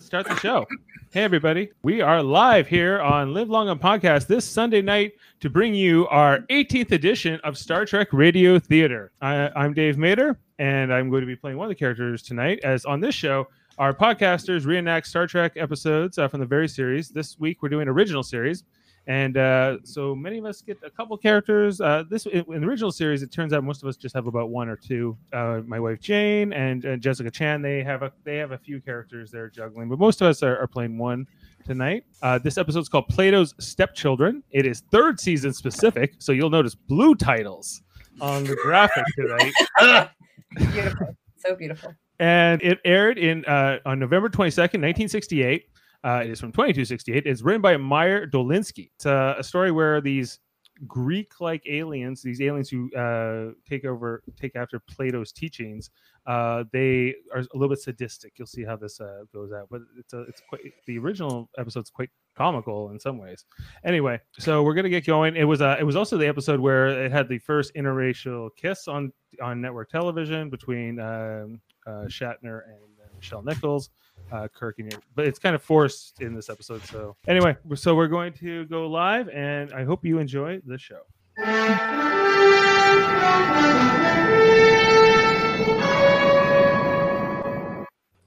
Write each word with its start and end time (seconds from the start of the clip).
let's 0.00 0.06
start 0.06 0.26
the 0.26 0.34
show. 0.36 0.66
hey, 1.12 1.22
everybody. 1.22 1.68
We 1.82 2.00
are 2.00 2.22
live 2.22 2.66
here 2.66 3.02
on 3.02 3.34
Live 3.34 3.50
Long 3.50 3.68
on 3.68 3.78
Podcast 3.78 4.28
this 4.28 4.46
Sunday 4.46 4.80
night 4.80 5.12
to 5.40 5.50
bring 5.50 5.74
you 5.74 6.08
our 6.08 6.38
18th 6.48 6.92
edition 6.92 7.38
of 7.44 7.58
Star 7.58 7.84
Trek 7.84 8.08
Radio 8.10 8.58
Theater. 8.58 9.12
I, 9.20 9.50
I'm 9.54 9.74
Dave 9.74 9.98
Mater, 9.98 10.38
and 10.58 10.90
I'm 10.90 11.10
going 11.10 11.20
to 11.20 11.26
be 11.26 11.36
playing 11.36 11.58
one 11.58 11.66
of 11.66 11.68
the 11.68 11.74
characters 11.74 12.22
tonight. 12.22 12.60
As 12.64 12.86
on 12.86 13.00
this 13.00 13.14
show, 13.14 13.46
our 13.76 13.92
podcasters 13.92 14.64
reenact 14.64 15.06
Star 15.06 15.26
Trek 15.26 15.52
episodes 15.56 16.16
uh, 16.16 16.28
from 16.28 16.40
the 16.40 16.46
very 16.46 16.66
series. 16.66 17.10
This 17.10 17.38
week, 17.38 17.62
we're 17.62 17.68
doing 17.68 17.86
original 17.86 18.22
series. 18.22 18.64
And 19.06 19.36
uh, 19.36 19.78
so 19.82 20.14
many 20.14 20.38
of 20.38 20.44
us 20.44 20.62
get 20.62 20.78
a 20.84 20.90
couple 20.90 21.16
characters. 21.16 21.80
Uh, 21.80 22.04
this 22.08 22.26
in 22.26 22.44
the 22.46 22.66
original 22.66 22.92
series, 22.92 23.22
it 23.22 23.32
turns 23.32 23.52
out 23.52 23.64
most 23.64 23.82
of 23.82 23.88
us 23.88 23.96
just 23.96 24.14
have 24.14 24.26
about 24.26 24.50
one 24.50 24.68
or 24.68 24.76
two. 24.76 25.16
Uh, 25.32 25.62
my 25.66 25.80
wife 25.80 26.00
Jane 26.00 26.52
and, 26.52 26.84
and 26.84 27.02
Jessica 27.02 27.30
Chan, 27.30 27.62
they 27.62 27.82
have 27.82 28.02
a 28.02 28.12
they 28.24 28.36
have 28.36 28.52
a 28.52 28.58
few 28.58 28.80
characters 28.80 29.30
they're 29.30 29.48
juggling, 29.48 29.88
but 29.88 29.98
most 29.98 30.20
of 30.20 30.28
us 30.28 30.42
are, 30.42 30.58
are 30.58 30.66
playing 30.66 30.98
one 30.98 31.26
tonight. 31.64 32.04
Uh, 32.22 32.38
this 32.38 32.58
episode 32.58 32.80
is 32.80 32.88
called 32.88 33.08
Plato's 33.08 33.54
Stepchildren. 33.58 34.42
It 34.50 34.66
is 34.66 34.82
third 34.92 35.18
season 35.18 35.52
specific, 35.52 36.14
so 36.18 36.32
you'll 36.32 36.50
notice 36.50 36.74
blue 36.74 37.14
titles 37.14 37.82
on 38.20 38.44
the 38.44 38.56
graphic 38.56 39.04
tonight. 39.16 40.10
beautiful, 40.72 41.16
so 41.36 41.54
beautiful. 41.56 41.94
And 42.18 42.60
it 42.62 42.78
aired 42.84 43.16
in 43.16 43.44
uh, 43.46 43.78
on 43.86 43.98
November 43.98 44.28
twenty 44.28 44.50
second, 44.50 44.82
nineteen 44.82 45.08
sixty 45.08 45.42
eight. 45.42 45.64
Uh, 46.02 46.22
it 46.24 46.30
is 46.30 46.40
from 46.40 46.52
2268. 46.52 47.26
It's 47.26 47.42
written 47.42 47.60
by 47.60 47.76
Meyer 47.76 48.26
Dolinsky. 48.26 48.90
It's 48.94 49.06
a, 49.06 49.36
a 49.38 49.44
story 49.44 49.70
where 49.70 50.00
these 50.00 50.38
Greek-like 50.86 51.62
aliens, 51.66 52.22
these 52.22 52.40
aliens 52.40 52.70
who 52.70 52.92
uh, 52.94 53.52
take 53.68 53.84
over, 53.84 54.22
take 54.40 54.56
after 54.56 54.80
Plato's 54.80 55.30
teachings, 55.30 55.90
uh, 56.26 56.64
they 56.72 57.14
are 57.34 57.40
a 57.40 57.46
little 57.54 57.68
bit 57.68 57.80
sadistic. 57.80 58.32
You'll 58.36 58.46
see 58.46 58.64
how 58.64 58.76
this 58.76 59.00
uh, 59.00 59.24
goes 59.32 59.52
out, 59.52 59.68
but 59.70 59.82
it's 59.98 60.14
a, 60.14 60.22
it's 60.22 60.40
quite 60.48 60.60
the 60.86 60.98
original 60.98 61.50
episode's 61.58 61.90
quite 61.90 62.10
comical 62.34 62.90
in 62.90 63.00
some 63.00 63.18
ways. 63.18 63.44
Anyway, 63.84 64.18
so 64.38 64.62
we're 64.62 64.74
gonna 64.74 64.88
get 64.88 65.04
going. 65.04 65.36
It 65.36 65.44
was 65.44 65.60
uh, 65.60 65.76
it 65.78 65.84
was 65.84 65.96
also 65.96 66.16
the 66.16 66.26
episode 66.26 66.60
where 66.60 67.04
it 67.04 67.12
had 67.12 67.28
the 67.28 67.38
first 67.38 67.74
interracial 67.74 68.50
kiss 68.56 68.88
on 68.88 69.12
on 69.42 69.60
network 69.60 69.90
television 69.90 70.48
between 70.50 70.98
um, 71.00 71.60
uh, 71.86 72.04
Shatner 72.06 72.62
and 72.68 73.20
Nichelle 73.20 73.44
Nichols 73.44 73.90
uh, 74.32 74.48
Kirk 74.48 74.78
and 74.78 74.92
your, 74.92 75.00
but 75.14 75.26
it's 75.26 75.38
kind 75.38 75.54
of 75.54 75.62
forced 75.62 76.20
in 76.20 76.34
this 76.34 76.48
episode. 76.48 76.82
So 76.84 77.16
anyway, 77.26 77.56
so 77.74 77.94
we're 77.94 78.08
going 78.08 78.32
to 78.34 78.64
go 78.66 78.86
live, 78.86 79.28
and 79.28 79.72
I 79.72 79.84
hope 79.84 80.04
you 80.04 80.18
enjoy 80.18 80.60
the 80.66 80.78
show. 80.78 81.00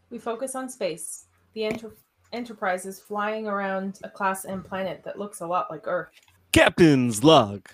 We 0.09 0.19
focus 0.19 0.55
on 0.55 0.69
space. 0.69 1.25
The 1.53 1.65
enter- 1.65 1.95
Enterprise 2.33 2.87
is 2.87 2.99
flying 2.99 3.47
around 3.47 3.99
a 4.03 4.09
Class 4.09 4.43
M 4.45 4.63
planet 4.63 5.03
that 5.05 5.19
looks 5.19 5.41
a 5.41 5.47
lot 5.47 5.69
like 5.69 5.83
Earth. 5.85 6.09
Captain's 6.51 7.23
log. 7.23 7.69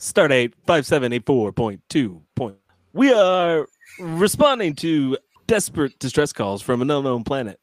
Stardate 0.00 0.54
5784.2. 0.66 2.20
Point. 2.34 2.56
We 2.92 3.12
are 3.12 3.68
responding 4.00 4.74
to 4.76 5.16
desperate 5.52 5.98
distress 5.98 6.32
calls 6.32 6.62
from 6.62 6.80
an 6.80 6.90
unknown 6.90 7.22
planet. 7.24 7.60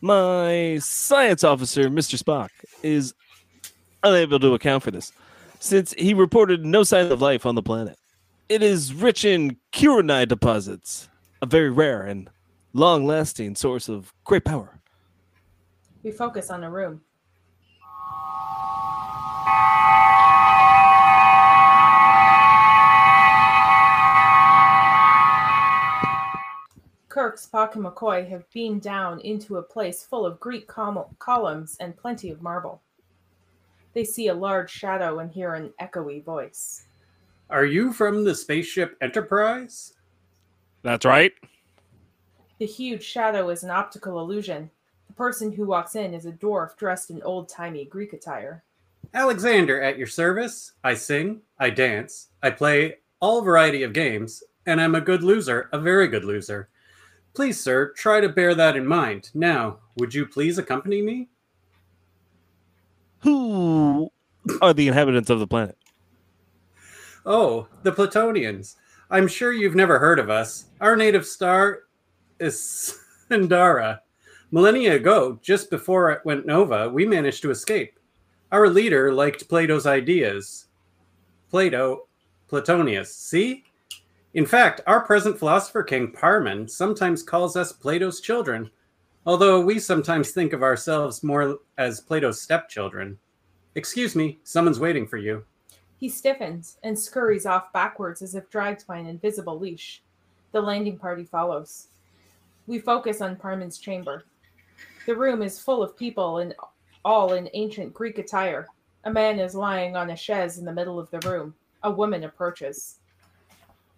My 0.00 0.78
science 0.82 1.44
officer, 1.44 1.88
Mr. 1.88 2.20
Spock, 2.20 2.48
is 2.82 3.14
unable 4.02 4.40
to 4.40 4.54
account 4.54 4.82
for 4.82 4.90
this 4.90 5.12
since 5.60 5.92
he 5.92 6.12
reported 6.12 6.66
no 6.66 6.82
signs 6.82 7.12
of 7.12 7.22
life 7.22 7.46
on 7.46 7.54
the 7.54 7.62
planet. 7.62 7.96
It 8.48 8.64
is 8.64 8.92
rich 8.92 9.24
in 9.24 9.58
kironide 9.72 10.26
deposits, 10.26 11.08
a 11.40 11.46
very 11.46 11.70
rare 11.70 12.02
and 12.02 12.28
long 12.72 13.06
lasting 13.06 13.54
source 13.54 13.88
of 13.88 14.12
great 14.24 14.44
power. 14.44 14.80
We 16.02 16.10
focus 16.10 16.50
on 16.50 16.64
a 16.64 16.70
room. 16.70 17.00
Kirk, 27.10 27.38
Spock, 27.38 27.74
and 27.74 27.84
McCoy 27.84 28.26
have 28.30 28.48
beamed 28.52 28.82
down 28.82 29.20
into 29.22 29.56
a 29.56 29.62
place 29.62 30.04
full 30.04 30.24
of 30.24 30.38
Greek 30.38 30.68
col- 30.68 31.12
columns 31.18 31.76
and 31.80 31.96
plenty 31.96 32.30
of 32.30 32.40
marble. 32.40 32.80
They 33.94 34.04
see 34.04 34.28
a 34.28 34.34
large 34.34 34.70
shadow 34.70 35.18
and 35.18 35.28
hear 35.28 35.54
an 35.54 35.72
echoey 35.80 36.24
voice. 36.24 36.84
Are 37.50 37.64
you 37.64 37.92
from 37.92 38.22
the 38.22 38.34
spaceship 38.36 38.96
Enterprise? 39.00 39.94
That's 40.82 41.04
right. 41.04 41.32
The 42.60 42.66
huge 42.66 43.02
shadow 43.02 43.50
is 43.50 43.64
an 43.64 43.70
optical 43.70 44.20
illusion. 44.20 44.70
The 45.08 45.14
person 45.14 45.50
who 45.50 45.66
walks 45.66 45.96
in 45.96 46.14
is 46.14 46.26
a 46.26 46.32
dwarf 46.32 46.76
dressed 46.76 47.10
in 47.10 47.20
old 47.24 47.48
timey 47.48 47.86
Greek 47.86 48.12
attire. 48.12 48.62
Alexander 49.14 49.82
at 49.82 49.98
your 49.98 50.06
service. 50.06 50.74
I 50.84 50.94
sing, 50.94 51.40
I 51.58 51.70
dance, 51.70 52.28
I 52.40 52.50
play 52.50 52.98
all 53.18 53.42
variety 53.42 53.82
of 53.82 53.92
games, 53.92 54.44
and 54.66 54.80
I'm 54.80 54.94
a 54.94 55.00
good 55.00 55.24
loser, 55.24 55.68
a 55.72 55.80
very 55.80 56.06
good 56.06 56.24
loser. 56.24 56.68
Please, 57.34 57.60
sir, 57.60 57.92
try 57.92 58.20
to 58.20 58.28
bear 58.28 58.54
that 58.54 58.76
in 58.76 58.86
mind. 58.86 59.30
Now, 59.34 59.78
would 59.96 60.12
you 60.12 60.26
please 60.26 60.58
accompany 60.58 61.00
me? 61.00 61.28
Who 63.20 64.10
are 64.62 64.74
the 64.74 64.88
inhabitants 64.88 65.30
of 65.30 65.38
the 65.38 65.46
planet? 65.46 65.76
Oh, 67.24 67.68
the 67.82 67.92
Platonians. 67.92 68.76
I'm 69.10 69.28
sure 69.28 69.52
you've 69.52 69.74
never 69.74 69.98
heard 69.98 70.18
of 70.18 70.30
us. 70.30 70.66
Our 70.80 70.96
native 70.96 71.26
star 71.26 71.80
is 72.38 72.98
Sahndara. 73.30 74.00
Millennia 74.50 74.96
ago, 74.96 75.38
just 75.42 75.70
before 75.70 76.10
it 76.10 76.24
went 76.24 76.46
nova, 76.46 76.88
we 76.88 77.06
managed 77.06 77.42
to 77.42 77.50
escape. 77.50 77.98
Our 78.50 78.68
leader 78.68 79.12
liked 79.12 79.48
Plato's 79.48 79.86
ideas. 79.86 80.66
Plato, 81.50 82.08
Platonius. 82.50 83.08
See? 83.08 83.64
In 84.32 84.46
fact, 84.46 84.80
our 84.86 85.00
present 85.00 85.36
philosopher 85.36 85.82
king 85.82 86.12
Parman 86.12 86.68
sometimes 86.68 87.24
calls 87.24 87.56
us 87.56 87.72
Plato's 87.72 88.20
children, 88.20 88.70
although 89.26 89.60
we 89.60 89.80
sometimes 89.80 90.30
think 90.30 90.52
of 90.52 90.62
ourselves 90.62 91.24
more 91.24 91.58
as 91.78 92.00
Plato's 92.00 92.40
stepchildren. 92.40 93.18
Excuse 93.74 94.14
me, 94.14 94.38
someone's 94.44 94.78
waiting 94.78 95.04
for 95.04 95.16
you. 95.16 95.44
He 95.98 96.08
stiffens 96.08 96.78
and 96.84 96.96
scurries 96.96 97.44
off 97.44 97.72
backwards 97.72 98.22
as 98.22 98.36
if 98.36 98.48
dragged 98.50 98.86
by 98.86 98.98
an 98.98 99.06
invisible 99.06 99.58
leash. 99.58 100.00
The 100.52 100.60
landing 100.60 100.96
party 100.96 101.24
follows. 101.24 101.88
We 102.68 102.78
focus 102.78 103.20
on 103.20 103.34
Parman's 103.34 103.78
chamber. 103.78 104.24
The 105.06 105.16
room 105.16 105.42
is 105.42 105.58
full 105.58 105.82
of 105.82 105.96
people 105.96 106.38
and 106.38 106.54
all 107.04 107.32
in 107.32 107.50
ancient 107.52 107.92
Greek 107.92 108.18
attire. 108.18 108.68
A 109.04 109.12
man 109.12 109.40
is 109.40 109.56
lying 109.56 109.96
on 109.96 110.10
a 110.10 110.16
chaise 110.16 110.58
in 110.58 110.64
the 110.64 110.72
middle 110.72 111.00
of 111.00 111.10
the 111.10 111.18
room. 111.28 111.52
A 111.82 111.90
woman 111.90 112.22
approaches. 112.22 112.99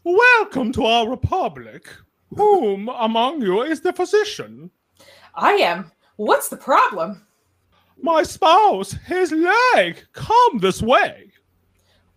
Welcome 0.05 0.73
to 0.73 0.85
our 0.85 1.09
republic. 1.09 1.89
Whom 2.37 2.89
among 2.89 3.41
you 3.41 3.63
is 3.63 3.83
the 3.83 3.93
physician? 3.93 4.71
I 5.37 5.53
am. 5.53 5.93
What's 6.17 6.49
the 6.49 6.57
problem? 6.57 7.25
My 8.01 8.25
spouse, 8.25 8.93
his 9.07 9.31
leg. 9.31 10.05
Come 10.13 10.59
this 10.59 10.83
way. 10.83 11.31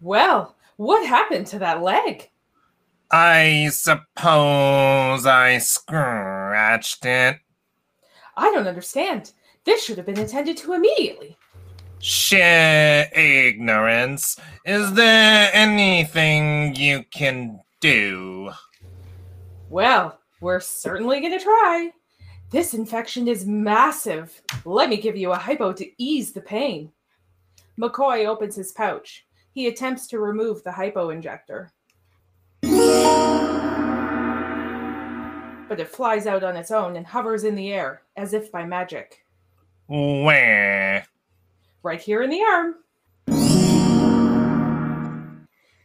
Well, 0.02 0.56
what 0.78 1.06
happened 1.06 1.46
to 1.48 1.60
that 1.60 1.84
leg? 1.84 2.32
I 3.12 3.70
suppose 3.72 5.28
I 5.28 5.60
scratched 5.60 7.06
it. 7.06 7.38
I 8.36 8.52
don't 8.52 8.68
understand. 8.68 9.32
This 9.64 9.86
should 9.86 9.98
have 9.98 10.08
been 10.08 10.20
attended 10.20 10.58
to 10.58 10.74
immediately. 10.74 11.38
Shit, 12.00 13.16
ignorance. 13.16 14.40
Is 14.66 14.94
there 14.94 15.52
anything 15.54 16.76
you 16.76 17.04
can 17.12 17.60
do? 17.86 18.52
Well, 19.70 20.20
we're 20.42 20.60
certainly 20.60 21.20
going 21.22 21.38
to 21.38 21.44
try. 21.44 21.92
This 22.50 22.74
infection 22.74 23.28
is 23.28 23.46
massive. 23.46 24.42
Let 24.64 24.90
me 24.90 24.98
give 24.98 25.16
you 25.16 25.32
a 25.32 25.38
hypo 25.38 25.72
to 25.74 26.04
ease 26.04 26.32
the 26.32 26.42
pain. 26.42 26.92
McCoy 27.80 28.26
opens 28.26 28.56
his 28.56 28.72
pouch. 28.72 29.28
He 29.52 29.68
attempts 29.68 30.08
to 30.08 30.20
remove 30.20 30.64
the 30.64 30.72
hypo 30.72 31.12
injector. 31.12 31.72
But 35.68 35.80
it 35.80 35.90
flies 35.90 36.26
out 36.26 36.44
on 36.44 36.56
its 36.56 36.72
own 36.72 36.96
and 36.96 37.06
hovers 37.06 37.44
in 37.44 37.54
the 37.56 37.72
air 37.72 38.02
as 38.18 38.34
if 38.34 38.52
by 38.52 38.66
magic. 38.66 39.26
Where? 39.88 41.06
Right 41.84 42.02
here 42.02 42.24
in 42.24 42.32
the 42.32 42.42
arm. 42.42 42.76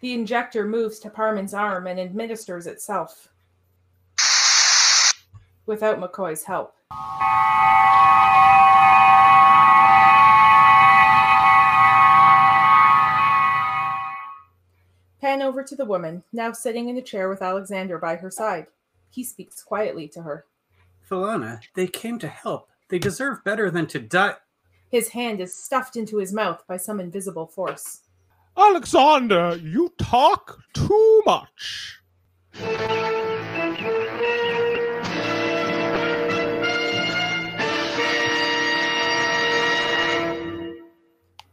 The 0.00 0.14
injector 0.14 0.66
moves 0.66 0.98
to 1.00 1.10
Parman's 1.10 1.52
arm 1.52 1.86
and 1.86 2.00
administers 2.00 2.66
itself. 2.66 3.28
Without 5.66 6.00
McCoy's 6.00 6.44
help. 6.44 6.74
Pan 15.20 15.42
over 15.42 15.62
to 15.62 15.76
the 15.76 15.84
woman, 15.84 16.24
now 16.32 16.50
sitting 16.52 16.88
in 16.88 16.96
a 16.96 17.02
chair 17.02 17.28
with 17.28 17.42
Alexander 17.42 17.98
by 17.98 18.16
her 18.16 18.30
side. 18.30 18.68
He 19.10 19.22
speaks 19.22 19.62
quietly 19.62 20.08
to 20.08 20.22
her. 20.22 20.46
Philana, 21.08 21.60
they 21.74 21.86
came 21.86 22.18
to 22.20 22.28
help. 22.28 22.70
They 22.88 22.98
deserve 22.98 23.44
better 23.44 23.70
than 23.70 23.86
to 23.88 23.98
die. 23.98 24.36
His 24.90 25.10
hand 25.10 25.40
is 25.42 25.54
stuffed 25.54 25.94
into 25.94 26.16
his 26.16 26.32
mouth 26.32 26.64
by 26.66 26.78
some 26.78 27.00
invisible 27.00 27.46
force. 27.46 28.00
Alexander, 28.56 29.58
you 29.62 29.92
talk 29.98 30.58
too 30.74 31.22
much. 31.24 31.98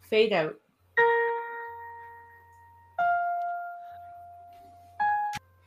Fade 0.09 0.33
out. 0.33 0.55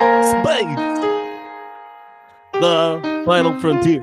Space! 0.01 1.01
The 2.55 3.23
final 3.27 3.59
frontier. 3.61 4.03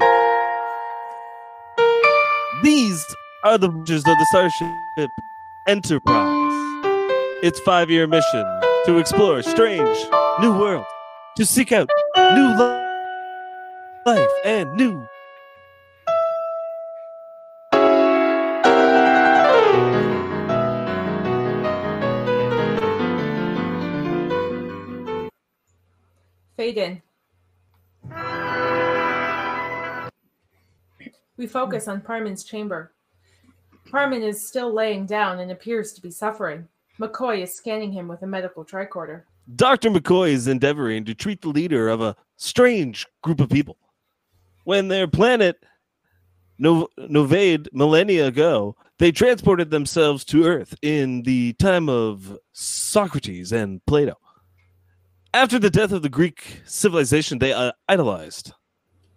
These 2.63 3.03
are 3.43 3.57
the 3.57 3.69
voyages 3.69 3.99
of 4.07 4.17
the 4.17 4.25
Starship 4.29 5.09
Enterprise. 5.67 6.76
Its 7.43 7.59
five 7.59 7.87
year 7.91 8.07
mission 8.07 8.43
to 8.85 8.97
explore 8.97 9.43
strange 9.43 9.95
new 10.41 10.57
world, 10.57 10.85
to 11.35 11.45
seek 11.45 11.71
out 11.71 11.87
new 12.15 12.47
li- 12.57 12.83
life 14.07 14.27
and 14.43 14.73
new. 14.75 15.07
Fade 26.55 26.77
in. 26.79 27.01
We 31.37 31.45
focus 31.45 31.87
on 31.87 32.01
Parman's 32.01 32.43
chamber. 32.43 32.93
Parman 33.91 34.23
is 34.23 34.47
still 34.47 34.73
laying 34.73 35.05
down 35.05 35.39
and 35.39 35.51
appears 35.51 35.93
to 35.93 36.01
be 36.01 36.09
suffering. 36.09 36.67
McCoy 36.99 37.43
is 37.43 37.53
scanning 37.53 37.91
him 37.91 38.07
with 38.07 38.21
a 38.23 38.27
medical 38.27 38.65
tricorder. 38.65 39.23
Dr. 39.55 39.89
McCoy 39.89 40.29
is 40.29 40.47
endeavoring 40.47 41.05
to 41.05 41.15
treat 41.15 41.41
the 41.41 41.49
leader 41.49 41.87
of 41.87 42.01
a 42.01 42.15
strange 42.35 43.05
group 43.21 43.39
of 43.39 43.49
people. 43.49 43.77
When 44.63 44.87
their 44.87 45.07
planet 45.07 45.63
no- 46.57 46.89
millennia 46.97 48.27
ago, 48.27 48.75
they 48.99 49.11
transported 49.11 49.69
themselves 49.69 50.25
to 50.25 50.45
Earth 50.45 50.75
in 50.81 51.21
the 51.21 51.53
time 51.53 51.87
of 51.87 52.37
Socrates 52.51 53.51
and 53.51 53.85
Plato. 53.85 54.15
After 55.33 55.59
the 55.59 55.69
death 55.69 55.91
of 55.91 56.01
the 56.01 56.09
Greek 56.09 56.61
civilization 56.65 57.37
they 57.37 57.53
uh, 57.53 57.73
idolized, 57.87 58.53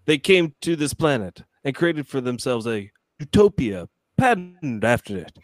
they 0.05 0.19
came 0.19 0.55
to 0.61 0.77
this 0.77 0.93
planet 0.93 1.43
and 1.65 1.75
created 1.75 2.07
for 2.07 2.21
themselves 2.21 2.67
a 2.67 2.91
utopia 3.19 3.89
patterned 4.19 4.85
after 4.85 5.17
it. 5.17 5.39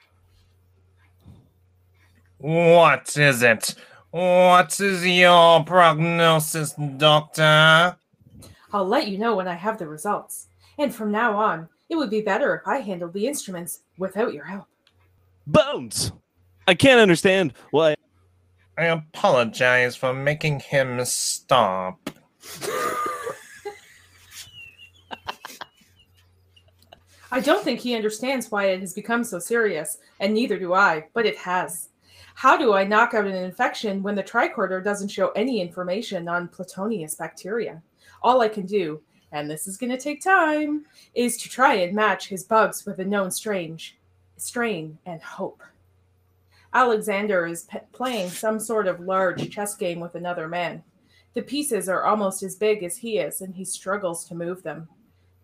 What 2.38 3.16
is 3.16 3.42
it? 3.42 3.74
What 4.10 4.78
is 4.80 5.06
your 5.06 5.64
prognosis, 5.64 6.74
Doctor? 6.96 7.96
I'll 8.72 8.86
let 8.86 9.08
you 9.08 9.18
know 9.18 9.36
when 9.36 9.48
I 9.48 9.54
have 9.54 9.78
the 9.78 9.88
results. 9.88 10.48
And 10.78 10.94
from 10.94 11.10
now 11.10 11.36
on, 11.36 11.68
it 11.88 11.96
would 11.96 12.10
be 12.10 12.20
better 12.20 12.54
if 12.56 12.66
I 12.66 12.80
handled 12.80 13.14
the 13.14 13.26
instruments 13.26 13.80
without 13.96 14.34
your 14.34 14.44
help. 14.44 14.66
Bones! 15.46 16.12
I 16.68 16.74
can't 16.74 17.00
understand 17.00 17.54
why 17.70 17.94
I 18.76 18.86
apologize 18.86 19.96
for 19.96 20.12
making 20.12 20.60
him 20.60 21.02
stop. 21.04 22.10
I 27.32 27.40
don't 27.40 27.64
think 27.64 27.80
he 27.80 27.94
understands 27.94 28.50
why 28.50 28.66
it 28.66 28.80
has 28.80 28.92
become 28.92 29.24
so 29.24 29.38
serious, 29.38 29.98
and 30.20 30.34
neither 30.34 30.58
do 30.58 30.74
I, 30.74 31.06
but 31.14 31.26
it 31.26 31.36
has. 31.38 31.85
How 32.36 32.54
do 32.58 32.74
I 32.74 32.84
knock 32.84 33.14
out 33.14 33.24
an 33.24 33.34
infection 33.34 34.02
when 34.02 34.14
the 34.14 34.22
tricorder 34.22 34.84
doesn't 34.84 35.08
show 35.08 35.30
any 35.30 35.58
information 35.58 36.28
on 36.28 36.48
Platonius 36.48 37.16
bacteria? 37.16 37.82
All 38.22 38.42
I 38.42 38.48
can 38.48 38.66
do, 38.66 39.00
and 39.32 39.50
this 39.50 39.66
is 39.66 39.78
going 39.78 39.88
to 39.88 39.96
take 39.96 40.22
time, 40.22 40.84
is 41.14 41.38
to 41.38 41.48
try 41.48 41.76
and 41.76 41.94
match 41.94 42.28
his 42.28 42.44
bugs 42.44 42.84
with 42.84 42.98
a 42.98 43.04
known 43.06 43.30
strange 43.30 43.96
strain 44.36 44.98
and 45.06 45.22
hope. 45.22 45.62
Alexander 46.74 47.46
is 47.46 47.68
playing 47.92 48.28
some 48.28 48.60
sort 48.60 48.86
of 48.86 49.00
large 49.00 49.48
chess 49.48 49.74
game 49.74 49.98
with 49.98 50.14
another 50.14 50.46
man. 50.46 50.84
The 51.32 51.40
pieces 51.40 51.88
are 51.88 52.04
almost 52.04 52.42
as 52.42 52.54
big 52.54 52.84
as 52.84 52.98
he 52.98 53.16
is, 53.16 53.40
and 53.40 53.54
he 53.54 53.64
struggles 53.64 54.26
to 54.26 54.34
move 54.34 54.62
them. 54.62 54.88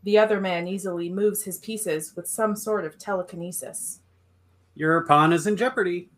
The 0.02 0.18
other 0.18 0.42
man 0.42 0.68
easily 0.68 1.08
moves 1.08 1.42
his 1.42 1.56
pieces 1.56 2.14
with 2.14 2.28
some 2.28 2.54
sort 2.54 2.84
of 2.84 2.98
telekinesis. 2.98 4.00
Your 4.74 5.02
pawn 5.06 5.32
is 5.32 5.46
in 5.46 5.56
jeopardy. 5.56 6.10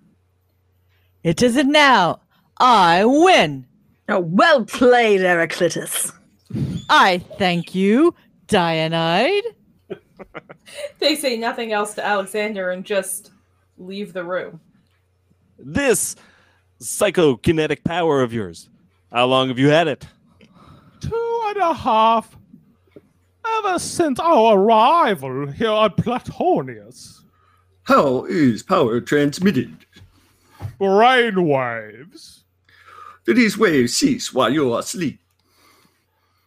It 1.25 1.43
isn't 1.43 1.71
now. 1.73 2.21
I 2.61 3.05
win. 3.05 3.67
Oh, 4.09 4.21
well 4.21 4.65
played, 4.65 5.23
Heraclitus. 5.23 6.12
I 6.88 7.19
thank 7.38 7.75
you, 7.75 8.15
Dionyd. 8.47 9.41
They 10.99 11.15
say 11.15 11.37
nothing 11.37 11.73
else 11.73 11.94
to 11.94 12.05
Alexander 12.05 12.71
and 12.71 12.85
just 12.85 13.31
leave 13.76 14.12
the 14.15 14.25
room. 14.25 14.61
this 15.59 16.17
psychokinetic 16.81 17.85
power 17.85 18.23
of 18.23 18.32
yours. 18.32 18.71
How 19.12 19.26
long 19.26 19.49
have 19.49 19.59
you 19.59 19.69
had 19.69 19.88
it? 19.88 20.06
Two 21.00 21.41
and 21.49 21.56
a 21.59 21.75
half. 21.75 22.37
Ever 23.59 23.79
since 23.79 24.19
our 24.19 24.56
arrival 24.59 25.49
here 25.49 25.71
on 25.71 25.91
Platonius. 25.91 27.21
How 27.82 28.25
is 28.25 28.62
power 28.62 29.00
transmitted? 29.03 29.85
Brain 30.79 31.47
waves. 31.47 32.44
Do 33.25 33.35
these 33.35 33.56
waves 33.56 33.97
cease 33.97 34.32
while 34.32 34.53
you 34.53 34.73
are 34.73 34.81
asleep? 34.81 35.21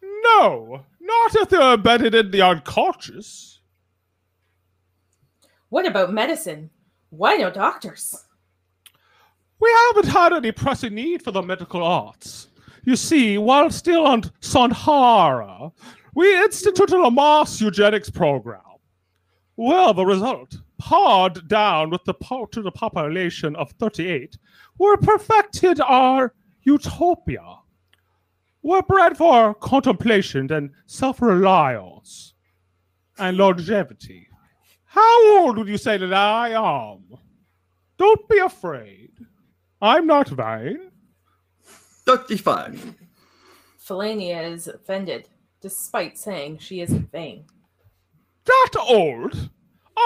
No, 0.01 0.83
not 0.99 1.35
if 1.35 1.49
they're 1.49 1.73
embedded 1.73 2.13
in 2.13 2.31
the 2.31 2.41
unconscious. 2.41 3.61
What 5.69 5.85
about 5.85 6.13
medicine? 6.13 6.69
Why 7.09 7.37
no 7.37 7.49
doctors? 7.49 8.25
We 9.59 9.73
haven't 9.87 10.11
had 10.11 10.33
any 10.33 10.51
pressing 10.51 10.93
need 10.93 11.23
for 11.23 11.31
the 11.31 11.41
medical 11.41 11.83
arts. 11.83 12.47
You 12.83 12.95
see, 12.95 13.37
while 13.37 13.69
still 13.71 14.05
on 14.05 14.21
Sahndara, 14.41 15.71
we 16.13 16.37
instituted 16.43 17.01
a 17.01 17.11
mass 17.11 17.59
eugenics 17.59 18.09
program. 18.09 18.61
Well, 19.55 19.93
the 19.93 20.05
result, 20.05 20.57
pared 20.79 21.47
down 21.47 21.89
with 21.89 22.03
the 22.05 22.13
po- 22.13 22.45
to 22.47 22.61
the 22.61 22.71
population 22.71 23.55
of 23.55 23.71
38, 23.79 24.37
we 24.77 24.95
perfected 24.97 25.79
our 25.81 26.33
utopia. 26.63 27.59
We're 28.61 28.81
bred 28.81 29.17
for 29.17 29.53
contemplation 29.53 30.51
and 30.51 30.71
self-reliance 30.85 32.33
and 33.17 33.37
longevity. 33.37 34.27
How 34.85 35.39
old 35.39 35.57
would 35.57 35.67
you 35.67 35.77
say 35.77 35.97
that 35.97 36.13
I 36.13 36.49
am? 36.49 37.03
Don't 37.97 38.29
be 38.29 38.39
afraid. 38.39 39.11
I'm 39.81 40.07
not 40.07 40.29
vain. 40.29 40.91
35. 42.05 42.95
Philana 43.87 44.51
is 44.51 44.67
offended, 44.67 45.29
despite 45.61 46.17
saying 46.17 46.57
she 46.59 46.81
isn't 46.81 47.11
vain. 47.11 47.45
That 48.45 48.71
old? 48.79 49.49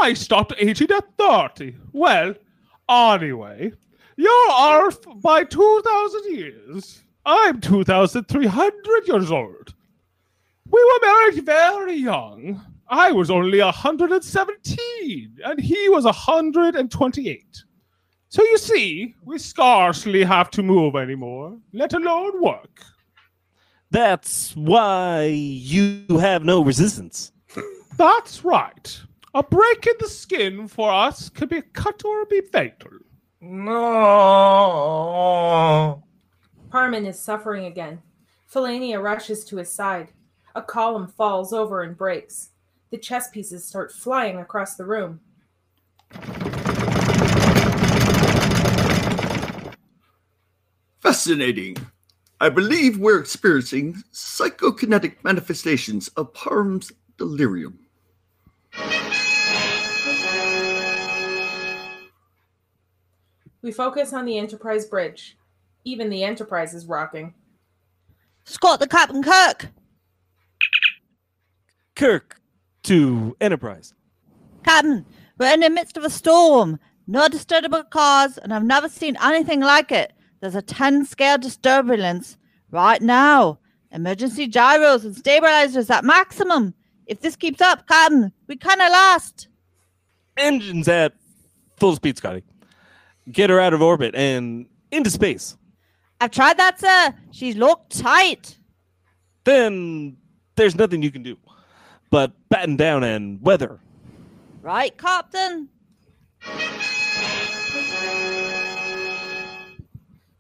I 0.02 0.14
stopped 0.14 0.54
aging 0.58 0.92
at 0.92 1.18
30. 1.18 1.76
Well, 1.92 2.34
anyway, 2.90 3.72
you're 4.16 4.52
Earth 4.60 5.06
by 5.22 5.44
2,000 5.44 6.36
years. 6.36 7.02
I'm 7.26 7.60
2,300 7.62 9.08
years 9.08 9.32
old. 9.32 9.74
We 10.70 10.84
were 10.84 11.08
married 11.08 11.46
very 11.46 11.96
young. 11.96 12.62
I 12.88 13.12
was 13.12 13.30
only 13.30 13.60
117, 13.60 15.38
and 15.46 15.60
he 15.60 15.90
was 15.90 16.06
128. 16.06 17.64
So 18.30 18.44
you 18.44 18.58
see, 18.58 19.16
we 19.24 19.38
scarcely 19.38 20.24
have 20.24 20.50
to 20.52 20.64
move 20.64 20.96
anymore, 20.96 21.58
let 21.74 21.94
alone 21.94 22.42
work. 22.42 22.82
That's 23.92 24.56
why 24.56 25.26
you 25.26 26.06
have 26.10 26.46
no 26.46 26.64
resistance. 26.64 27.34
That's 27.98 28.46
right. 28.46 29.02
A 29.34 29.42
break 29.42 29.88
in 29.88 29.94
the 29.98 30.10
skin 30.10 30.68
for 30.68 30.92
us 30.92 31.30
can 31.30 31.48
be 31.48 31.62
cut 31.62 32.04
or 32.04 32.26
be 32.26 32.42
fatal. 32.42 32.92
No. 33.40 33.72
Parman 36.70 37.06
is 37.06 37.18
suffering 37.18 37.64
again. 37.66 38.02
Philana 38.52 39.02
rushes 39.02 39.46
to 39.46 39.56
his 39.56 39.72
side. 39.72 40.12
A 40.54 40.62
column 40.62 41.08
falls 41.08 41.54
over 41.54 41.84
and 41.84 41.98
breaks. 41.98 42.50
The 42.90 42.98
chess 42.98 43.30
pieces 43.30 43.64
start 43.64 43.94
flying 43.94 44.38
across 44.40 44.76
the 44.76 44.84
room. 44.84 45.22
Fascinating. 51.00 51.78
I 52.42 52.50
believe 52.50 52.98
we're 52.98 53.22
experiencing 53.22 54.04
psychokinetic 54.12 55.24
manifestations 55.24 56.10
of 56.10 56.34
Parm's 56.34 56.92
delirium. 57.18 57.80
We 63.62 63.72
focus 63.72 64.12
on 64.14 64.26
the 64.26 64.38
Enterprise 64.38 64.86
bridge. 64.86 65.38
Even 65.84 66.10
the 66.10 66.24
Enterprise 66.24 66.74
is 66.74 66.86
rocking. 66.86 67.34
Scott 68.44 68.80
the 68.80 68.88
Captain 68.88 69.22
Kirk. 69.22 69.70
Kirk 71.96 72.42
to 72.84 73.36
Enterprise. 73.40 73.94
Captain, 74.64 75.06
we're 75.38 75.54
in 75.54 75.60
the 75.60 75.70
midst 75.70 75.98
of 75.98 76.04
a 76.04 76.10
storm. 76.10 76.80
No 77.08 77.28
disturbable 77.28 77.88
cause, 77.90 78.38
and 78.38 78.54
I've 78.54 78.64
never 78.64 78.90
seen 78.90 79.18
anything 79.22 79.60
like 79.60 79.92
it. 79.92 80.14
There's 80.40 80.56
a 80.56 80.62
10 80.62 81.06
scale 81.06 81.38
disturbance 81.38 82.38
right 82.72 83.02
now. 83.02 83.60
Emergency 83.92 84.48
gyros 84.48 85.06
and 85.06 85.16
stabilizers 85.16 85.90
at 85.90 86.04
maximum. 86.04 86.74
If 87.06 87.22
this 87.22 87.36
keeps 87.36 87.62
up, 87.62 87.88
Captain, 87.88 88.32
we 88.48 88.56
kinda 88.56 88.90
lost. 88.90 89.50
Engines 90.38 90.88
at 90.88 91.14
full 91.78 91.96
speed, 91.96 92.18
Scotty. 92.18 92.44
Get 93.32 93.50
her 93.50 93.60
out 93.60 93.74
of 93.74 93.82
orbit 93.82 94.16
and 94.16 94.68
into 94.92 95.10
space. 95.10 95.58
I've 96.20 96.32
tried 96.32 96.58
that, 96.58 96.80
sir. 96.80 97.16
She's 97.32 97.56
locked 97.56 98.00
tight. 98.00 98.58
Then 99.44 100.18
there's 100.56 100.76
nothing 100.76 101.02
you 101.02 101.12
can 101.12 101.24
do 101.24 101.38
but 102.12 102.34
batten 102.50 102.76
down 102.76 103.04
and 103.04 103.42
weather. 103.42 103.80
Right, 104.62 104.96
Captain? 104.96 105.70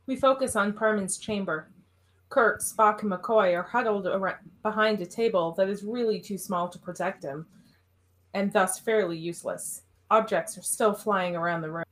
We 0.05 0.15
focus 0.17 0.55
on 0.55 0.73
Parman's 0.73 1.17
chamber. 1.17 1.71
Kirk, 2.29 2.61
Spock, 2.61 3.01
and 3.01 3.11
McCoy 3.11 3.57
are 3.57 3.63
huddled 3.63 4.05
ar- 4.07 4.41
behind 4.61 5.01
a 5.01 5.05
table 5.05 5.53
that 5.57 5.69
is 5.69 5.83
really 5.83 6.19
too 6.19 6.37
small 6.37 6.69
to 6.69 6.79
protect 6.79 7.23
him, 7.23 7.45
and 8.33 8.53
thus 8.53 8.79
fairly 8.79 9.17
useless. 9.17 9.81
Objects 10.11 10.57
are 10.57 10.61
still 10.61 10.93
flying 10.93 11.35
around 11.35 11.61
the 11.61 11.71
room. 11.71 11.83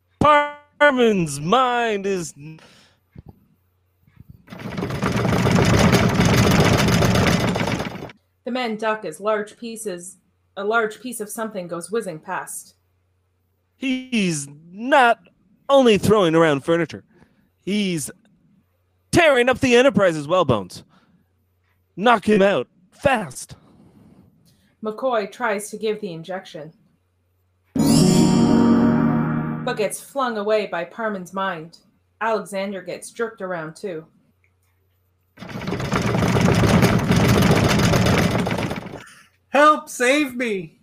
Parman's 0.80 1.42
mind 1.42 2.06
is 2.06 2.34
The 8.46 8.52
men 8.52 8.78
duck 8.78 9.04
as 9.04 9.20
large 9.20 9.58
pieces, 9.58 10.18
a 10.56 10.64
large 10.64 11.02
piece 11.02 11.20
of 11.20 11.30
something 11.30 11.68
goes 11.68 11.92
whizzing 11.92 12.20
past. 12.20 12.76
he's 13.76 14.48
not 14.72 15.20
only 15.68 15.98
throwing 15.98 16.34
around 16.34 16.64
furniture, 16.64 17.04
he's 17.62 18.10
tearing 19.12 19.50
up 19.50 19.60
the 19.60 19.76
Enterprise's 19.76 20.28
well 20.28 20.46
bones. 20.46 20.84
Knock 21.98 22.28
him 22.28 22.42
out 22.42 22.68
fast. 22.92 23.56
McCoy 24.82 25.30
tries 25.30 25.70
to 25.70 25.78
give 25.78 26.00
the 26.00 26.14
injection, 26.14 26.74
but 29.64 29.78
gets 29.78 30.02
flung 30.02 30.38
away 30.38 30.68
by 30.68 30.84
Parman's 30.84 31.34
mind. 31.34 31.80
Alexander 32.22 32.82
gets 32.82 33.12
jerked 33.12 33.42
around 33.42 33.76
too. 33.76 34.06
Help! 39.50 39.90
Save 39.90 40.36
me! 40.36 40.80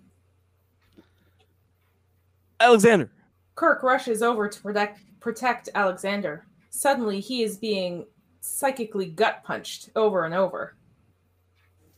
Alexander, 2.58 3.10
Kirk 3.54 3.82
rushes 3.82 4.22
over 4.22 4.48
to 4.48 4.60
protect 4.60 5.00
protect 5.20 5.68
Alexander. 5.74 6.46
Suddenly, 6.70 7.20
he 7.20 7.42
is 7.42 7.56
being 7.56 8.06
psychically 8.40 9.06
gut 9.06 9.42
punched 9.44 9.90
over 9.96 10.24
and 10.24 10.34
over. 10.34 10.74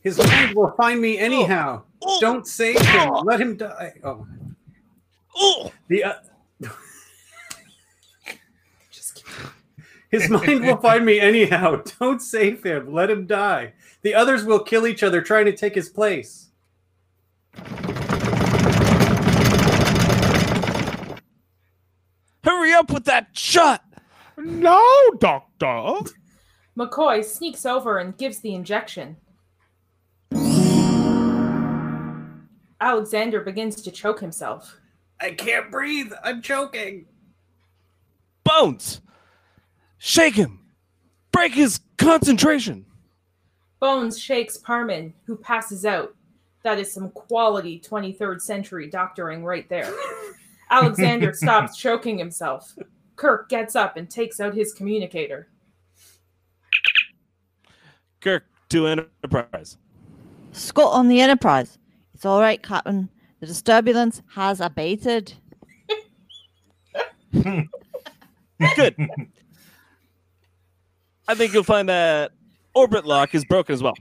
His 0.01 0.17
mind 0.17 0.55
will 0.55 0.71
find 0.71 1.01
me 1.01 1.17
anyhow. 1.17 1.83
Oh. 2.01 2.17
Don't 2.21 2.47
save 2.47 2.79
him. 2.79 3.13
Let 3.23 3.41
him 3.41 3.57
die. 3.57 3.93
Oh, 4.03 4.25
oh, 5.35 5.71
the 5.87 6.03
uh, 6.03 6.13
Just 6.13 6.23
kidding. 6.23 6.38
His 10.11 10.29
mind 10.29 10.61
will 10.61 10.77
find 10.77 11.05
me 11.05 11.19
anyhow. 11.19 11.81
Don't 11.99 12.21
save 12.21 12.63
him. 12.63 12.93
Let 12.93 13.09
him 13.09 13.25
die. 13.27 13.73
The 14.01 14.15
others 14.15 14.43
will 14.43 14.63
kill 14.63 14.87
each 14.87 15.03
other 15.03 15.21
trying 15.21 15.45
to 15.45 15.55
take 15.55 15.75
his 15.75 15.89
place. 15.89 16.49
hurry 22.69 22.73
up 22.73 22.91
with 22.91 23.05
that 23.05 23.29
shot. 23.33 23.83
No, 24.37 24.81
Doctor. 25.19 26.09
McCoy 26.77 27.23
sneaks 27.23 27.65
over 27.65 27.97
and 27.97 28.17
gives 28.17 28.39
the 28.39 28.53
injection. 28.53 29.17
Alexander 32.81 33.41
begins 33.41 33.81
to 33.81 33.91
choke 33.91 34.19
himself. 34.19 34.77
I 35.21 35.31
can't 35.31 35.69
breathe. 35.69 36.11
I'm 36.23 36.41
choking. 36.41 37.05
Bones, 38.43 39.01
shake 39.97 40.35
him, 40.35 40.59
break 41.31 41.53
his 41.53 41.79
concentration. 41.97 42.85
Bones 43.79 44.19
shakes 44.19 44.57
Parman, 44.57 45.13
who 45.25 45.35
passes 45.35 45.85
out. 45.85 46.15
That 46.63 46.79
is 46.79 46.91
some 46.91 47.11
quality 47.11 47.79
23rd 47.79 48.41
century 48.41 48.89
doctoring 48.89 49.45
right 49.45 49.67
there. 49.69 49.93
Alexander 50.71 51.33
stops 51.33 51.77
choking 51.77 52.17
himself. 52.17 52.75
Kirk 53.15 53.49
gets 53.49 53.75
up 53.75 53.97
and 53.97 54.09
takes 54.09 54.39
out 54.39 54.53
his 54.53 54.73
communicator. 54.73 55.47
Kirk 58.21 58.43
to 58.69 58.87
Enterprise. 58.87 59.77
Scott 60.51 60.93
on 60.93 61.07
the 61.07 61.21
Enterprise. 61.21 61.77
It's 62.13 62.25
all 62.25 62.41
right, 62.41 62.61
Captain. 62.61 63.09
The 63.39 63.47
disturbance 63.47 64.21
has 64.35 64.59
abated. 64.59 65.33
Good. 67.33 67.67
I 71.27 71.35
think 71.35 71.53
you'll 71.53 71.63
find 71.63 71.87
that 71.89 72.31
orbit 72.73 73.05
lock 73.05 73.33
is 73.35 73.45
broken 73.45 73.73
as 73.73 73.83
well. 73.83 73.93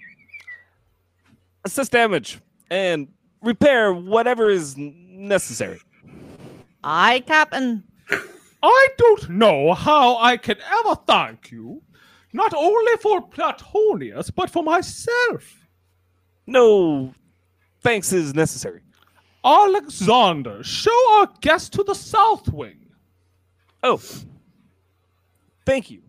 Assess 1.65 1.89
damage 1.89 2.41
and 2.71 3.09
repair 3.43 3.93
whatever 3.93 4.51
is 4.51 4.75
necessary. 4.77 5.81
Aye, 6.83 7.23
Captain. 7.27 7.85
I 8.63 8.89
don't 8.97 9.31
know 9.31 9.75
how 9.75 10.17
I 10.17 10.37
can 10.37 10.57
ever 10.81 10.97
thank 11.07 11.53
you, 11.53 11.83
not 12.33 12.53
only 12.55 12.97
for 12.97 13.29
Platonius, 13.29 14.35
but 14.35 14.51
for 14.51 14.65
myself. 14.65 15.67
No 16.47 17.15
thanks 17.83 18.13
is 18.13 18.35
necessary. 18.35 18.81
Alexander, 19.49 20.63
show 20.63 21.13
our 21.13 21.29
guest 21.41 21.73
to 21.73 21.83
the 21.83 21.95
south 21.95 22.53
wing. 22.53 22.91
Oh, 23.83 23.99
thank 25.65 25.91
you. 25.91 26.03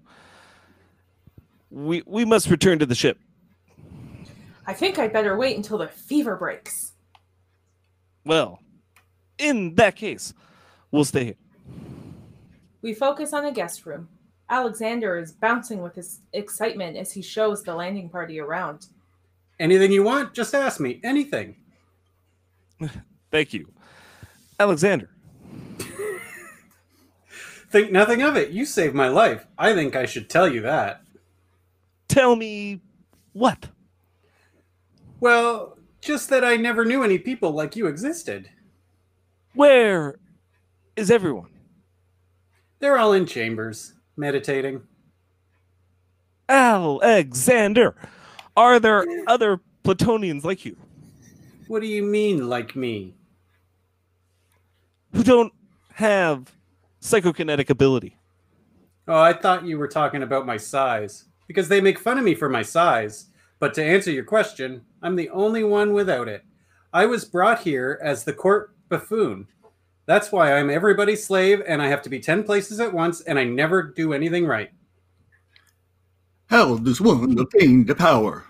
We 1.72 2.04
we 2.06 2.26
must 2.26 2.50
return 2.50 2.80
to 2.80 2.86
the 2.86 2.96
ship. 2.96 3.18
I 4.68 4.74
think 4.74 5.00
I'd 5.00 5.14
better 5.14 5.38
wait 5.38 5.56
until 5.56 5.78
the 5.78 5.88
fever 5.88 6.36
breaks. 6.36 6.92
Well, 8.26 8.60
in 9.38 9.76
that 9.76 9.96
case, 9.96 10.34
we'll 10.92 11.06
stay 11.06 11.24
here. 11.24 11.36
We 12.82 12.94
focus 12.94 13.32
on 13.32 13.46
the 13.46 13.52
guest 13.52 13.86
room. 13.86 14.10
Alexander 14.50 15.18
is 15.18 15.32
bouncing 15.32 15.82
with 15.82 15.96
his 15.96 16.20
excitement 16.34 16.98
as 16.98 17.14
he 17.14 17.22
shows 17.22 17.64
the 17.64 17.74
landing 17.74 18.10
party 18.10 18.40
around. 18.40 18.88
Anything 19.60 19.94
you 19.94 20.04
want, 20.04 20.34
just 20.34 20.54
ask 20.54 20.80
me. 20.82 21.00
Anything. 21.04 21.56
Thank 23.32 23.54
you, 23.54 23.68
Alexander. 24.60 25.10
Think 27.70 27.92
nothing 27.92 28.22
of 28.24 28.36
it. 28.36 28.50
You 28.50 28.66
saved 28.66 28.96
my 28.96 29.10
life. 29.10 29.46
I 29.58 29.74
think 29.74 29.96
I 29.96 30.06
should 30.06 30.30
tell 30.30 30.52
you 30.52 30.62
that. 30.62 31.04
Tell 32.08 32.36
me 32.36 32.82
what? 33.34 33.70
Well, 35.20 35.78
just 36.02 36.30
that 36.30 36.44
I 36.44 36.56
never 36.56 36.86
knew 36.86 37.04
any 37.04 37.20
people 37.20 37.52
like 37.52 37.76
you 37.76 37.86
existed. 37.88 38.50
Where 39.54 40.18
is 40.96 41.12
everyone? 41.12 41.50
They're 42.80 42.98
all 42.98 43.14
in 43.14 43.26
chambers, 43.26 43.94
meditating. 44.16 44.82
Alexander, 46.48 47.96
are 48.58 48.80
there 48.80 49.06
other 49.28 49.60
Platonians 49.84 50.44
like 50.44 50.66
you 50.66 50.76
What 51.68 51.82
do 51.82 51.88
you 51.88 52.04
mean, 52.04 52.50
like 52.50 52.76
me? 52.76 53.14
Who 55.14 55.24
don't 55.24 55.54
have 55.94 56.52
psychokinetic 57.02 57.70
ability? 57.70 58.18
Oh, 59.08 59.20
I 59.20 59.34
thought 59.34 59.66
you 59.66 59.78
were 59.78 59.88
talking 59.88 60.24
about 60.24 60.46
my 60.46 60.58
size. 60.58 61.26
Because 61.48 61.68
they 61.68 61.82
make 61.82 61.98
fun 61.98 62.20
of 62.20 62.24
me 62.24 62.36
for 62.36 62.48
my 62.48 62.62
size. 62.62 63.26
But 63.60 63.74
to 63.74 63.84
answer 63.84 64.12
your 64.12 64.24
question, 64.24 64.82
I'm 65.02 65.16
the 65.16 65.30
only 65.30 65.64
one 65.64 65.94
without 65.94 66.28
it. 66.28 66.44
I 66.94 67.06
was 67.06 67.26
brought 67.26 67.62
here 67.62 68.00
as 68.04 68.24
the 68.24 68.34
court 68.34 68.74
buffoon. 68.88 69.48
That's 70.06 70.32
why 70.32 70.54
I'm 70.54 70.70
everybody's 70.70 71.24
slave 71.24 71.62
and 71.68 71.82
I 71.82 71.88
have 71.88 72.02
to 72.04 72.10
be 72.10 72.20
10 72.20 72.44
places 72.44 72.80
at 72.80 72.94
once 72.94 73.22
and 73.22 73.38
I 73.38 73.44
never 73.44 73.84
do 73.84 74.14
anything 74.14 74.46
right. 74.46 74.72
How 76.48 76.78
does 76.78 77.00
one 77.00 77.38
obtain 77.38 77.86
the 77.86 77.94
power? 77.94 78.44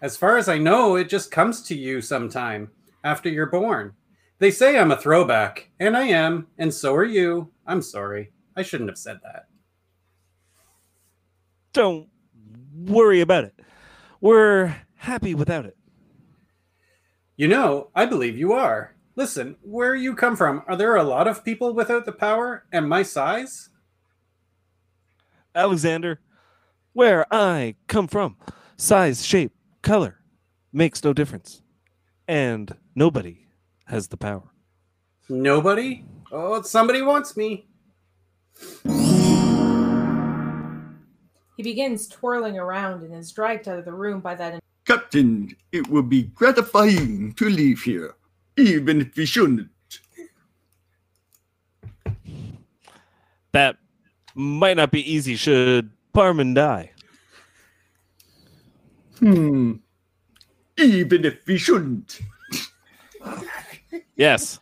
As 0.00 0.16
far 0.16 0.38
as 0.38 0.48
I 0.48 0.58
know, 0.58 0.96
it 0.96 1.08
just 1.08 1.30
comes 1.30 1.62
to 1.64 1.74
you 1.74 2.00
sometime 2.00 2.70
after 3.02 3.28
you're 3.28 3.46
born. 3.46 3.92
They 4.38 4.50
say 4.50 4.78
I'm 4.78 4.90
a 4.90 4.96
throwback, 4.96 5.70
and 5.78 5.96
I 5.96 6.04
am, 6.04 6.48
and 6.58 6.74
so 6.74 6.94
are 6.94 7.04
you. 7.04 7.50
I'm 7.66 7.82
sorry. 7.82 8.32
I 8.56 8.62
shouldn't 8.62 8.90
have 8.90 8.98
said 8.98 9.20
that. 9.22 9.46
Don't 11.72 12.08
worry 12.74 13.20
about 13.20 13.44
it. 13.44 13.54
We're 14.20 14.74
happy 14.96 15.34
without 15.34 15.66
it. 15.66 15.76
You 17.36 17.48
know, 17.48 17.90
I 17.94 18.06
believe 18.06 18.36
you 18.36 18.52
are. 18.52 18.94
Listen, 19.16 19.56
where 19.62 19.94
you 19.94 20.14
come 20.14 20.34
from, 20.34 20.62
are 20.66 20.76
there 20.76 20.96
a 20.96 21.04
lot 21.04 21.28
of 21.28 21.44
people 21.44 21.72
without 21.72 22.04
the 22.04 22.12
power 22.12 22.64
and 22.72 22.88
my 22.88 23.02
size? 23.02 23.70
Alexander, 25.54 26.20
where 26.92 27.24
I 27.32 27.76
come 27.86 28.08
from, 28.08 28.36
size, 28.76 29.24
shape, 29.24 29.52
color 29.82 30.20
makes 30.72 31.04
no 31.04 31.12
difference. 31.12 31.62
And 32.26 32.74
nobody 32.94 33.43
has 33.86 34.08
the 34.08 34.16
power. 34.16 34.42
Nobody? 35.28 36.04
Oh, 36.30 36.62
somebody 36.62 37.02
wants 37.02 37.36
me. 37.36 37.66
He 41.56 41.62
begins 41.62 42.08
twirling 42.08 42.58
around 42.58 43.02
and 43.02 43.14
is 43.14 43.30
dragged 43.32 43.68
out 43.68 43.78
of 43.78 43.84
the 43.84 43.92
room 43.92 44.20
by 44.20 44.34
that 44.34 44.60
Captain, 44.84 45.56
it 45.72 45.88
would 45.88 46.08
be 46.10 46.24
gratifying 46.24 47.32
to 47.34 47.48
leave 47.48 47.82
here, 47.82 48.14
even 48.56 49.00
if 49.00 49.16
we 49.16 49.24
shouldn't. 49.24 49.70
That 53.52 53.78
might 54.34 54.76
not 54.76 54.90
be 54.90 55.10
easy 55.10 55.36
should 55.36 55.90
Parman 56.12 56.54
die. 56.54 56.90
Hmm. 59.20 59.74
Even 60.76 61.24
if 61.24 61.46
we 61.46 61.56
shouldn't. 61.56 62.20
Yes. 64.16 64.60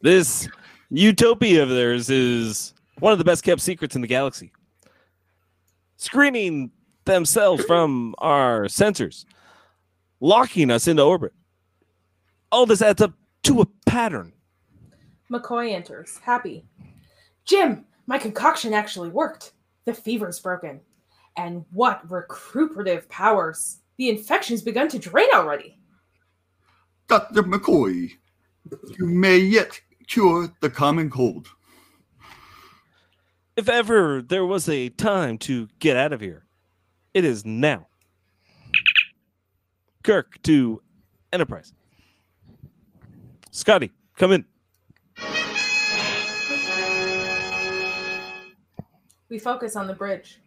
this 0.00 0.48
utopia 0.90 1.62
of 1.62 1.68
theirs 1.68 2.10
is 2.10 2.74
one 3.00 3.12
of 3.12 3.18
the 3.18 3.24
best 3.24 3.42
kept 3.42 3.60
secrets 3.60 3.94
in 3.96 4.00
the 4.00 4.08
galaxy. 4.08 4.52
Screening 5.96 6.70
themselves 7.04 7.64
from 7.64 8.14
our 8.18 8.64
sensors, 8.64 9.24
locking 10.20 10.70
us 10.70 10.88
into 10.88 11.02
orbit. 11.02 11.32
All 12.52 12.66
this 12.66 12.82
adds 12.82 13.02
up 13.02 13.12
to 13.44 13.60
a 13.60 13.66
pattern. 13.86 14.32
McCoy 15.30 15.72
enters, 15.72 16.18
happy. 16.18 16.64
Jim, 17.44 17.84
my 18.06 18.18
concoction 18.18 18.72
actually 18.72 19.08
worked. 19.08 19.52
The 19.84 19.94
fever's 19.94 20.40
broken. 20.40 20.80
And 21.36 21.64
what 21.72 22.08
recuperative 22.10 23.08
powers! 23.08 23.80
The 23.96 24.08
infection's 24.08 24.62
begun 24.62 24.88
to 24.88 24.98
drain 24.98 25.28
already. 25.34 25.78
Dr. 27.08 27.42
McCoy, 27.42 28.10
you 28.98 29.06
may 29.06 29.38
yet 29.38 29.80
cure 30.06 30.52
the 30.60 30.70
common 30.70 31.10
cold. 31.10 31.48
If 33.56 33.68
ever 33.68 34.20
there 34.20 34.44
was 34.44 34.68
a 34.68 34.88
time 34.88 35.38
to 35.38 35.68
get 35.78 35.96
out 35.96 36.12
of 36.12 36.20
here, 36.20 36.44
it 37.12 37.24
is 37.24 37.44
now. 37.44 37.86
Kirk 40.02 40.42
to 40.42 40.82
Enterprise. 41.32 41.72
Scotty, 43.50 43.90
come 44.16 44.32
in. 44.32 44.44
We 49.28 49.38
focus 49.38 49.74
on 49.76 49.86
the 49.86 49.94
bridge. 49.94 50.40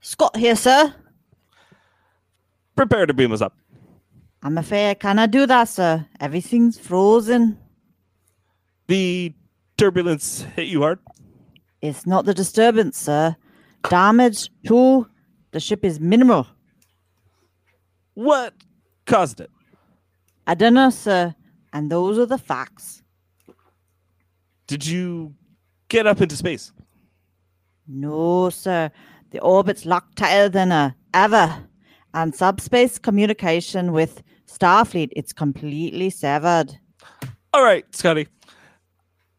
Scott 0.00 0.36
here, 0.36 0.54
sir. 0.54 0.94
Prepare 2.76 3.06
to 3.06 3.14
beam 3.14 3.32
us 3.32 3.40
up. 3.40 3.56
I'm 4.44 4.58
afraid 4.58 4.90
I 4.90 4.94
cannot 4.94 5.30
do 5.30 5.46
that, 5.46 5.70
sir. 5.70 6.06
Everything's 6.20 6.78
frozen. 6.78 7.58
The 8.88 9.32
turbulence 9.78 10.42
hit 10.54 10.66
you 10.66 10.82
hard. 10.82 10.98
It's 11.80 12.06
not 12.06 12.26
the 12.26 12.34
disturbance, 12.34 12.98
sir. 12.98 13.34
Damage 13.88 14.50
to 14.66 15.08
the 15.52 15.60
ship 15.60 15.82
is 15.82 15.98
minimal. 15.98 16.46
What 18.12 18.52
caused 19.06 19.40
it? 19.40 19.50
I 20.46 20.54
don't 20.54 20.74
know, 20.74 20.90
sir. 20.90 21.34
And 21.72 21.90
those 21.90 22.18
are 22.18 22.26
the 22.26 22.38
facts. 22.38 23.02
Did 24.66 24.86
you 24.86 25.34
get 25.88 26.06
up 26.06 26.20
into 26.20 26.36
space? 26.36 26.70
No, 27.88 28.50
sir. 28.50 28.90
The 29.30 29.40
orbit's 29.40 29.86
locked 29.86 30.16
tighter 30.16 30.50
than 30.50 30.70
uh, 30.70 30.90
ever. 31.14 31.66
And 32.12 32.34
subspace 32.34 32.98
communication 32.98 33.92
with 33.92 34.22
Starfleet, 34.58 35.08
it's 35.16 35.32
completely 35.32 36.10
severed. 36.10 36.78
All 37.52 37.62
right, 37.64 37.84
Scotty. 37.94 38.28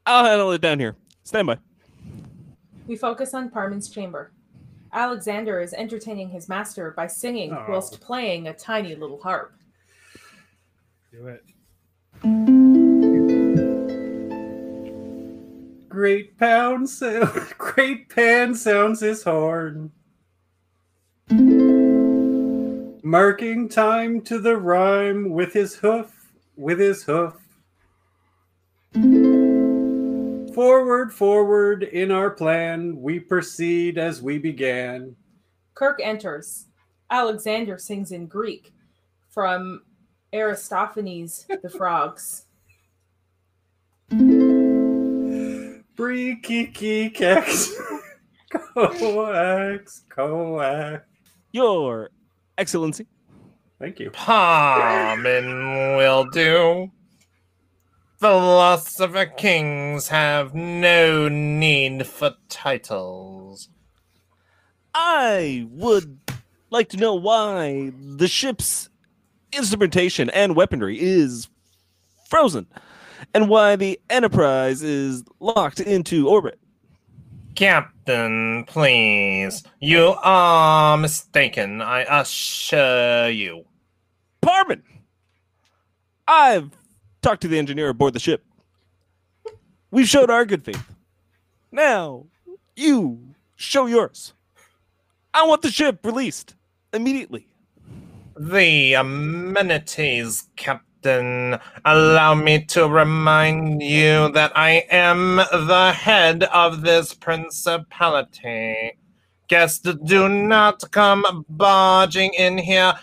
I'll 0.05 0.25
handle 0.25 0.51
it 0.51 0.61
down 0.61 0.79
here. 0.79 0.95
Stand 1.23 1.47
by. 1.47 1.57
We 2.87 2.95
focus 2.95 3.33
on 3.33 3.49
Parman's 3.49 3.89
chamber. 3.89 4.31
Alexander 4.93 5.59
is 5.59 5.73
entertaining 5.73 6.29
his 6.29 6.47
master 6.47 6.91
by 6.95 7.07
singing 7.07 7.51
Oh. 7.51 7.65
whilst 7.67 7.99
playing 8.01 8.47
a 8.47 8.53
tiny 8.53 8.95
little 8.95 9.19
harp. 9.21 9.53
Do 11.11 11.27
it. 11.27 11.43
Great 15.89 16.37
pound 16.37 16.89
sound, 16.89 17.53
great 17.57 18.09
pan 18.09 18.53
sounds 18.53 18.99
his 18.99 19.23
horn. 19.23 19.91
Marking 23.05 23.69
time 23.69 24.19
to 24.21 24.39
the 24.39 24.57
rhyme 24.57 25.29
with 25.29 25.53
his 25.53 25.75
hoof, 25.75 26.33
with 26.55 26.79
his 26.79 27.03
hoof. 27.03 27.35
Forward, 30.55 31.13
forward 31.13 31.83
in 31.83 32.09
our 32.09 32.31
plan, 32.31 32.99
we 32.99 33.19
proceed 33.19 33.99
as 33.99 34.23
we 34.23 34.39
began. 34.39 35.15
Kirk 35.75 35.99
enters. 36.01 36.65
Alexander 37.11 37.77
sings 37.77 38.11
in 38.11 38.25
Greek 38.25 38.73
from 39.29 39.83
Aristophanes' 40.33 41.45
The 41.61 41.69
Frogs. 41.77 42.47
Breaky 45.95 47.13
kex. 47.13 47.71
Coax, 48.49 50.01
coax. 50.09 51.01
Your 51.51 52.09
Excellency. 52.57 53.07
Thank 53.79 53.99
you. 53.99 54.11
Parman 54.11 55.97
will 55.97 56.25
do. 56.31 56.91
Philosopher 58.19 59.25
kings 59.25 60.07
have 60.07 60.55
no 60.55 61.27
need 61.27 62.07
for 62.07 62.33
titles. 62.47 63.69
I 64.93 65.67
would 65.69 66.19
like 66.69 66.87
to 66.89 66.97
know 66.97 67.13
why 67.13 67.91
the 67.97 68.29
ship's 68.29 68.89
instrumentation 69.51 70.29
and 70.29 70.55
weaponry 70.55 70.97
is 70.99 71.49
frozen 72.29 72.67
and 73.33 73.49
why 73.49 73.75
the 73.75 73.99
Enterprise 74.09 74.81
is 74.81 75.23
locked 75.39 75.81
into 75.81 76.29
orbit. 76.29 76.59
Captain, 77.55 78.65
please. 78.65 79.63
You 79.79 80.15
are 80.21 80.97
mistaken, 80.97 81.81
I 81.81 82.01
assure 82.01 83.29
you. 83.29 83.65
Parman! 84.41 84.83
I've 86.27 86.71
talked 87.21 87.41
to 87.43 87.47
the 87.47 87.57
engineer 87.57 87.89
aboard 87.89 88.13
the 88.13 88.19
ship. 88.19 88.43
We've 89.89 90.07
showed 90.07 90.29
our 90.29 90.45
good 90.45 90.65
faith. 90.65 90.83
Now, 91.71 92.25
you 92.75 93.35
show 93.55 93.85
yours. 93.85 94.33
I 95.33 95.47
want 95.47 95.61
the 95.61 95.71
ship 95.71 96.05
released 96.05 96.55
immediately. 96.93 97.47
The 98.37 98.93
amenities, 98.95 100.49
Captain. 100.57 100.81
Allow 101.05 102.35
me 102.35 102.65
to 102.65 102.87
remind 102.87 103.81
you 103.81 104.29
that 104.31 104.51
I 104.55 104.85
am 104.89 105.37
the 105.37 105.93
head 105.95 106.43
of 106.45 106.81
this 106.81 107.13
principality. 107.13 108.97
Guests 109.47 109.87
do 110.05 110.27
not 110.27 110.89
come 110.89 111.45
barging 111.49 112.33
in 112.33 112.57
here, 112.57 112.93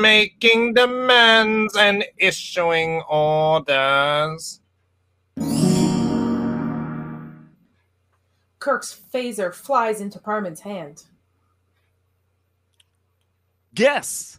making 0.00 0.74
demands 0.74 1.76
and 1.76 2.04
issuing 2.16 3.02
orders. 3.08 4.60
Kirk's 8.60 9.00
phaser 9.12 9.52
flies 9.52 10.00
into 10.00 10.20
Parman's 10.20 10.60
hand. 10.60 11.04
Guess. 13.74 14.38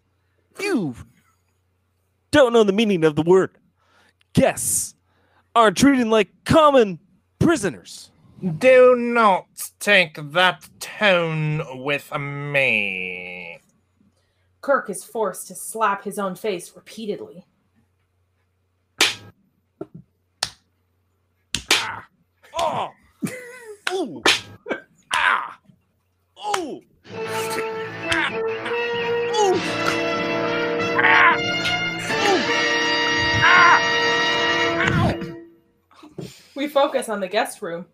You 0.60 0.96
don't 2.32 2.54
know 2.54 2.64
the 2.64 2.74
meaning 2.74 3.04
of 3.04 3.16
the 3.16 3.22
word. 3.22 3.58
Guests 4.34 4.96
are 5.56 5.72
treated 5.72 6.08
like 6.08 6.30
common 6.46 7.00
prisoners. 7.40 8.12
Do 8.58 8.96
not 8.96 9.48
take 9.80 10.18
that 10.32 10.68
tone 10.80 11.84
with 11.84 12.12
me. 12.18 13.60
Kirk 14.62 14.90
is 14.90 15.04
forced 15.04 15.48
to 15.48 15.56
slap 15.56 16.04
his 16.04 16.18
own 16.18 16.36
face 16.36 16.72
repeatedly. 16.76 17.46
Oh, 22.58 22.90
Ooh! 23.94 24.24
ah! 25.14 25.60
Ooh! 26.58 26.82
Ah! 27.14 28.58
We 36.62 36.68
focus 36.68 37.10
on 37.10 37.20
the 37.22 37.28
guest 37.28 37.64
room. 37.64 37.88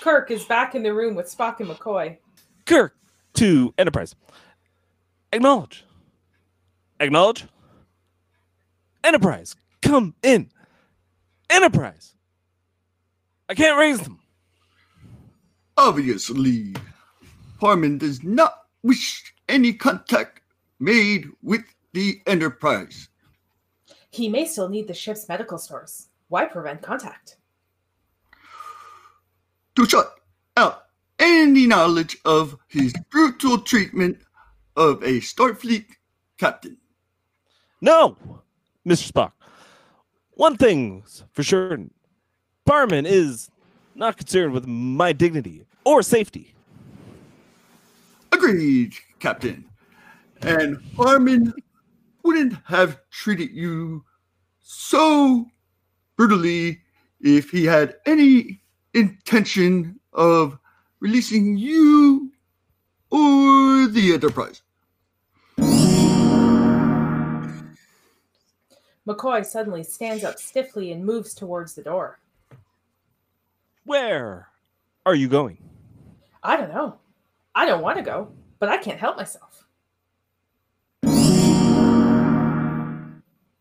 Kirk 0.00 0.30
is 0.30 0.44
back 0.44 0.76
in 0.76 0.84
the 0.84 0.94
room 0.94 1.16
with 1.16 1.26
Spock 1.26 1.58
and 1.58 1.68
McCoy. 1.68 2.18
Kirk 2.64 2.96
to 3.34 3.74
Enterprise. 3.76 4.14
Acknowledge. 5.32 5.84
Acknowledge. 7.00 7.46
Enterprise, 9.02 9.56
come 9.82 10.14
in. 10.22 10.50
Enterprise. 11.50 12.14
I 13.48 13.56
can't 13.56 13.76
raise 13.76 13.98
them. 13.98 14.20
Obviously, 15.76 16.76
Parman 17.58 17.98
does 17.98 18.22
not 18.22 18.66
wish 18.84 19.34
any 19.48 19.72
contact 19.72 20.42
made 20.78 21.26
with 21.42 21.64
the 21.92 22.22
Enterprise. 22.28 23.08
He 24.10 24.28
may 24.28 24.44
still 24.44 24.68
need 24.68 24.86
the 24.86 24.94
ship's 24.94 25.28
medical 25.28 25.58
stores. 25.58 26.06
Why 26.28 26.44
prevent 26.44 26.82
contact? 26.82 27.38
To 29.76 29.86
shut 29.86 30.14
out 30.56 30.84
any 31.18 31.66
knowledge 31.66 32.16
of 32.24 32.56
his 32.66 32.94
brutal 33.10 33.58
treatment 33.58 34.18
of 34.74 35.02
a 35.02 35.20
Starfleet 35.20 35.86
captain. 36.38 36.78
No, 37.82 38.16
Mr. 38.86 39.12
Spock. 39.12 39.32
One 40.30 40.56
thing's 40.56 41.24
for 41.32 41.42
sure 41.42 41.78
Parman 42.64 43.04
is 43.06 43.50
not 43.94 44.16
concerned 44.16 44.52
with 44.52 44.66
my 44.66 45.12
dignity 45.12 45.66
or 45.84 46.02
safety. 46.02 46.54
Agreed, 48.32 48.94
Captain. 49.18 49.64
And 50.42 50.78
Parman 50.94 51.52
wouldn't 52.22 52.54
have 52.64 53.00
treated 53.10 53.50
you 53.50 54.04
so 54.60 55.46
brutally 56.16 56.80
if 57.20 57.50
he 57.50 57.64
had 57.64 57.96
any 58.06 58.62
intention 58.96 60.00
of 60.14 60.58
releasing 61.00 61.56
you 61.58 62.32
or 63.10 63.86
the 63.88 64.12
Enterprise. 64.14 64.62
McCoy 69.06 69.44
suddenly 69.44 69.84
stands 69.84 70.24
up 70.24 70.38
stiffly 70.38 70.90
and 70.90 71.04
moves 71.04 71.34
towards 71.34 71.74
the 71.74 71.82
door. 71.82 72.18
Where 73.84 74.48
are 75.04 75.14
you 75.14 75.28
going? 75.28 75.58
I 76.42 76.56
don't 76.56 76.72
know. 76.72 76.96
I 77.54 77.66
don't 77.66 77.82
want 77.82 77.98
to 77.98 78.02
go, 78.02 78.32
but 78.58 78.68
I 78.68 78.78
can't 78.78 78.98
help 78.98 79.16
myself. 79.16 79.64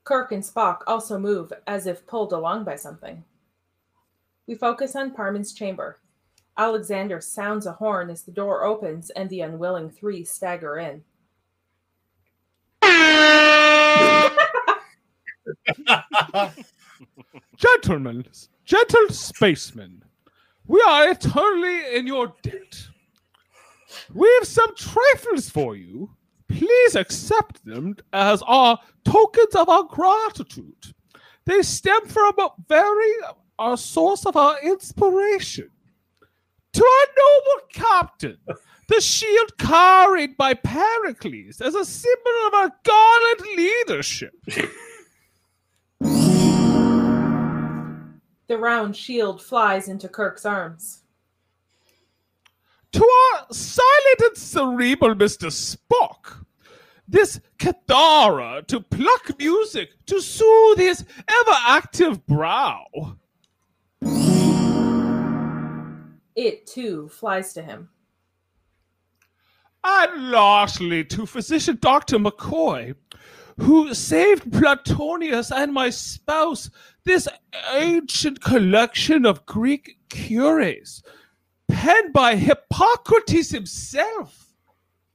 Kirk 0.03 0.31
and 0.31 0.43
Spock 0.43 0.79
also 0.87 1.19
move 1.19 1.51
as 1.67 1.85
if 1.87 2.07
pulled 2.07 2.31
along 2.31 2.63
by 2.63 2.75
something. 2.75 3.23
We 4.47 4.55
focus 4.55 4.95
on 4.95 5.11
Parman's 5.11 5.53
chamber. 5.53 5.99
Alexander 6.57 7.19
sounds 7.19 7.65
a 7.65 7.73
horn 7.73 8.09
as 8.09 8.23
the 8.23 8.31
door 8.31 8.63
opens 8.63 9.09
and 9.09 9.29
the 9.29 9.41
unwilling 9.41 9.89
three 9.89 10.23
stagger 10.23 10.77
in. 10.77 11.03
Gentlemen, 17.57 18.25
gentle 18.63 19.09
spacemen, 19.09 20.03
we 20.67 20.81
are 20.87 21.09
eternally 21.09 21.95
in 21.95 22.07
your 22.07 22.33
debt. 22.41 22.87
We 24.13 24.31
have 24.39 24.47
some 24.47 24.75
trifles 24.75 25.49
for 25.49 25.75
you. 25.75 26.09
Please 26.47 26.95
accept 26.95 27.65
them 27.65 27.97
as 28.13 28.41
our 28.43 28.79
tokens 29.03 29.55
of 29.55 29.67
our 29.67 29.83
gratitude. 29.83 30.93
They 31.45 31.61
stem 31.63 32.07
from 32.07 32.33
a 32.39 32.49
very 32.67 33.13
our 33.59 33.77
source 33.77 34.25
of 34.25 34.35
our 34.35 34.57
inspiration. 34.63 35.69
To 36.73 36.83
our 36.83 37.07
noble 37.17 37.67
captain, 37.73 38.37
the 38.89 39.01
shield 39.01 39.57
carried 39.57 40.37
by 40.37 40.53
Pericles 40.55 41.61
as 41.61 41.75
a 41.75 41.85
symbol 41.85 42.31
of 42.47 42.53
our 42.53 42.71
gallant 42.83 43.41
leadership. 43.57 44.33
The 48.47 48.57
round 48.57 48.95
shield 48.95 49.41
flies 49.41 49.87
into 49.87 50.07
Kirk's 50.09 50.45
arms. 50.45 51.01
to 52.93 53.03
our 53.33 53.47
silent 53.51 54.21
and 54.21 54.37
cerebral 54.37 55.15
Mr. 55.15 55.49
Spock. 55.51 56.45
This 57.07 57.39
kithara 57.59 58.65
to 58.67 58.79
pluck 58.81 59.37
music 59.37 59.89
to 60.07 60.21
soothe 60.21 60.77
his 60.79 61.03
ever 61.27 61.57
active 61.67 62.25
brow. 62.25 62.85
It 66.35 66.67
too 66.67 67.09
flies 67.09 67.53
to 67.53 67.61
him. 67.61 67.89
And 69.83 70.31
lastly, 70.31 71.03
to 71.05 71.25
physician 71.25 71.77
Dr. 71.79 72.17
McCoy, 72.17 72.95
who 73.59 73.93
saved 73.93 74.51
Platonius 74.51 75.51
and 75.55 75.71
my 75.73 75.89
spouse 75.89 76.69
this 77.05 77.27
ancient 77.73 78.41
collection 78.41 79.25
of 79.25 79.45
Greek 79.45 79.97
cures, 80.09 81.03
penned 81.67 82.11
by 82.11 82.35
Hippocrates 82.35 83.51
himself. 83.51 84.53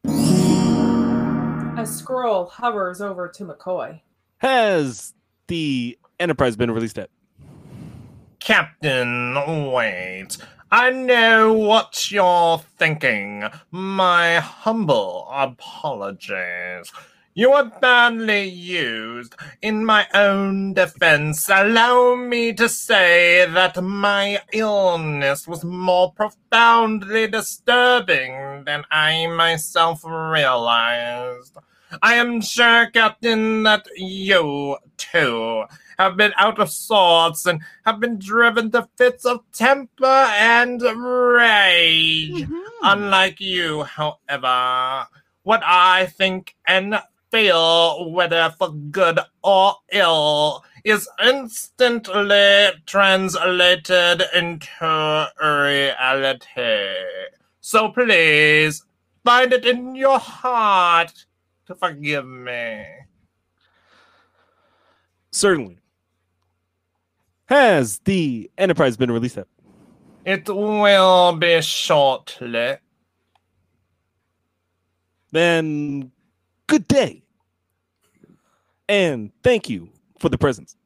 A 0.04 1.85
scroll 1.85 2.46
hovers 2.46 3.00
over 3.00 3.28
to 3.28 3.44
McCoy. 3.44 4.00
Has 4.38 5.14
the 5.48 5.98
Enterprise 6.20 6.56
been 6.56 6.70
released 6.70 6.96
yet? 6.96 7.11
Captain, 8.38 9.35
wait. 9.72 10.37
I 10.72 10.90
know 10.90 11.52
what 11.52 12.12
you're 12.12 12.59
thinking. 12.78 13.42
My 13.72 14.38
humble 14.38 15.28
apologies. 15.33 16.92
You 17.35 17.50
were 17.50 17.72
badly 17.80 18.44
used. 18.44 19.35
In 19.62 19.85
my 19.85 20.06
own 20.14 20.74
defense, 20.74 21.48
allow 21.48 22.14
me 22.14 22.52
to 22.52 22.68
say 22.68 23.46
that 23.50 23.83
my 23.83 24.42
illness 24.52 25.48
was 25.48 25.64
more 25.64 26.12
profoundly 26.12 27.26
disturbing 27.26 28.62
than 28.64 28.85
I 28.92 29.26
myself 29.26 30.04
realized. 30.04 31.56
I 32.02 32.14
am 32.14 32.40
sure, 32.40 32.88
Captain, 32.90 33.64
that 33.64 33.87
you, 33.96 34.76
too, 34.96 35.64
have 36.01 36.17
been 36.17 36.33
out 36.39 36.59
of 36.59 36.71
sorts 36.71 37.45
and 37.45 37.61
have 37.85 38.01
been 38.01 38.19
driven 38.19 38.71
to 38.71 38.89
fits 38.97 39.27
of 39.27 39.41
temper 39.53 40.07
and 40.07 40.81
rage. 40.81 42.33
Mm-hmm. 42.33 42.55
Unlike 42.83 43.41
you, 43.41 43.83
however, 43.83 45.07
what 45.43 45.61
I 45.63 46.07
think 46.07 46.57
and 46.67 46.99
feel, 47.31 48.11
whether 48.13 48.55
for 48.59 48.73
good 48.73 49.21
or 49.45 49.75
ill, 49.93 50.65
is 50.85 51.07
instantly 51.23 52.71
translated 52.87 54.23
into 54.35 55.29
reality. 55.39 56.95
So 57.61 57.91
please, 57.91 58.87
find 59.23 59.53
it 59.53 59.67
in 59.67 59.95
your 59.95 60.19
heart 60.19 61.27
to 61.67 61.75
forgive 61.75 62.27
me. 62.27 62.87
Certainly. 65.31 65.77
Has 67.51 67.99
the 68.05 68.49
Enterprise 68.57 68.97
been 68.97 69.11
released 69.11 69.37
yet? 69.37 69.49
It 70.25 70.49
will 70.49 71.33
be 71.37 71.61
shortly. 71.61 72.77
Then 75.33 76.13
good 76.69 76.87
day. 76.87 77.25
And 78.89 79.33
thank 79.43 79.69
you 79.69 79.89
for 80.21 80.29
the 80.29 80.39
presents. 80.39 80.77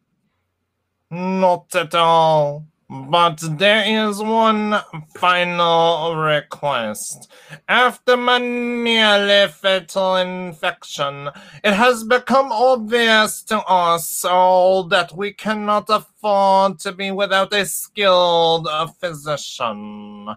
Not 1.11 1.74
at 1.74 1.94
all. 1.94 2.64
But 2.88 3.38
there 3.58 4.08
is 4.08 4.22
one 4.22 4.76
final 5.16 6.16
request. 6.16 7.30
After 7.66 8.16
my 8.16 8.38
nearly 8.38 9.50
fatal 9.50 10.16
infection, 10.16 11.30
it 11.64 11.72
has 11.72 12.04
become 12.04 12.52
obvious 12.52 13.42
to 13.44 13.58
us 13.60 14.24
all 14.24 14.84
that 14.84 15.16
we 15.16 15.32
cannot 15.32 15.86
afford 15.88 16.78
to 16.80 16.92
be 16.92 17.10
without 17.10 17.54
a 17.54 17.64
skilled 17.64 18.68
physician. 19.00 20.28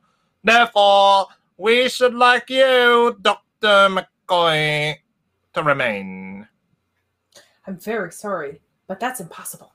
Therefore, 0.42 1.28
we 1.58 1.90
should 1.90 2.16
like 2.16 2.50
you, 2.50 3.18
Dr. 3.22 3.90
McCoy, 4.30 4.96
to 5.54 5.64
remain. 5.64 6.48
I'm 7.66 7.78
very 7.78 8.14
sorry, 8.14 8.62
but 8.88 9.02
that's 9.02 9.20
impossible. 9.20 9.74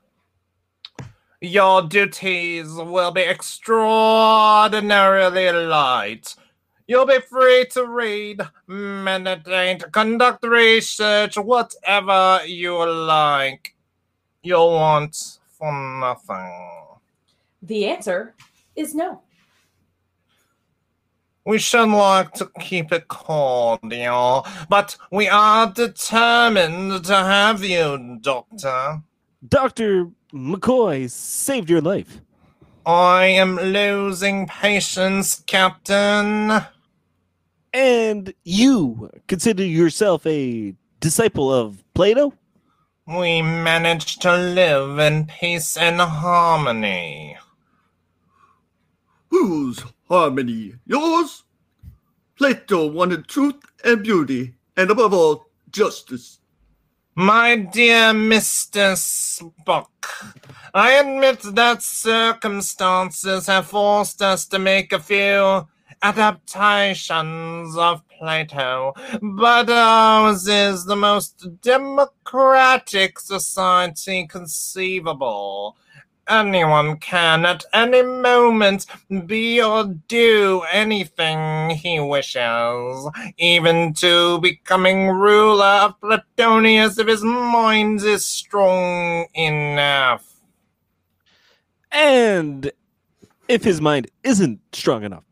Your 1.44 1.82
duties 1.82 2.72
will 2.72 3.10
be 3.10 3.22
extraordinarily 3.22 5.50
light. 5.50 6.36
You'll 6.86 7.06
be 7.06 7.18
free 7.18 7.66
to 7.72 7.84
read, 7.84 8.42
meditate, 8.68 9.90
conduct 9.90 10.44
research, 10.44 11.36
whatever 11.36 12.42
you 12.46 12.88
like. 12.88 13.74
You'll 14.44 14.70
want 14.70 15.40
for 15.48 15.72
nothing. 15.72 17.00
The 17.60 17.86
answer 17.86 18.36
is 18.76 18.94
no. 18.94 19.22
We 21.44 21.58
should 21.58 21.88
like 21.88 22.34
to 22.34 22.48
keep 22.60 22.92
it 22.92 23.08
cordial, 23.08 24.46
but 24.68 24.96
we 25.10 25.28
are 25.28 25.72
determined 25.72 27.04
to 27.06 27.16
have 27.16 27.64
you, 27.64 28.18
Doctor. 28.20 29.02
Dr. 29.46 30.10
McCoy 30.32 31.10
saved 31.10 31.68
your 31.68 31.80
life. 31.80 32.20
I 32.86 33.26
am 33.26 33.56
losing 33.56 34.46
patience, 34.46 35.42
Captain. 35.46 36.62
And 37.72 38.34
you 38.44 39.10
consider 39.26 39.64
yourself 39.64 40.26
a 40.26 40.74
disciple 41.00 41.52
of 41.52 41.82
Plato? 41.94 42.34
We 43.06 43.42
managed 43.42 44.22
to 44.22 44.36
live 44.36 44.98
in 44.98 45.26
peace 45.26 45.76
and 45.76 46.00
harmony. 46.00 47.36
Whose 49.30 49.84
harmony? 50.08 50.74
Yours? 50.86 51.44
Plato 52.36 52.86
wanted 52.86 53.26
truth 53.26 53.56
and 53.84 54.02
beauty, 54.02 54.54
and 54.76 54.90
above 54.90 55.12
all, 55.12 55.46
justice. 55.70 56.38
My 57.14 57.56
dear 57.56 58.14
Mr. 58.14 58.96
Spock, 58.96 59.86
I 60.72 60.92
admit 60.92 61.42
that 61.54 61.82
circumstances 61.82 63.46
have 63.48 63.66
forced 63.66 64.22
us 64.22 64.46
to 64.46 64.58
make 64.58 64.94
a 64.94 64.98
few 64.98 65.68
adaptations 66.02 67.76
of 67.76 68.02
Plato, 68.08 68.94
but 69.20 69.68
ours 69.68 70.48
is 70.48 70.86
the 70.86 70.96
most 70.96 71.60
democratic 71.60 73.18
society 73.18 74.26
conceivable. 74.26 75.76
Anyone 76.28 76.98
can 76.98 77.44
at 77.44 77.64
any 77.72 78.02
moment 78.02 78.86
be 79.26 79.60
or 79.60 79.84
do 80.06 80.62
anything 80.72 81.70
he 81.70 81.98
wishes, 81.98 83.08
even 83.38 83.92
to 83.94 84.40
becoming 84.40 85.08
ruler 85.08 85.64
of 85.64 86.00
Platonius 86.00 86.98
if 86.98 87.08
his 87.08 87.24
mind 87.24 88.02
is 88.02 88.24
strong 88.24 89.26
enough. 89.34 90.24
And 91.90 92.70
if 93.48 93.64
his 93.64 93.80
mind 93.80 94.08
isn't 94.22 94.60
strong 94.72 95.02
enough, 95.02 95.24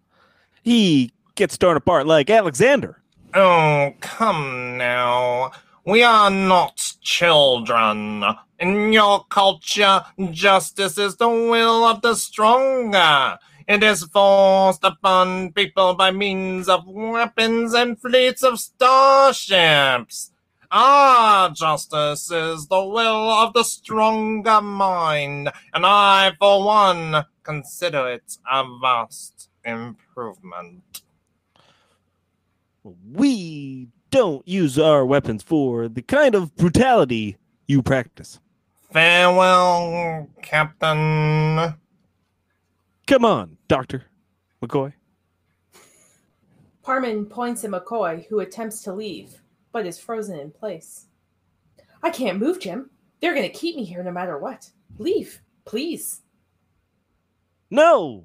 he 0.62 1.12
gets 1.36 1.56
torn 1.56 1.76
apart 1.76 2.06
like 2.06 2.28
Alexander. 2.28 3.00
Oh, 3.32 3.94
come 4.00 4.76
now. 4.76 5.52
We 5.86 6.02
are 6.02 6.30
not 6.30 6.94
children. 7.00 8.24
In 8.60 8.92
your 8.92 9.24
culture, 9.30 10.04
justice 10.32 10.98
is 10.98 11.16
the 11.16 11.26
will 11.26 11.82
of 11.82 12.02
the 12.02 12.14
stronger. 12.14 13.38
It 13.66 13.82
is 13.82 14.04
forced 14.04 14.84
upon 14.84 15.52
people 15.52 15.94
by 15.94 16.10
means 16.10 16.68
of 16.68 16.86
weapons 16.86 17.72
and 17.72 17.98
fleets 17.98 18.42
of 18.42 18.60
starships. 18.60 20.32
Our 20.70 21.48
justice 21.48 22.30
is 22.30 22.66
the 22.66 22.84
will 22.84 23.30
of 23.30 23.54
the 23.54 23.62
stronger 23.62 24.60
mind, 24.60 25.50
and 25.72 25.86
I, 25.86 26.32
for 26.38 26.62
one, 26.62 27.24
consider 27.42 28.10
it 28.10 28.36
a 28.52 28.62
vast 28.82 29.48
improvement. 29.64 31.02
We 33.10 33.88
don't 34.10 34.46
use 34.46 34.78
our 34.78 35.06
weapons 35.06 35.42
for 35.42 35.88
the 35.88 36.02
kind 36.02 36.34
of 36.34 36.54
brutality 36.56 37.38
you 37.66 37.82
practice. 37.82 38.38
Farewell, 38.92 40.28
Captain. 40.42 41.74
Come 43.06 43.24
on, 43.24 43.56
Doctor 43.68 44.04
McCoy. 44.62 44.92
Parman 46.82 47.26
points 47.26 47.62
at 47.64 47.70
McCoy, 47.70 48.26
who 48.26 48.40
attempts 48.40 48.82
to 48.82 48.92
leave, 48.92 49.42
but 49.70 49.86
is 49.86 49.98
frozen 49.98 50.38
in 50.38 50.50
place. 50.50 51.06
I 52.02 52.10
can't 52.10 52.40
move, 52.40 52.58
Jim. 52.58 52.90
They're 53.20 53.34
going 53.34 53.48
to 53.48 53.56
keep 53.56 53.76
me 53.76 53.84
here 53.84 54.02
no 54.02 54.10
matter 54.10 54.38
what. 54.38 54.70
Leave, 54.98 55.40
please. 55.64 56.22
No! 57.70 58.24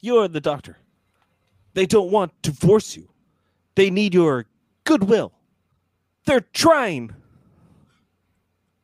You're 0.00 0.28
the 0.28 0.40
doctor. 0.40 0.78
They 1.74 1.86
don't 1.86 2.10
want 2.10 2.32
to 2.42 2.52
force 2.52 2.96
you. 2.96 3.08
They 3.76 3.90
need 3.90 4.14
your 4.14 4.46
goodwill. 4.84 5.32
They're 6.24 6.40
trying. 6.40 7.14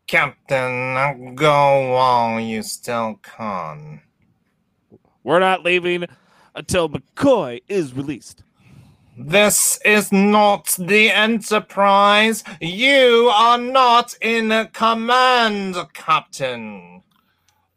Captain, 0.06 1.34
go 1.34 1.92
while 1.92 2.38
you 2.38 2.62
still 2.62 3.18
can. 3.22 4.00
We're 5.24 5.40
not 5.40 5.64
leaving 5.64 6.04
until 6.54 6.88
McCoy 6.88 7.62
is 7.68 7.92
released. 7.92 8.44
This 9.18 9.80
is 9.84 10.12
not 10.12 10.76
the 10.78 11.10
Enterprise. 11.10 12.44
You 12.60 13.30
are 13.34 13.58
not 13.58 14.14
in 14.20 14.68
command, 14.72 15.76
Captain. 15.94 17.02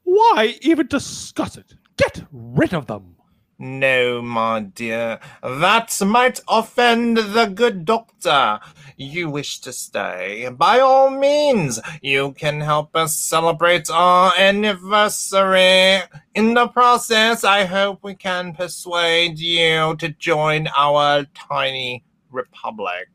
Why 0.03 0.57
even 0.61 0.87
discuss 0.87 1.57
it? 1.57 1.73
Get 1.97 2.23
rid 2.31 2.73
of 2.73 2.87
them. 2.87 3.15
No, 3.61 4.21
my 4.21 4.61
dear, 4.61 5.19
that 5.43 6.01
might 6.05 6.39
offend 6.47 7.17
the 7.17 7.45
good 7.53 7.83
doctor. 7.83 8.61
You 8.95 9.29
wish 9.29 9.59
to 9.59 9.73
stay? 9.73 10.47
By 10.47 10.79
all 10.79 11.09
means, 11.09 11.77
you 12.01 12.31
can 12.31 12.61
help 12.61 12.95
us 12.95 13.17
celebrate 13.17 13.89
our 13.89 14.31
anniversary. 14.37 15.99
In 16.35 16.53
the 16.53 16.69
process, 16.69 17.43
I 17.43 17.65
hope 17.65 17.99
we 18.01 18.15
can 18.15 18.53
persuade 18.53 19.39
you 19.39 19.93
to 19.97 20.07
join 20.07 20.69
our 20.77 21.25
tiny 21.33 22.05
republic. 22.31 23.09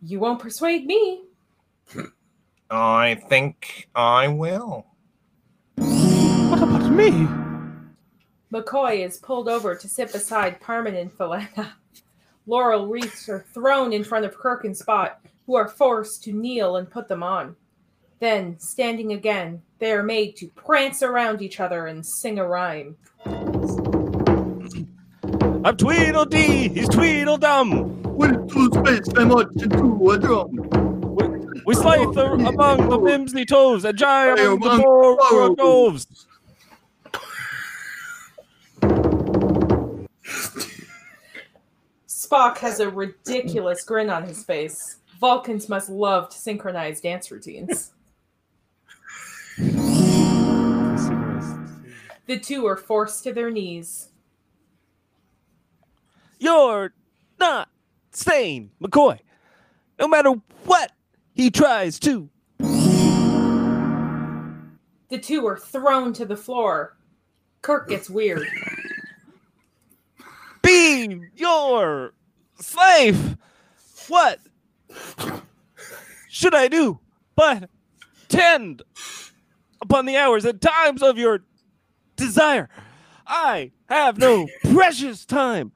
You 0.00 0.20
won't 0.20 0.38
persuade 0.38 0.86
me. 0.86 1.22
I 2.70 3.16
think 3.28 3.88
I 3.92 4.28
will. 4.28 4.86
What 5.74 6.62
about 6.62 6.92
me? 6.92 7.41
McCoy 8.52 9.04
is 9.06 9.16
pulled 9.16 9.48
over 9.48 9.74
to 9.74 9.88
sit 9.88 10.12
beside 10.12 10.60
Parman 10.60 10.94
and 10.94 11.10
Philana. 11.10 11.72
Laurel 12.46 12.86
wreaths 12.86 13.26
are 13.30 13.46
thrown 13.54 13.94
in 13.94 14.04
front 14.04 14.26
of 14.26 14.36
Kirk 14.36 14.66
and 14.66 14.76
Spock, 14.76 15.12
who 15.46 15.54
are 15.54 15.68
forced 15.68 16.22
to 16.24 16.32
kneel 16.32 16.76
and 16.76 16.90
put 16.90 17.08
them 17.08 17.22
on. 17.22 17.56
Then, 18.20 18.58
standing 18.58 19.14
again, 19.14 19.62
they 19.78 19.92
are 19.92 20.02
made 20.02 20.36
to 20.36 20.48
prance 20.48 21.02
around 21.02 21.40
each 21.40 21.60
other 21.60 21.86
and 21.86 22.04
sing 22.04 22.38
a 22.38 22.46
rhyme. 22.46 22.96
I'm 25.64 25.76
Tweedledee. 25.76 26.68
He's 26.68 26.88
Tweedledum. 26.90 28.02
With 28.02 28.50
two 28.52 28.70
space 28.70 29.08
I 29.16 29.24
march 29.24 29.48
into 29.62 30.10
a 30.10 30.18
drum. 30.18 30.50
We 31.64 31.74
slide 31.74 32.12
the, 32.12 32.32
among 32.32 32.88
the 32.90 32.98
Bimsley 32.98 33.46
toes 33.46 33.84
and 33.86 33.96
giant 33.96 34.40
among 34.40 34.60
the 34.60 34.68
among 34.68 34.82
four 34.82 35.56
Spock 42.32 42.56
has 42.58 42.80
a 42.80 42.88
ridiculous 42.88 43.84
grin 43.84 44.08
on 44.08 44.24
his 44.24 44.42
face. 44.42 45.00
Vulcans 45.20 45.68
must 45.68 45.90
love 45.90 46.30
to 46.30 46.38
synchronize 46.38 46.98
dance 46.98 47.30
routines. 47.30 47.92
The 52.26 52.38
two 52.42 52.66
are 52.66 52.78
forced 52.78 53.22
to 53.24 53.34
their 53.34 53.50
knees. 53.50 54.08
You're 56.38 56.94
not 57.38 57.68
sane, 58.12 58.70
McCoy. 58.82 59.18
No 59.98 60.08
matter 60.08 60.32
what 60.64 60.92
he 61.34 61.50
tries 61.50 61.98
to. 61.98 62.30
The 65.10 65.18
two 65.20 65.46
are 65.46 65.58
thrown 65.58 66.14
to 66.14 66.24
the 66.24 66.38
floor. 66.38 66.96
Kirk 67.60 67.90
gets 67.90 68.08
weird. 68.08 68.46
Be 70.62 71.20
your 71.36 72.14
slave. 72.62 73.36
What 74.08 74.38
should 76.28 76.54
I 76.54 76.68
do 76.68 76.98
but 77.34 77.70
tend 78.28 78.82
upon 79.80 80.06
the 80.06 80.16
hours 80.16 80.44
and 80.44 80.60
times 80.60 81.02
of 81.02 81.18
your 81.18 81.44
desire? 82.16 82.68
I 83.26 83.72
have 83.88 84.18
no 84.18 84.48
precious 84.72 85.24
time 85.24 85.72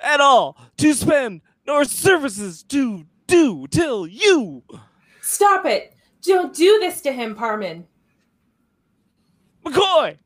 at 0.00 0.20
all 0.20 0.56
to 0.78 0.94
spend, 0.94 1.42
nor 1.66 1.84
services 1.84 2.62
to 2.64 3.06
do 3.26 3.66
till 3.66 4.06
you, 4.06 4.62
Stop 5.26 5.66
it! 5.66 5.92
Don't 6.22 6.54
do 6.54 6.78
this 6.80 7.00
to 7.02 7.12
him, 7.12 7.34
Parman. 7.34 7.84
McCoy! 9.64 10.18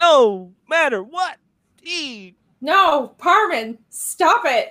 No 0.00 0.52
matter 0.68 1.02
what, 1.02 1.38
he 1.82 2.36
No, 2.64 3.14
Parman, 3.18 3.76
stop 3.90 4.40
it. 4.46 4.70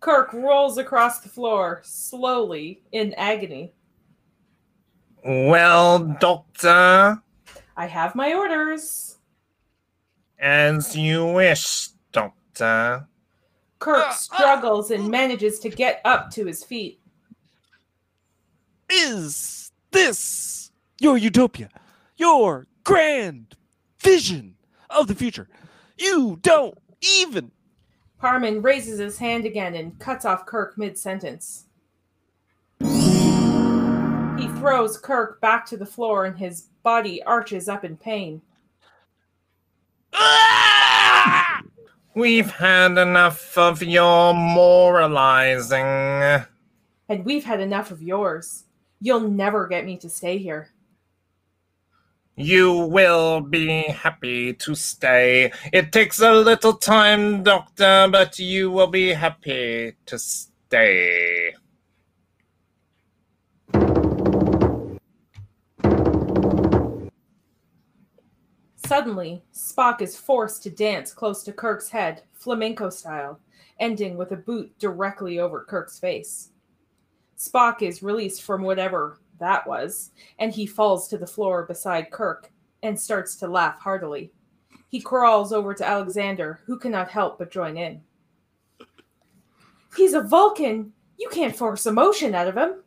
Kirk 0.00 0.32
rolls 0.32 0.78
across 0.78 1.20
the 1.20 1.28
floor, 1.28 1.80
slowly, 1.84 2.82
in 2.90 3.14
agony. 3.14 3.72
Well, 5.24 6.00
Doctor, 6.18 7.22
I 7.76 7.86
have 7.86 8.16
my 8.16 8.34
orders. 8.34 9.18
as 10.40 10.96
you 10.96 11.26
wish, 11.26 11.90
Doctor. 12.10 13.06
Kirk 13.78 14.10
struggles 14.10 14.90
and 14.90 15.08
manages 15.08 15.60
to 15.60 15.68
get 15.68 16.00
up 16.04 16.32
to 16.32 16.46
his 16.46 16.64
feet. 16.64 16.98
is 18.90 19.70
this 19.92 20.72
your 20.98 21.16
utopia, 21.16 21.68
your 22.16 22.66
grand 22.86 23.56
vision 23.98 24.54
of 24.90 25.08
the 25.08 25.14
future. 25.14 25.48
You 25.98 26.38
don't 26.40 26.78
even. 27.02 27.50
Parman 28.20 28.62
raises 28.62 29.00
his 29.00 29.18
hand 29.18 29.44
again 29.44 29.74
and 29.74 29.98
cuts 29.98 30.24
off 30.24 30.46
Kirk 30.46 30.78
mid 30.78 30.96
sentence. 30.96 31.64
He 32.78 34.46
throws 34.58 34.98
Kirk 34.98 35.40
back 35.40 35.66
to 35.66 35.76
the 35.76 35.84
floor 35.84 36.26
and 36.26 36.38
his 36.38 36.68
body 36.84 37.20
arches 37.24 37.68
up 37.68 37.84
in 37.84 37.96
pain. 37.96 38.40
Ah! 40.12 41.62
We've 42.14 42.52
had 42.52 42.96
enough 42.96 43.58
of 43.58 43.82
your 43.82 44.32
moralizing. 44.32 46.46
And 47.08 47.24
we've 47.24 47.44
had 47.44 47.60
enough 47.60 47.90
of 47.90 48.00
yours. 48.00 48.64
You'll 49.00 49.28
never 49.28 49.66
get 49.66 49.84
me 49.84 49.96
to 49.98 50.08
stay 50.08 50.38
here. 50.38 50.70
You 52.38 52.80
will 52.86 53.40
be 53.40 53.84
happy 53.84 54.52
to 54.52 54.74
stay. 54.74 55.50
It 55.72 55.90
takes 55.90 56.20
a 56.20 56.34
little 56.34 56.74
time, 56.74 57.42
Doctor, 57.42 58.08
but 58.12 58.38
you 58.38 58.70
will 58.70 58.88
be 58.88 59.14
happy 59.14 59.96
to 60.04 60.18
stay. 60.18 61.54
Suddenly, 68.76 69.42
Spock 69.54 70.02
is 70.02 70.18
forced 70.18 70.62
to 70.64 70.70
dance 70.70 71.14
close 71.14 71.42
to 71.44 71.54
Kirk's 71.54 71.88
head, 71.88 72.24
flamenco 72.34 72.90
style, 72.90 73.40
ending 73.80 74.18
with 74.18 74.32
a 74.32 74.36
boot 74.36 74.78
directly 74.78 75.38
over 75.38 75.64
Kirk's 75.64 75.98
face. 75.98 76.50
Spock 77.38 77.80
is 77.80 78.02
released 78.02 78.42
from 78.42 78.62
whatever 78.62 79.20
that 79.38 79.66
was, 79.66 80.10
and 80.38 80.52
he 80.52 80.66
falls 80.66 81.08
to 81.08 81.18
the 81.18 81.26
floor 81.26 81.64
beside 81.64 82.10
Kirk 82.10 82.50
and 82.82 82.98
starts 82.98 83.36
to 83.36 83.48
laugh 83.48 83.78
heartily. 83.78 84.32
He 84.88 85.00
crawls 85.00 85.52
over 85.52 85.74
to 85.74 85.86
Alexander, 85.86 86.60
who 86.66 86.78
cannot 86.78 87.08
help 87.08 87.38
but 87.38 87.50
join 87.50 87.76
in. 87.76 88.00
He's 89.96 90.14
a 90.14 90.22
Vulcan! 90.22 90.92
You 91.18 91.28
can't 91.30 91.56
force 91.56 91.86
emotion 91.86 92.34
out 92.34 92.48
of 92.48 92.56
him! 92.56 92.82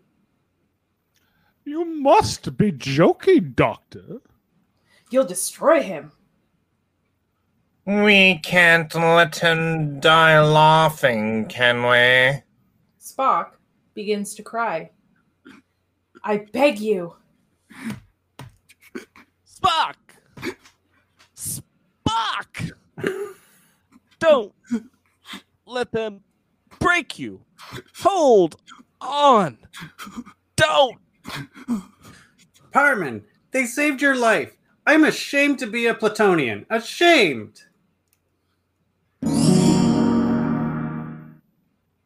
You 1.65 1.85
must 1.85 2.57
be 2.57 2.71
joking, 2.71 3.53
Doctor. 3.55 4.21
You'll 5.11 5.25
destroy 5.25 5.81
him! 5.81 6.11
We 7.85 8.39
can't 8.43 8.93
let 8.93 9.35
him 9.35 9.99
die 9.99 10.39
laughing, 10.41 11.47
can 11.47 11.81
we? 11.81 12.43
Spock 13.01 13.53
begins 13.95 14.35
to 14.35 14.43
cry. 14.43 14.91
I 16.23 16.45
beg 16.51 16.79
you! 16.79 17.15
Spock! 19.47 19.95
Spock! 21.35 22.71
Don't 24.19 24.53
let 25.65 25.91
them 25.91 26.21
break 26.79 27.17
you. 27.19 27.41
Hold 27.99 28.55
on. 29.01 29.57
Don't. 30.55 30.97
Parman, 32.71 33.23
they 33.51 33.65
saved 33.65 34.01
your 34.01 34.15
life. 34.15 34.57
I'm 34.85 35.03
ashamed 35.03 35.59
to 35.59 35.67
be 35.67 35.87
a 35.87 35.93
Platonian. 35.93 36.65
Ashamed. 36.69 37.61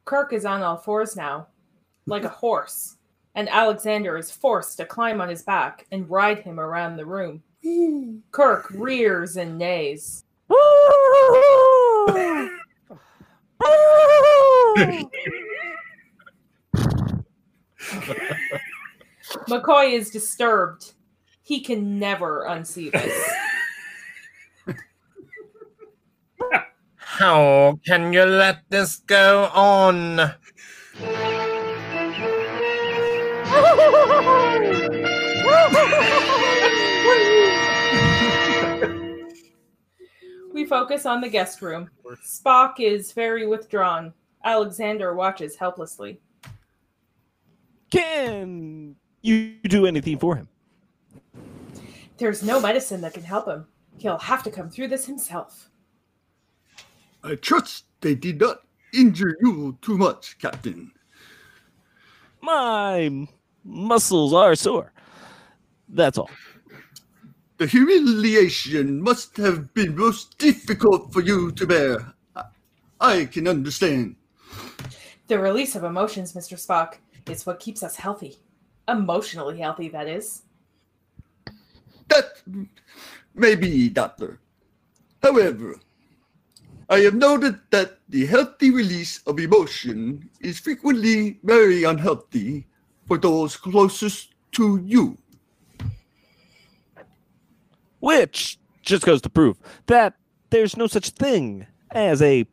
Kirk 0.05 0.33
is 0.33 0.45
on 0.45 0.61
all 0.61 0.77
fours 0.77 1.15
now, 1.15 1.47
like 2.05 2.23
a 2.23 2.29
horse, 2.29 2.97
and 3.35 3.49
Alexander 3.49 4.17
is 4.17 4.31
forced 4.31 4.77
to 4.77 4.85
climb 4.85 5.21
on 5.21 5.29
his 5.29 5.43
back 5.43 5.85
and 5.91 6.09
ride 6.09 6.39
him 6.39 6.59
around 6.59 6.97
the 6.97 7.05
room. 7.05 7.43
Kirk 8.31 8.69
rears 8.71 9.37
and 9.37 9.57
neighs. 9.57 10.23
McCoy 19.47 19.93
is 19.93 20.09
disturbed. 20.09 20.93
He 21.41 21.59
can 21.59 21.99
never 21.99 22.45
unsee 22.49 22.91
this. 22.91 23.33
How 26.97 27.79
can 27.85 28.11
you 28.11 28.25
let 28.25 28.63
this 28.69 28.97
go 28.97 29.49
on? 29.53 30.33
We 40.53 40.65
focus 40.65 41.05
on 41.05 41.19
the 41.19 41.29
guest 41.29 41.61
room. 41.61 41.89
Spock 42.25 42.79
is 42.79 43.11
very 43.11 43.47
withdrawn. 43.47 44.13
Alexander 44.45 45.13
watches 45.15 45.55
helplessly. 45.55 46.21
Can 47.89 48.95
you 49.21 49.55
do 49.63 49.85
anything 49.85 50.19
for 50.19 50.35
him? 50.35 50.47
There's 52.17 52.43
no 52.43 52.59
medicine 52.59 53.01
that 53.01 53.13
can 53.13 53.23
help 53.23 53.47
him. 53.47 53.65
He'll 53.97 54.19
have 54.19 54.43
to 54.43 54.51
come 54.51 54.69
through 54.69 54.89
this 54.89 55.05
himself. 55.05 55.69
I 57.23 57.35
trust 57.35 57.85
they 58.01 58.15
did 58.15 58.39
not 58.39 58.59
injure 58.93 59.35
you 59.41 59.77
too 59.81 59.97
much, 59.97 60.37
Captain. 60.39 60.91
My 62.41 63.01
m- 63.01 63.27
muscles 63.63 64.33
are 64.33 64.55
sore. 64.55 64.91
That's 65.89 66.17
all. 66.17 66.29
The 67.57 67.67
humiliation 67.67 69.01
must 69.01 69.37
have 69.37 69.73
been 69.73 69.95
most 69.95 70.37
difficult 70.37 71.13
for 71.13 71.21
you 71.21 71.51
to 71.51 71.67
bear. 71.67 72.13
I, 72.35 72.43
I 72.99 73.25
can 73.25 73.47
understand. 73.47 74.15
The 75.27 75.39
release 75.39 75.75
of 75.75 75.83
emotions, 75.83 76.33
Mr. 76.33 76.57
Spock, 76.57 76.97
is 77.29 77.45
what 77.45 77.59
keeps 77.59 77.83
us 77.83 77.95
healthy. 77.95 78.37
Emotionally 78.87 79.59
healthy, 79.59 79.87
that 79.89 80.07
is. 80.07 80.41
That 82.09 82.41
may 83.33 83.55
be, 83.55 83.89
Doctor. 83.89 84.39
However, 85.21 85.79
I 86.89 86.99
have 86.99 87.15
noted 87.15 87.59
that 87.71 87.99
the 88.09 88.25
healthy 88.25 88.71
release 88.71 89.21
of 89.25 89.39
emotion 89.39 90.29
is 90.41 90.59
frequently 90.59 91.39
very 91.43 91.83
unhealthy 91.85 92.67
for 93.07 93.17
those 93.17 93.55
closest 93.55 94.33
to 94.53 94.81
you. 94.83 95.17
Which 97.99 98.57
just 98.81 99.05
goes 99.05 99.21
to 99.21 99.29
prove 99.29 99.57
that 99.87 100.15
there's 100.49 100.75
no 100.75 100.87
such 100.87 101.09
thing 101.09 101.65
as 101.91 102.21
a 102.21 102.45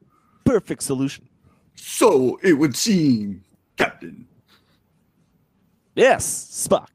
perfect 0.45 0.83
solution. 0.83 1.29
So 1.75 2.39
it 2.43 2.55
would 2.55 2.77
seem, 2.77 3.45
Captain. 3.77 4.27
Yes, 5.95 6.67
Spock. 6.69 6.89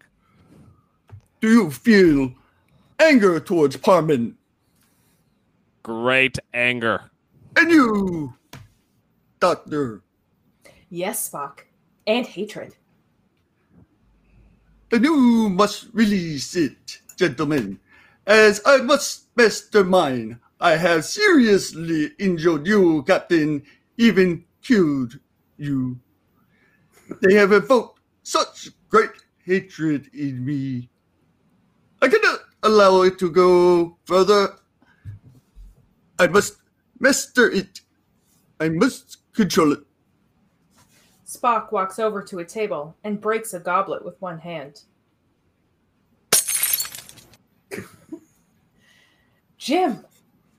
Do 1.42 1.52
you 1.52 1.70
feel 1.72 2.34
anger 3.00 3.40
towards 3.40 3.78
Parman? 3.78 4.38
Great 5.84 6.40
anger. 6.54 7.12
And 7.58 7.70
you, 7.70 8.34
Doctor, 9.40 10.02
Yes, 10.90 11.30
Spock. 11.30 11.60
And 12.08 12.26
hatred. 12.26 12.76
Then 14.90 15.04
you 15.04 15.50
must 15.50 15.88
release 15.94 16.56
it, 16.56 17.00
gentlemen, 17.18 17.80
as 18.26 18.62
I 18.66 18.78
must 18.78 19.28
mastermind. 19.36 20.40
I 20.60 20.78
have 20.78 21.06
seriously 21.06 22.12
injured 22.18 22.66
you, 22.68 23.04
Captain, 23.04 23.64
even 23.98 24.46
killed 24.64 25.20
you. 25.58 26.00
They 27.22 27.36
have 27.36 27.52
evoked 27.52 28.00
such 28.24 28.70
great 28.90 29.12
hatred 29.46 30.10
in 30.14 30.46
me. 30.46 30.90
I 32.02 32.08
cannot 32.08 32.40
allow 32.64 33.02
it 33.04 33.20
to 33.20 33.30
go 33.30 33.98
further. 34.06 34.56
I 36.20 36.28
must 36.28 36.58
master 37.00 37.50
it. 37.52 37.82
I 38.60 38.70
must 38.70 39.18
control 39.34 39.74
it. 39.74 39.84
Spock 41.26 41.72
walks 41.72 41.98
over 41.98 42.22
to 42.22 42.40
a 42.40 42.46
table 42.46 42.96
and 43.04 43.20
breaks 43.20 43.54
a 43.54 43.60
goblet 43.60 44.06
with 44.06 44.22
one 44.22 44.38
hand. 44.38 44.82
Jim, 49.58 50.06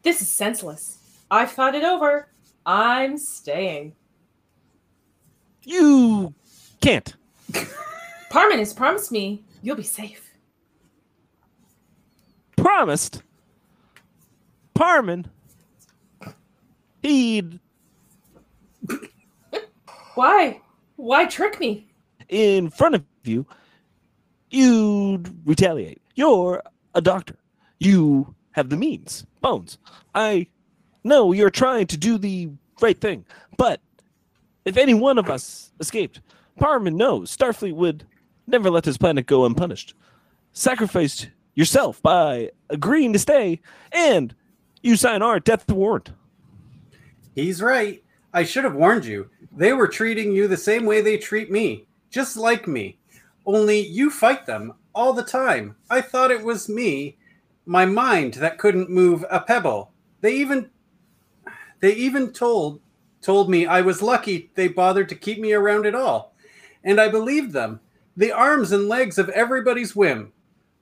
this 0.03 0.21
is 0.21 0.33
senseless. 0.33 0.99
I've 1.31 1.53
thought 1.53 1.77
it 1.77 1.85
over. 1.85 2.29
I'm 2.65 3.17
staying. 3.17 3.95
You 5.63 6.35
can't. 6.81 7.15
Parman 8.31 8.59
has 8.59 8.75
promised 8.75 9.13
me 9.13 9.45
you'll 9.63 9.77
be 9.77 9.85
safe. 9.85 10.33
Promised? 12.57 13.23
Parman? 14.75 15.27
He'd 17.03 17.61
why? 20.17 20.61
Why 20.97 21.27
trick 21.27 21.61
me? 21.61 21.87
in 22.29 22.71
front 22.71 22.95
of 22.95 23.05
you, 23.25 23.47
you'd 24.51 25.35
retaliate. 25.47 26.01
You're 26.15 26.63
a 26.95 27.01
doctor. 27.01 27.37
You 27.79 28.35
have 28.53 28.69
the 28.69 28.77
means. 28.77 29.27
Bones. 29.41 29.79
I 30.15 30.47
know 31.05 31.33
you're 31.33 31.51
trying 31.51 31.87
to 31.89 31.97
do 31.97 32.19
the 32.19 32.51
right 32.81 33.01
thing, 33.01 33.25
but 33.57 33.81
if 34.65 34.77
any 34.77 34.95
one 34.95 35.19
of 35.19 35.31
us 35.31 35.73
escaped, 35.79 36.21
Parman 36.59 36.97
knows 36.97 37.37
Starfleet 37.37 37.75
would 37.75 38.05
never 38.47 38.71
let 38.71 38.85
this 38.85 38.97
planet 38.97 39.27
go 39.27 39.45
unpunished. 39.45 39.95
Sacrificed 40.53 41.29
yourself 41.55 42.03
by 42.03 42.51
agreeing 42.71 43.13
to 43.13 43.19
stay, 43.19 43.61
and 43.93 44.35
you 44.83 44.97
sign 44.97 45.23
our 45.23 45.39
death 45.39 45.71
warrant. 45.71 46.11
He's 47.35 47.61
right. 47.61 48.03
I 48.37 48.45
should 48.45 48.65
have 48.65 48.75
warned 48.75 49.07
you. 49.07 49.31
They 49.57 49.73
were 49.73 49.89
treating 49.89 50.31
you 50.31 50.47
the 50.47 50.59
same 50.59 50.85
way 50.85 51.01
they 51.01 51.17
treat 51.17 51.51
me, 51.51 51.87
just 52.11 52.37
like 52.37 52.69
me. 52.69 52.99
Only 53.47 53.81
you 53.81 54.11
fight 54.11 54.45
them 54.45 54.75
all 54.95 55.15
the 55.15 55.25
time. 55.25 55.75
I 55.89 56.03
thought 56.03 56.31
it 56.31 56.45
was 56.45 56.69
me, 56.69 57.17
my 57.65 57.87
mind 57.87 58.35
that 58.35 58.59
couldn't 58.59 58.91
move 58.91 59.25
a 59.31 59.41
pebble. 59.41 59.91
They 60.21 60.35
even 60.35 60.69
they 61.81 61.95
even 61.95 62.31
told 62.31 62.83
told 63.23 63.49
me 63.49 63.67
I 63.67 63.81
was 63.81 64.03
lucky 64.03 64.51
they 64.55 64.69
bothered 64.69 65.09
to 65.09 65.15
keep 65.15 65.39
me 65.39 65.55
around 65.55 65.87
at 65.87 65.95
all. 65.95 66.35
And 66.85 67.01
I 67.01 67.09
believed 67.09 67.55
them. 67.55 67.81
The 68.19 68.33
arms 68.33 68.71
and 68.71 68.87
legs 68.87 69.17
of 69.17 69.31
everybody's 69.31 69.97
whim. 69.97 70.31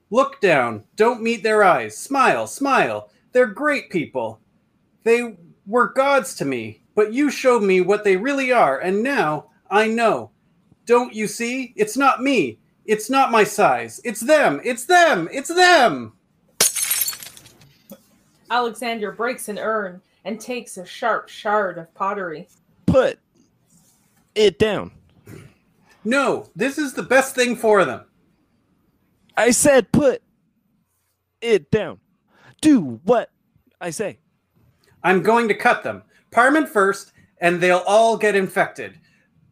Look 0.09 0.41
down, 0.41 0.83
don't 0.97 1.23
meet 1.23 1.41
their 1.41 1.63
eyes. 1.63 1.97
Smile, 1.97 2.47
smile. 2.47 3.11
They're 3.31 3.45
great 3.45 3.89
people. 3.89 4.41
They 5.03 5.37
were 5.65 5.93
gods 5.93 6.35
to 6.35 6.43
me, 6.43 6.81
but 6.95 7.13
you 7.13 7.29
showed 7.29 7.61
me 7.61 7.81
what 7.81 8.03
they 8.03 8.15
really 8.15 8.51
are, 8.51 8.79
and 8.79 9.03
now 9.03 9.51
I 9.69 9.87
know. 9.87 10.31
Don't 10.85 11.13
you 11.13 11.27
see? 11.27 11.73
It's 11.75 11.97
not 11.97 12.23
me. 12.23 12.59
It's 12.85 13.09
not 13.09 13.31
my 13.31 13.43
size. 13.43 13.99
It's 14.03 14.21
them. 14.21 14.61
It's 14.63 14.85
them. 14.85 15.27
It's 15.31 15.49
them. 15.49 16.13
Alexander 18.49 19.11
breaks 19.11 19.49
an 19.49 19.57
urn 19.57 20.01
and 20.23 20.39
takes 20.39 20.77
a 20.77 20.85
sharp 20.85 21.27
shard 21.27 21.77
of 21.77 21.93
pottery. 21.95 22.47
Put 22.85 23.19
it 24.35 24.59
down. 24.59 24.91
No, 26.03 26.47
this 26.55 26.77
is 26.77 26.93
the 26.93 27.03
best 27.03 27.33
thing 27.33 27.55
for 27.55 27.83
them. 27.83 28.01
I 29.35 29.51
said 29.51 29.91
put 29.91 30.21
it 31.41 31.71
down. 31.71 31.99
Do 32.61 32.99
what 33.03 33.31
I 33.81 33.89
say. 33.89 34.19
I'm 35.03 35.23
going 35.23 35.47
to 35.47 35.55
cut 35.55 35.83
them. 35.83 36.03
Parman 36.35 36.67
first, 36.67 37.13
and 37.39 37.61
they'll 37.61 37.83
all 37.87 38.17
get 38.17 38.35
infected. 38.35 38.99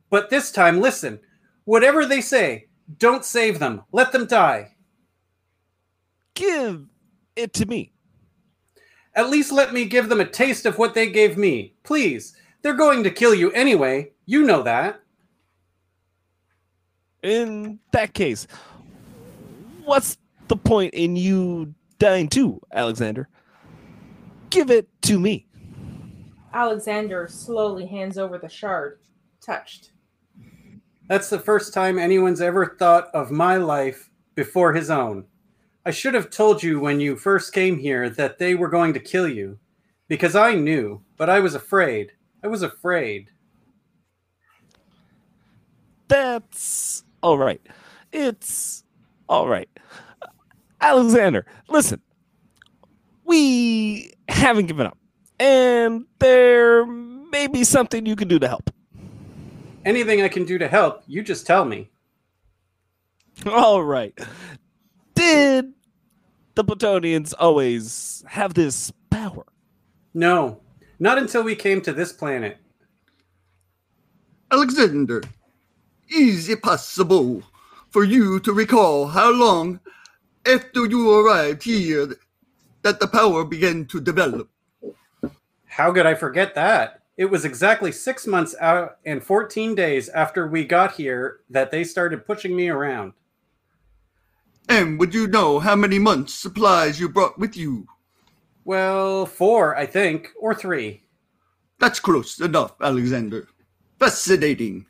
But 0.10 0.30
this 0.30 0.52
time, 0.52 0.82
listen. 0.82 1.18
Whatever 1.64 2.06
they 2.06 2.20
say, 2.20 2.68
don't 2.98 3.24
save 3.24 3.58
them. 3.58 3.84
Let 3.94 4.12
them 4.12 4.28
die. 4.28 4.76
Give 6.34 6.86
it 7.38 7.54
to 7.54 7.66
me. 7.66 7.94
At 9.16 9.30
least 9.30 9.54
let 9.54 9.74
me 9.74 9.86
give 9.86 10.10
them 10.10 10.20
a 10.20 10.26
taste 10.26 10.66
of 10.66 10.78
what 10.78 10.94
they 10.94 11.10
gave 11.10 11.38
me. 11.38 11.74
Please. 11.84 12.36
They're 12.62 12.74
going 12.74 13.04
to 13.04 13.12
kill 13.12 13.34
you 13.34 13.52
anyway. 13.52 14.12
You 14.26 14.44
know 14.44 14.62
that. 14.64 15.00
In 17.22 17.80
that 17.92 18.14
case, 18.14 18.46
what's 19.86 20.18
the 20.50 20.58
point 20.58 20.94
in 20.94 21.16
you 21.16 21.74
dying 22.00 22.28
too, 22.28 22.60
Alexander? 22.74 23.30
Give 24.50 24.70
it 24.70 24.90
to 25.04 25.18
me. 25.18 25.48
Alexander 26.54 27.28
slowly 27.28 27.86
hands 27.86 28.18
over 28.18 28.38
the 28.38 28.48
shard, 28.48 29.00
touched. 29.42 29.92
That's 31.08 31.30
the 31.30 31.40
first 31.40 31.74
time 31.74 31.98
anyone's 31.98 32.42
ever 32.42 32.76
thought 32.80 33.10
of 33.14 33.32
my 33.32 33.58
life 33.58 34.10
before 34.36 34.74
his 34.74 34.90
own. 34.90 35.26
I 35.86 35.92
should 35.92 36.14
have 36.14 36.30
told 36.30 36.64
you 36.64 36.80
when 36.80 37.00
you 37.00 37.16
first 37.16 37.54
came 37.54 37.78
here 37.78 38.10
that 38.12 38.38
they 38.38 38.56
were 38.56 38.70
going 38.70 38.94
to 38.94 39.00
kill 39.00 39.28
you. 39.28 39.60
Because 40.08 40.36
I 40.36 40.54
knew, 40.54 41.02
but 41.18 41.30
I 41.30 41.40
was 41.40 41.56
afraid. 41.56 42.12
I 42.44 42.48
was 42.48 42.62
afraid. 42.62 43.30
That's 46.08 47.04
all 47.22 47.38
right. 47.38 47.62
It's 48.12 48.84
all 49.28 49.48
right. 49.48 49.70
Alexander, 50.82 51.46
listen. 51.70 52.02
We 53.26 54.14
haven't 54.30 54.68
given 54.68 54.86
up. 54.86 54.98
And 55.44 56.06
there 56.20 56.86
may 56.86 57.48
be 57.48 57.66
something 57.66 58.06
you 58.06 58.16
can 58.16 58.30
do 58.30 58.40
to 58.40 58.48
help. 58.48 58.70
Anything 59.84 60.22
I 60.22 60.30
can 60.30 60.46
do 60.46 60.58
to 60.58 60.70
help, 60.70 61.04
you 61.06 61.22
just 61.22 61.46
tell 61.46 61.66
me. 61.66 61.90
All 63.46 63.84
right. 63.84 64.18
Did 65.16 65.74
the 66.56 66.64
Platonians 66.64 67.34
always 67.38 68.24
have 68.26 68.54
this 68.54 68.94
power? 69.10 69.44
No, 70.14 70.62
not 70.98 71.18
until 71.18 71.44
we 71.44 71.56
came 71.58 71.82
to 71.82 71.92
this 71.92 72.14
planet. 72.14 72.58
Alexander, 74.50 75.24
is 76.08 76.48
it 76.48 76.62
possible 76.62 77.44
for 77.90 78.06
you 78.06 78.40
to 78.40 78.54
recall 78.54 79.08
how 79.08 79.30
long 79.30 79.82
after 80.46 80.86
you 80.86 81.12
arrived 81.12 81.64
here 81.64 82.16
that 82.84 83.02
the 83.02 83.08
power 83.08 83.44
began 83.44 83.84
to 83.88 84.00
develop? 84.00 84.48
How 85.74 85.92
could 85.92 86.06
I 86.06 86.14
forget 86.14 86.54
that? 86.54 87.02
It 87.18 87.26
was 87.26 87.46
exactly 87.46 87.92
six 87.92 88.28
months 88.28 88.56
out 88.62 88.98
and 89.08 89.24
14 89.24 89.74
days 89.74 90.08
after 90.08 90.48
we 90.48 90.66
got 90.66 90.92
here 90.92 91.40
that 91.50 91.72
they 91.72 91.84
started 91.84 92.28
pushing 92.28 92.56
me 92.56 92.70
around. 92.70 93.14
And 94.70 95.00
would 95.00 95.16
you 95.16 95.26
know 95.26 95.58
how 95.58 95.76
many 95.76 95.98
months' 95.98 96.36
supplies 96.36 97.00
you 97.00 97.10
brought 97.10 97.40
with 97.40 97.58
you? 97.58 97.88
Well, 98.64 99.26
four, 99.26 99.76
I 99.76 99.88
think, 99.88 100.30
or 100.40 100.54
three. 100.54 101.02
That's 101.80 102.00
close 102.00 102.40
enough, 102.40 102.76
Alexander. 102.80 103.48
Fascinating. 103.98 104.86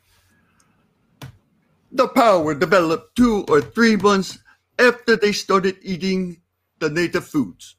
The 1.92 2.08
power 2.08 2.54
developed 2.54 3.16
two 3.16 3.46
or 3.48 3.62
three 3.62 3.96
months 3.96 4.38
after 4.78 5.16
they 5.16 5.32
started 5.32 5.78
eating 5.80 6.42
the 6.78 6.90
native 6.90 7.26
foods. 7.26 7.76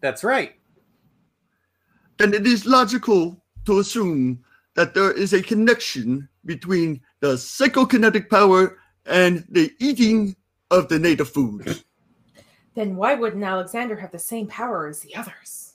That's 0.00 0.24
right. 0.24 0.56
Then 2.18 2.34
it 2.34 2.46
is 2.46 2.66
logical 2.66 3.42
to 3.66 3.78
assume 3.78 4.44
that 4.74 4.94
there 4.94 5.12
is 5.12 5.32
a 5.32 5.42
connection 5.42 6.28
between 6.44 7.00
the 7.20 7.34
psychokinetic 7.34 8.28
power 8.28 8.78
and 9.06 9.44
the 9.48 9.72
eating 9.78 10.36
of 10.70 10.88
the 10.88 10.98
native 10.98 11.28
foods. 11.28 11.84
Then 12.74 12.96
why 12.96 13.14
wouldn't 13.14 13.42
Alexander 13.42 13.96
have 13.96 14.10
the 14.10 14.18
same 14.18 14.46
power 14.46 14.88
as 14.88 15.00
the 15.00 15.14
others? 15.14 15.74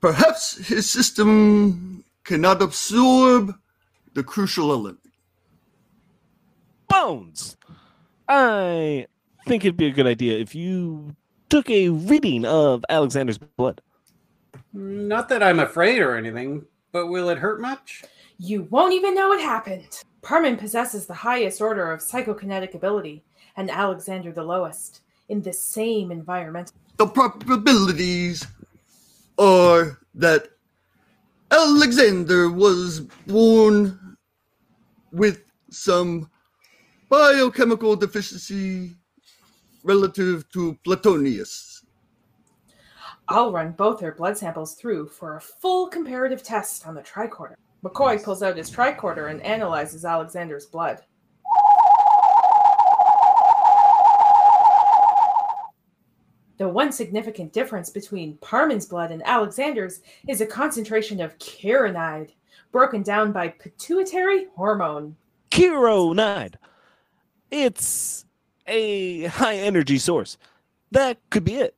Perhaps 0.00 0.68
his 0.68 0.88
system 0.88 2.04
cannot 2.24 2.62
absorb 2.62 3.54
the 4.14 4.22
crucial 4.22 4.70
element. 4.70 5.00
Bones! 6.88 7.56
I 8.28 9.06
think 9.46 9.64
it'd 9.64 9.76
be 9.76 9.86
a 9.86 9.92
good 9.92 10.06
idea 10.06 10.38
if 10.38 10.54
you 10.54 11.16
took 11.48 11.70
a 11.70 11.88
reading 11.88 12.44
of 12.44 12.84
Alexander's 12.88 13.38
blood. 13.38 13.80
Not 14.72 15.28
that 15.28 15.42
I'm 15.42 15.60
afraid 15.60 16.00
or 16.00 16.16
anything, 16.16 16.66
but 16.92 17.06
will 17.06 17.28
it 17.28 17.38
hurt 17.38 17.60
much? 17.60 18.04
You 18.38 18.62
won't 18.70 18.94
even 18.94 19.14
know 19.14 19.32
it 19.32 19.40
happened. 19.40 20.02
Parman 20.22 20.56
possesses 20.56 21.06
the 21.06 21.14
highest 21.14 21.60
order 21.60 21.90
of 21.90 22.00
psychokinetic 22.00 22.74
ability, 22.74 23.24
and 23.56 23.70
Alexander 23.70 24.32
the 24.32 24.42
lowest, 24.42 25.00
in 25.28 25.42
the 25.42 25.52
same 25.52 26.10
environment. 26.10 26.72
The 26.96 27.06
probabilities 27.06 28.46
are 29.38 29.98
that 30.14 30.48
Alexander 31.50 32.50
was 32.50 33.00
born 33.26 34.16
with 35.12 35.42
some 35.70 36.30
biochemical 37.08 37.96
deficiency 37.96 38.96
relative 39.82 40.48
to 40.50 40.76
Platonius. 40.84 41.77
I'll 43.30 43.52
run 43.52 43.72
both 43.72 44.00
their 44.00 44.12
blood 44.12 44.38
samples 44.38 44.74
through 44.74 45.08
for 45.08 45.36
a 45.36 45.40
full 45.40 45.88
comparative 45.88 46.42
test 46.42 46.86
on 46.86 46.94
the 46.94 47.02
tricorder. 47.02 47.56
McCoy 47.84 48.22
pulls 48.22 48.42
out 48.42 48.56
his 48.56 48.70
tricorder 48.70 49.30
and 49.30 49.42
analyzes 49.42 50.06
Alexander's 50.06 50.64
blood. 50.64 51.00
The 56.56 56.68
one 56.68 56.90
significant 56.90 57.52
difference 57.52 57.90
between 57.90 58.38
Parman's 58.38 58.86
blood 58.86 59.12
and 59.12 59.22
Alexander's 59.24 60.00
is 60.26 60.40
a 60.40 60.46
concentration 60.46 61.20
of 61.20 61.38
kironide, 61.38 62.30
broken 62.72 63.02
down 63.02 63.30
by 63.30 63.48
pituitary 63.48 64.46
hormone. 64.56 65.14
Kironide. 65.50 66.54
It's 67.50 68.24
a 68.66 69.26
high 69.26 69.56
energy 69.56 69.98
source. 69.98 70.38
That 70.90 71.18
could 71.30 71.44
be 71.44 71.56
it. 71.56 71.74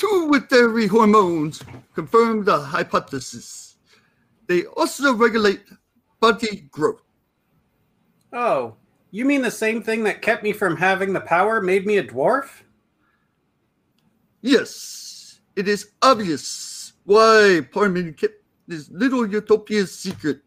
The 0.00 0.06
pituitary 0.06 0.86
hormones 0.86 1.62
confirm 1.94 2.44
the 2.44 2.58
hypothesis. 2.58 3.76
They 4.46 4.64
also 4.64 5.14
regulate 5.14 5.60
body 6.20 6.68
growth. 6.70 7.02
Oh, 8.32 8.76
you 9.10 9.26
mean 9.26 9.42
the 9.42 9.50
same 9.50 9.82
thing 9.82 10.04
that 10.04 10.22
kept 10.22 10.42
me 10.42 10.52
from 10.52 10.76
having 10.76 11.12
the 11.12 11.20
power 11.20 11.60
made 11.60 11.86
me 11.86 11.98
a 11.98 12.04
dwarf? 12.04 12.62
Yes, 14.40 15.40
it 15.54 15.68
is 15.68 15.90
obvious 16.00 16.94
why 17.04 17.60
Parman 17.70 18.14
kept 18.14 18.42
this 18.66 18.88
little 18.90 19.26
utopia 19.26 19.86
secret. 19.86 20.40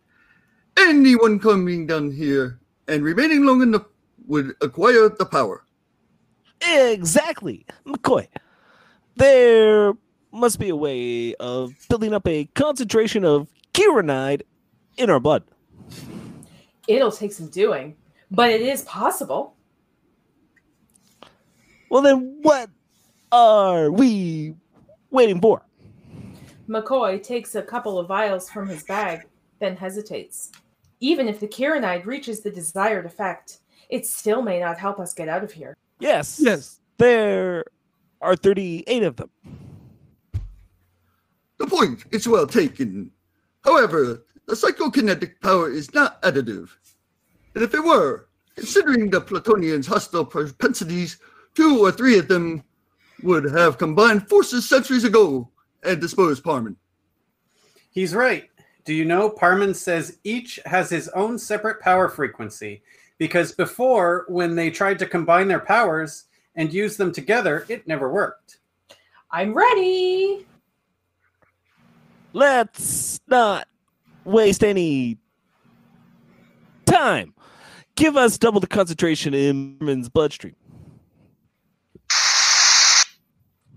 Anyone 0.80 1.39
coming 1.39 1.86
down 1.86 2.12
here 2.12 2.60
and 2.88 3.04
remaining 3.04 3.45
long 3.45 3.62
enough 3.62 3.86
would 4.26 4.56
acquire 4.62 5.10
the 5.10 5.26
power. 5.26 5.64
Exactly. 6.62 7.66
McCoy. 7.86 8.28
There 9.16 9.93
must 10.32 10.59
be 10.59 10.70
a 10.70 10.76
way 10.76 11.36
of 11.36 11.74
building 11.89 12.14
up 12.14 12.28
a 12.28 12.45
concentration 12.55 13.24
of 13.24 13.47
kironide 13.74 14.41
in 14.97 15.09
our 15.09 15.20
blood. 15.20 15.43
It'll 16.88 17.11
take 17.11 17.32
some 17.32 17.47
doing, 17.47 17.95
but 18.32 18.49
it 18.49 18.61
is 18.61 18.82
possible. 18.84 19.55
Well, 21.89 22.01
then 22.01 22.39
what 22.41 22.70
are 23.32 23.91
we 23.91 24.55
waiting 25.11 25.39
for? 25.39 25.61
McCoy 26.68 27.22
takes 27.22 27.55
a 27.55 27.61
couple 27.61 27.99
of 27.99 28.07
vials 28.07 28.49
from 28.49 28.68
his 28.68 28.84
bag, 28.84 29.28
then 29.59 29.76
hesitates. 29.76 30.51
Even 30.99 31.28
if 31.28 31.39
the 31.39 31.47
kironide 31.47 32.05
reaches 32.05 32.41
the 32.41 32.49
desired 32.49 33.05
effect, 33.05 33.59
it 33.89 34.07
still 34.07 34.41
may 34.41 34.59
not 34.59 34.80
help 34.80 34.99
us 34.99 35.14
get 35.14 35.30
out 35.30 35.43
of 35.43 35.51
here. 35.51 35.76
Yes. 35.99 36.39
Yes. 36.41 36.80
There 36.97 37.66
are 38.24 38.36
38 38.36 39.03
of 39.03 39.17
them. 39.17 39.30
The 41.57 41.67
point 41.67 42.05
is 42.11 42.28
well 42.28 42.47
taken. 42.47 43.11
However, 43.63 44.26
the 44.47 44.55
psychokinetic 44.55 45.39
power 45.41 45.69
is 45.69 45.93
not 45.93 46.21
additive. 46.24 46.69
And 47.53 47.63
if 47.63 47.74
it 47.74 47.84
were, 47.84 48.28
considering 48.55 49.09
the 49.09 49.21
Platonians' 49.21 49.88
hostile 49.88 50.26
propensities, 50.26 51.17
two 51.55 51.86
or 51.86 51.91
three 51.91 52.17
of 52.17 52.28
them 52.28 52.63
would 53.21 53.45
have 53.45 53.78
combined 53.78 54.28
forces 54.28 54.67
centuries 54.67 55.03
ago 55.03 55.49
and 55.84 56.01
disposed 56.01 56.43
Parman. 56.43 56.76
He's 57.91 58.15
right. 58.15 58.49
Do 58.86 58.93
you 58.93 59.05
know 59.05 59.30
Parman 59.30 59.74
says 59.74 60.17
each 60.24 60.59
has 60.65 60.89
his 60.89 61.07
own 61.09 61.38
separate 61.38 61.80
power 61.80 62.09
frequency? 62.09 62.82
Because 63.17 63.51
before, 63.51 64.26
when 64.28 64.55
they 64.55 64.69
tried 64.69 64.99
to 64.99 65.05
combine 65.05 65.47
their 65.47 65.59
powers 65.59 66.26
and 66.56 66.74
use 66.74 66.97
them 66.97 67.12
together, 67.12 67.66
it 67.70 67.88
never 67.88 68.10
worked. 68.10 68.60
I'm 69.32 69.54
ready. 69.54 70.45
Let's 72.34 73.20
not 73.28 73.68
waste 74.26 74.64
any 74.64 75.18
time. 76.86 77.34
Give 77.95 78.18
us 78.18 78.38
double 78.38 78.60
the 78.60 78.68
concentration 78.68 79.34
in 79.34 79.78
Merman's 79.80 80.10
bloodstream. 80.10 80.56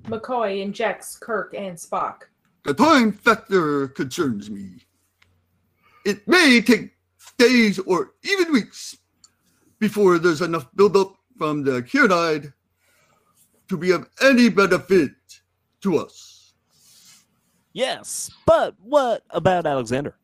McCoy 0.04 0.62
injects 0.62 1.18
Kirk 1.18 1.54
and 1.56 1.76
Spock. 1.76 2.22
The 2.64 2.74
time 2.74 3.12
factor 3.12 3.88
concerns 3.88 4.50
me. 4.50 4.86
It 6.04 6.26
may 6.28 6.60
take 6.60 6.92
days 7.38 7.78
or 7.80 8.12
even 8.22 8.52
weeks 8.52 8.96
before 9.78 10.18
there's 10.18 10.42
enough 10.42 10.68
buildup 10.74 11.14
from 11.36 11.62
the 11.64 11.82
kironide 11.82 12.52
to 13.68 13.76
be 13.76 13.90
of 13.90 14.08
any 14.22 14.48
benefit 14.48 15.12
to 15.82 15.98
us. 15.98 16.54
Yes, 17.72 18.30
but 18.46 18.74
what 18.82 19.22
about 19.30 19.66
Alexander? 19.66 20.16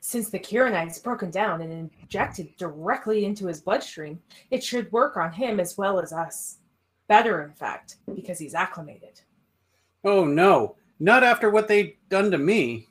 Since 0.00 0.30
the 0.30 0.38
kironide 0.38 0.90
is 0.90 0.98
broken 0.98 1.30
down 1.30 1.62
and 1.62 1.72
injected 2.02 2.56
directly 2.56 3.24
into 3.24 3.46
his 3.46 3.60
bloodstream, 3.60 4.20
it 4.50 4.62
should 4.62 4.90
work 4.92 5.16
on 5.16 5.32
him 5.32 5.60
as 5.60 5.78
well 5.78 6.00
as 6.00 6.12
us. 6.12 6.58
Better, 7.08 7.42
in 7.42 7.52
fact, 7.52 7.96
because 8.14 8.38
he's 8.38 8.54
acclimated. 8.54 9.20
Oh 10.04 10.24
no, 10.24 10.76
not 10.98 11.24
after 11.24 11.50
what 11.50 11.68
they've 11.68 11.96
done 12.08 12.30
to 12.30 12.38
me. 12.38 12.88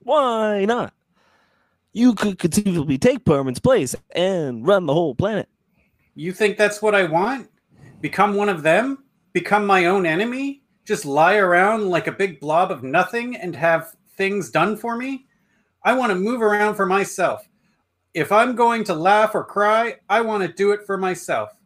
Why 0.00 0.64
not? 0.64 0.92
You 1.92 2.14
could 2.14 2.38
conceivably 2.38 2.98
take 2.98 3.24
Parman's 3.24 3.60
place 3.60 3.94
and 4.10 4.66
run 4.66 4.86
the 4.86 4.94
whole 4.94 5.14
planet. 5.14 5.48
You 6.14 6.32
think 6.32 6.56
that's 6.56 6.82
what 6.82 6.94
I 6.94 7.04
want? 7.04 7.48
Become 8.04 8.34
one 8.34 8.50
of 8.50 8.62
them? 8.62 8.98
Become 9.32 9.64
my 9.64 9.86
own 9.86 10.04
enemy? 10.04 10.62
Just 10.84 11.06
lie 11.06 11.36
around 11.36 11.88
like 11.88 12.06
a 12.06 12.12
big 12.12 12.38
blob 12.38 12.70
of 12.70 12.82
nothing 12.82 13.34
and 13.34 13.56
have 13.56 13.96
things 14.18 14.50
done 14.50 14.76
for 14.76 14.94
me? 14.94 15.24
I 15.84 15.94
want 15.94 16.10
to 16.10 16.14
move 16.14 16.42
around 16.42 16.74
for 16.74 16.84
myself. 16.84 17.48
If 18.12 18.30
I'm 18.30 18.54
going 18.56 18.84
to 18.84 18.94
laugh 18.94 19.34
or 19.34 19.42
cry, 19.42 19.96
I 20.10 20.20
want 20.20 20.42
to 20.42 20.52
do 20.52 20.72
it 20.72 20.84
for 20.84 20.98
myself. 20.98 21.58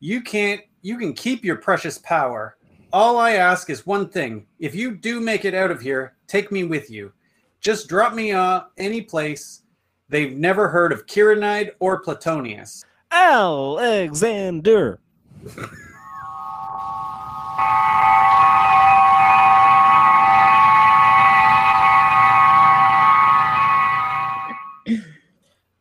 You 0.00 0.22
can't, 0.22 0.62
you 0.80 0.96
can 0.96 1.12
keep 1.12 1.44
your 1.44 1.56
precious 1.56 1.98
power. 1.98 2.56
All 2.90 3.18
I 3.18 3.32
ask 3.32 3.68
is 3.68 3.84
one 3.84 4.08
thing. 4.08 4.46
If 4.58 4.74
you 4.74 4.96
do 4.96 5.20
make 5.20 5.44
it 5.44 5.52
out 5.52 5.70
of 5.70 5.82
here, 5.82 6.16
take 6.26 6.50
me 6.50 6.64
with 6.64 6.90
you. 6.90 7.12
Just 7.60 7.88
drop 7.88 8.14
me 8.14 8.32
uh, 8.32 8.62
any 8.78 9.02
place. 9.02 9.64
They've 10.08 10.34
never 10.34 10.66
heard 10.66 10.92
of 10.92 11.04
Kironide 11.04 11.72
or 11.78 12.02
Platonius. 12.02 12.86
Alexander. 13.10 14.98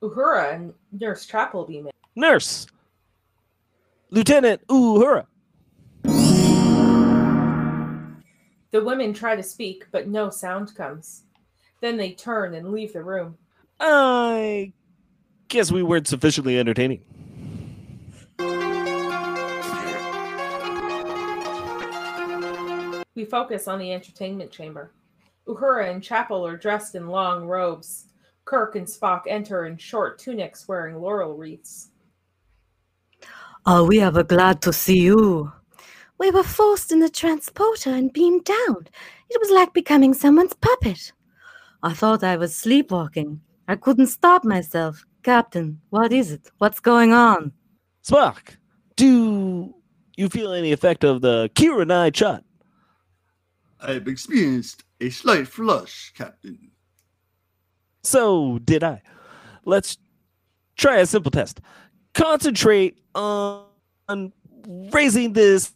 Uhura 0.01 0.53
and 0.53 0.73
Nurse 0.91 1.25
Chapel 1.25 1.65
be 1.65 1.81
made. 1.81 1.93
Nurse. 2.15 2.67
Lieutenant 4.09 4.65
Uhura. 4.67 5.25
The 8.71 8.83
women 8.83 9.13
try 9.13 9.35
to 9.35 9.43
speak, 9.43 9.85
but 9.91 10.07
no 10.07 10.29
sound 10.29 10.75
comes. 10.75 11.23
Then 11.79 11.95
they 11.97 12.11
turn 12.11 12.53
and 12.53 12.71
leave 12.71 12.93
the 12.93 13.03
room. 13.03 13.37
I 13.79 14.73
guess 15.47 15.71
we 15.71 15.83
weren't 15.83 16.07
sufficiently 16.07 16.57
entertaining. 16.59 17.01
We 23.15 23.25
focus 23.25 23.67
on 23.67 23.79
the 23.79 23.93
entertainment 23.93 24.51
chamber. 24.51 24.91
Uhura 25.47 25.91
and 25.91 26.01
Chapel 26.01 26.45
are 26.47 26.57
dressed 26.57 26.95
in 26.95 27.07
long 27.07 27.45
robes. 27.45 28.05
Kirk 28.45 28.75
and 28.75 28.87
Spock 28.87 29.23
enter 29.27 29.65
in 29.65 29.77
short 29.77 30.17
tunics 30.17 30.67
wearing 30.67 30.99
laurel 30.99 31.35
wreaths. 31.35 31.89
Oh, 33.65 33.85
we 33.85 34.01
are 34.01 34.23
glad 34.23 34.61
to 34.63 34.73
see 34.73 34.99
you. 34.99 35.51
We 36.17 36.31
were 36.31 36.43
forced 36.43 36.91
in 36.91 36.99
the 36.99 37.09
transporter 37.09 37.91
and 37.91 38.11
beamed 38.11 38.45
down. 38.45 38.87
It 39.29 39.39
was 39.39 39.51
like 39.51 39.73
becoming 39.73 40.13
someone's 40.13 40.53
puppet. 40.53 41.13
I 41.83 41.93
thought 41.93 42.23
I 42.23 42.35
was 42.37 42.55
sleepwalking. 42.55 43.41
I 43.67 43.75
couldn't 43.75 44.07
stop 44.07 44.43
myself. 44.43 45.05
Captain, 45.21 45.79
what 45.89 46.11
is 46.11 46.31
it? 46.31 46.51
What's 46.57 46.79
going 46.79 47.13
on? 47.13 47.53
Spock, 48.03 48.57
do 48.95 49.73
you 50.17 50.29
feel 50.29 50.51
any 50.51 50.71
effect 50.71 51.03
of 51.03 51.21
the 51.21 51.49
Kira 51.55 51.85
kironide 51.85 52.15
shot? 52.15 52.43
I've 53.83 54.07
experienced 54.07 54.83
a 55.01 55.09
slight 55.09 55.47
flush, 55.47 56.13
Captain. 56.15 56.71
So 58.03 58.59
did 58.63 58.83
I. 58.83 59.01
Let's 59.65 59.97
try 60.75 60.97
a 60.97 61.05
simple 61.05 61.31
test. 61.31 61.61
Concentrate 62.13 62.99
on, 63.15 63.65
on 64.07 64.33
raising 64.91 65.33
this. 65.33 65.73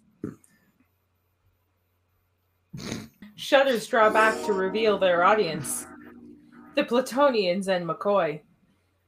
Shutters 3.35 3.87
draw 3.87 4.09
back 4.09 4.35
to 4.45 4.53
reveal 4.53 4.97
their 4.97 5.23
audience 5.23 5.85
the 6.75 6.83
Platonians 6.83 7.67
and 7.67 7.89
McCoy. 7.89 8.41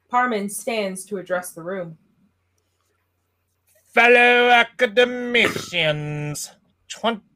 Parman 0.09 0.49
stands 0.49 1.05
to 1.05 1.17
address 1.17 1.51
the 1.51 1.61
room. 1.61 1.97
Fellow 3.93 4.49
academicians, 4.49 6.49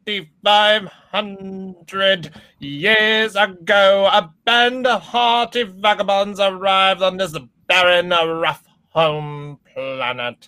2,500 0.06 2.32
years 2.60 3.36
ago, 3.36 4.10
a 4.12 4.32
band 4.46 4.88
of 4.88 5.02
hearty 5.02 5.64
vagabonds 5.64 6.40
arrived 6.40 7.02
on 7.02 7.18
this 7.18 7.36
barren, 7.68 8.10
rough 8.10 8.64
home 8.90 9.60
planet. 9.74 10.48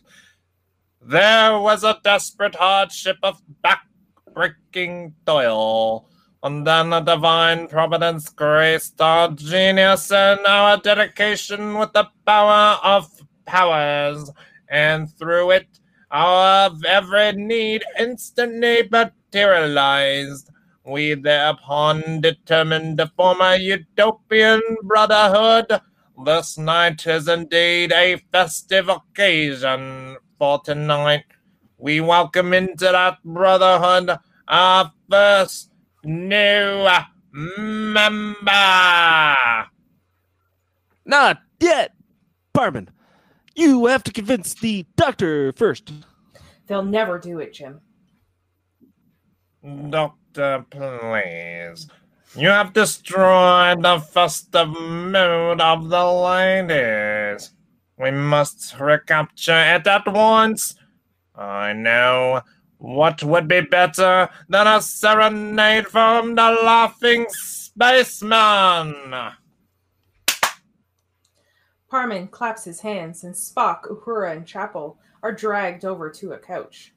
There 1.01 1.59
was 1.59 1.83
a 1.83 1.99
desperate 2.03 2.55
hardship 2.55 3.17
of 3.23 3.41
back-breaking 3.61 5.15
toil, 5.25 6.07
and 6.43 6.65
then 6.65 6.93
a 6.93 7.01
divine 7.01 7.67
providence 7.67 8.29
graced 8.29 9.01
our 9.01 9.31
genius 9.31 10.09
and 10.11 10.39
our 10.45 10.77
dedication 10.77 11.77
with 11.77 11.91
the 11.93 12.07
power 12.25 12.79
of 12.83 13.09
powers, 13.45 14.31
and 14.69 15.11
through 15.17 15.51
it, 15.51 15.67
our 16.11 16.71
every 16.87 17.33
need 17.33 17.83
instantly 17.99 18.87
materialized. 18.89 20.49
We 20.85 21.15
thereupon 21.15 22.21
determined 22.21 22.99
to 22.99 23.11
form 23.15 23.41
a 23.41 23.57
utopian 23.57 24.61
brotherhood. 24.83 25.81
This 26.25 26.57
night 26.57 27.05
is 27.07 27.27
indeed 27.27 27.91
a 27.91 28.17
festive 28.31 28.87
occasion, 28.87 30.17
for 30.37 30.61
tonight 30.63 31.25
we 31.77 32.01
welcome 32.01 32.53
into 32.53 32.85
that 32.85 33.17
brotherhood 33.23 34.17
our 34.47 34.91
first 35.09 35.71
new 36.03 36.87
member. 37.33 39.35
Not 41.05 41.41
yet, 41.59 41.93
Parman. 42.53 42.89
You 43.55 43.85
have 43.85 44.03
to 44.03 44.11
convince 44.11 44.53
the 44.53 44.85
doctor 44.97 45.53
first. 45.53 45.91
They'll 46.67 46.83
never 46.83 47.17
do 47.17 47.39
it, 47.39 47.53
Jim. 47.53 47.79
Doctor, 49.89 50.65
please. 50.69 51.87
You 52.35 52.49
have 52.49 52.73
destroyed 52.73 53.81
the 53.81 53.99
festive 53.99 54.69
mood 54.69 55.61
of 55.61 55.89
the 55.89 56.05
ladies. 56.05 57.53
We 57.97 58.11
must 58.11 58.77
recapture 58.77 59.75
it 59.75 59.87
at 59.87 60.05
once. 60.05 60.75
I 61.33 61.71
know. 61.71 62.41
What 62.77 63.23
would 63.23 63.47
be 63.47 63.61
better 63.61 64.29
than 64.49 64.67
a 64.67 64.81
serenade 64.81 65.87
from 65.87 66.35
the 66.35 66.59
laughing 66.61 67.25
spaceman? 67.29 68.95
Parman 71.95 72.27
claps 72.27 72.65
his 72.65 72.81
hands, 72.81 73.23
and 73.23 73.33
Spock, 73.33 73.83
Uhura, 73.83 74.35
and 74.35 74.45
Chapel 74.45 74.97
are 75.23 75.31
dragged 75.31 75.85
over 75.85 76.09
to 76.09 76.33
a 76.33 76.37
couch. 76.37 76.93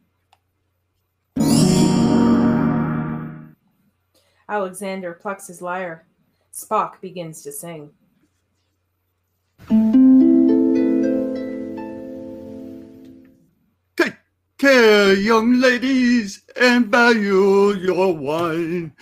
Alexander 4.48 5.12
plucks 5.12 5.46
his 5.46 5.62
lyre. 5.62 6.04
Spock 6.52 7.00
begins 7.00 7.42
to 7.42 7.52
sing. 7.52 7.92
Take 13.96 14.16
care, 14.58 15.14
young 15.14 15.60
ladies, 15.60 16.42
and 16.60 16.86
value 16.86 17.72
your 17.74 18.16
wine. 18.16 18.92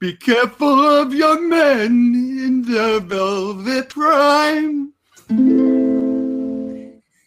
Be 0.00 0.16
careful 0.16 1.00
of 1.00 1.14
young 1.14 1.48
men 1.48 1.92
in 2.42 2.62
their 2.62 2.98
velvet 2.98 3.90
prime. 3.90 4.94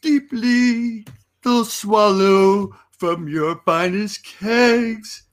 Deeply 0.02 1.06
they'll 1.44 1.66
swallow 1.66 2.76
from 2.98 3.28
your 3.28 3.62
finest 3.64 4.24
kegs, 4.24 5.24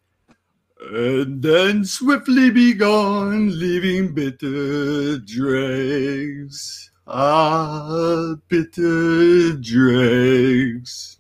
and 0.92 1.42
then 1.42 1.84
swiftly 1.84 2.50
be 2.50 2.74
gone, 2.74 3.58
leaving 3.58 4.12
bitter 4.14 5.18
dregs. 5.18 6.90
Ah, 7.06 8.34
bitter 8.48 9.54
dregs. 9.54 11.18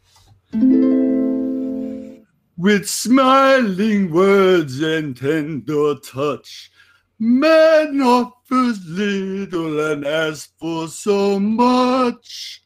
With 2.58 2.88
smiling 2.88 4.10
words 4.10 4.82
and 4.82 5.16
tender 5.16 5.94
touch, 5.94 6.70
man 7.18 8.02
offers 8.50 8.84
little 8.86 9.92
and 9.92 10.06
asks 10.06 10.52
for 10.58 10.88
so 10.88 11.38
much. 11.38 12.62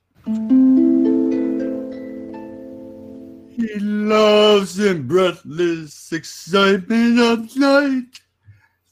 He 3.50 3.78
loves 3.78 4.78
in 4.78 5.06
breathless 5.06 6.12
excitement 6.12 7.18
of 7.18 7.56
night, 7.56 8.20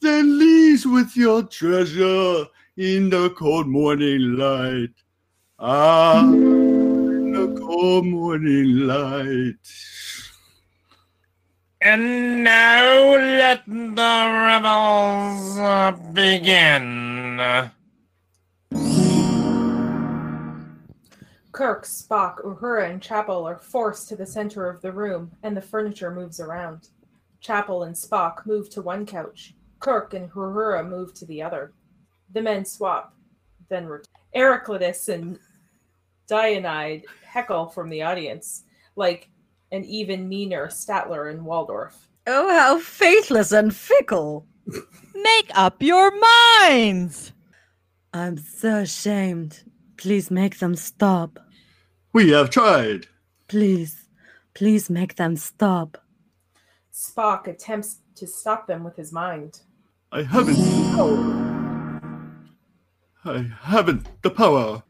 then 0.01 0.39
leaves 0.39 0.87
with 0.87 1.17
your 1.17 1.43
treasure 1.45 2.47
in 2.77 3.11
the 3.11 3.31
cold 3.37 3.69
morning 3.69 4.37
light. 4.37 4.95
Ah, 5.59 6.23
in 6.23 7.33
the 7.33 7.61
cold 7.61 8.07
morning 8.07 8.87
light. 8.87 9.55
And 11.83 12.45
now 12.45 13.17
let 13.17 13.65
the 13.67 13.95
rebels 13.97 15.59
uh, 15.59 15.93
begin. 16.13 17.41
Kirk, 21.53 21.87
Spock, 21.87 22.45
Uhura, 22.45 22.91
and 22.91 23.01
Chapel 23.01 23.47
are 23.47 23.57
forced 23.57 24.11
to 24.11 24.17
the 24.17 24.27
center 24.27 24.69
of 24.69 24.83
the 24.83 24.93
room, 24.93 25.33
and 25.43 25.57
the 25.57 25.63
furniture 25.63 26.11
moves 26.11 26.39
around. 26.39 26.89
Chapel 27.41 27.85
and 27.85 27.95
Spock 27.95 28.45
move 28.45 28.69
to 28.71 28.83
one 28.83 29.07
couch. 29.07 29.55
Kirk 29.79 30.13
and 30.13 30.31
Uhura 30.31 30.87
move 30.87 31.15
to 31.15 31.25
the 31.25 31.43
other. 31.43 31.73
The 32.35 32.43
men 32.43 32.67
swap, 32.67 33.15
then. 33.71 34.01
Heraclitus 34.35 35.09
and 35.09 35.39
Dionyd 36.31 37.05
heckle 37.25 37.69
from 37.69 37.89
the 37.89 38.03
audience, 38.03 38.65
like 38.97 39.31
an 39.73 39.85
even 39.85 40.29
meaner 40.29 40.67
Statler 40.67 41.31
and 41.31 41.45
Waldorf. 41.45 42.09
Oh, 42.27 42.49
how 42.49 42.79
faithless 42.79 43.53
and 43.53 43.75
fickle. 43.75 44.47
Make 45.15 45.51
up 45.55 45.83
your 45.83 46.13
minds. 46.61 47.33
I'm 48.13 48.37
so 48.39 48.79
ashamed. 48.79 49.65
Please 49.97 50.31
make 50.31 50.59
them 50.59 50.75
stop. 50.77 51.39
We 52.13 52.31
have 52.31 52.51
tried. 52.51 53.07
Please, 53.49 54.07
please 54.55 54.91
make 54.91 55.17
them 55.17 55.37
stop. 55.37 55.99
Spock 56.93 57.47
attempts 57.47 57.99
to 58.17 58.27
stop 58.27 58.67
them 58.67 58.85
with 58.85 58.97
his 58.97 59.13
mind. 59.13 59.61
I 60.13 60.23
haven't. 60.23 60.59
I 63.25 63.51
haven't 63.63 64.23
the 64.23 64.31
power. 64.31 64.83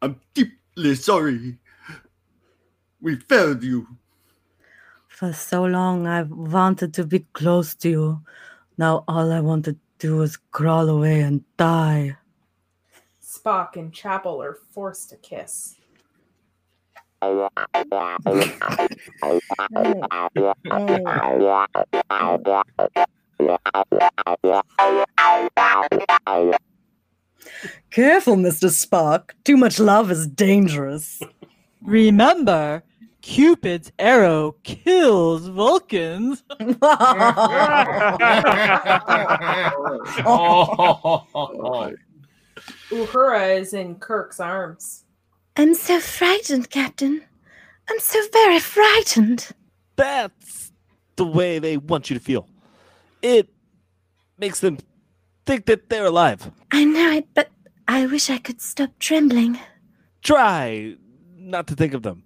I'm 0.00 0.20
deeply 0.34 0.94
sorry. 0.94 1.58
We 3.00 3.16
failed 3.16 3.62
you. 3.62 3.86
For 5.22 5.32
so 5.32 5.62
long, 5.62 6.08
I've 6.08 6.32
wanted 6.32 6.94
to 6.94 7.06
be 7.06 7.20
close 7.32 7.76
to 7.76 7.88
you. 7.88 8.20
Now 8.76 9.04
all 9.06 9.30
I 9.30 9.38
want 9.38 9.64
to 9.66 9.76
do 10.00 10.20
is 10.22 10.36
crawl 10.50 10.88
away 10.88 11.20
and 11.20 11.44
die. 11.56 12.16
Spock 13.22 13.76
and 13.76 13.94
Chapel 13.94 14.42
are 14.42 14.58
forced 14.72 15.10
to 15.10 15.16
kiss. 15.18 15.76
Careful, 27.92 28.36
Mr. 28.36 28.70
Spock. 28.74 29.30
Too 29.44 29.56
much 29.56 29.78
love 29.78 30.10
is 30.10 30.26
dangerous. 30.26 31.22
Remember, 31.80 32.82
Cupid's 33.22 33.90
arrow 33.98 34.56
kills 34.64 35.46
Vulcans. 35.46 36.42
Uhura 42.90 43.58
is 43.58 43.72
in 43.72 43.94
Kirk's 43.96 44.40
arms. 44.40 45.04
I'm 45.56 45.74
so 45.74 46.00
frightened, 46.00 46.70
Captain. 46.70 47.22
I'm 47.88 47.98
so 48.00 48.20
very 48.32 48.58
frightened. 48.58 49.48
That's 49.96 50.72
the 51.16 51.26
way 51.26 51.58
they 51.58 51.76
want 51.76 52.10
you 52.10 52.18
to 52.18 52.22
feel. 52.24 52.48
It 53.22 53.48
makes 54.38 54.60
them 54.60 54.78
think 55.46 55.66
that 55.66 55.88
they're 55.88 56.06
alive. 56.06 56.50
I 56.70 56.84
know 56.84 57.12
it, 57.12 57.28
but 57.34 57.50
I 57.86 58.06
wish 58.06 58.30
I 58.30 58.38
could 58.38 58.60
stop 58.60 58.90
trembling. 58.98 59.58
Try 60.22 60.96
not 61.36 61.66
to 61.68 61.74
think 61.74 61.94
of 61.94 62.02
them. 62.02 62.24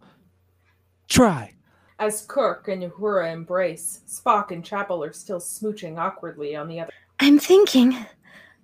Try. 1.09 1.55
As 1.99 2.27
Kirk 2.27 2.69
and 2.69 2.83
Uhura 2.83 3.33
embrace, 3.33 4.03
Spock 4.07 4.51
and 4.51 4.65
Chapel 4.65 5.03
are 5.03 5.13
still 5.13 5.41
smooching 5.41 5.99
awkwardly 5.99 6.55
on 6.55 6.69
the 6.69 6.81
other. 6.81 6.93
I'm 7.21 7.39
thinking. 7.39 7.97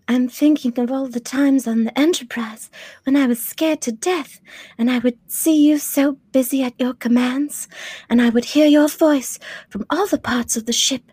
I'm 0.09 0.29
thinking 0.29 0.79
of 0.79 0.91
all 0.91 1.07
the 1.07 1.21
times 1.21 1.67
on 1.67 1.85
the 1.85 1.99
Enterprise 1.99 2.71
when 3.05 3.17
I 3.17 3.27
was 3.27 3.41
scared 3.41 3.81
to 3.83 3.93
death, 3.93 4.41
and 4.77 4.91
I 4.91 4.99
would 4.99 5.19
see 5.29 5.67
you 5.67 5.79
so 5.79 6.19
busy 6.33 6.63
at 6.63 6.79
your 6.79 6.93
commands, 6.93 7.69
and 8.11 8.21
I 8.21 8.29
would 8.29 8.45
hear 8.45 8.67
your 8.67 8.89
voice 8.89 9.39
from 9.71 9.87
all 9.89 10.07
the 10.07 10.19
parts 10.19 10.57
of 10.57 10.67
the 10.67 10.73
ship, 10.73 11.13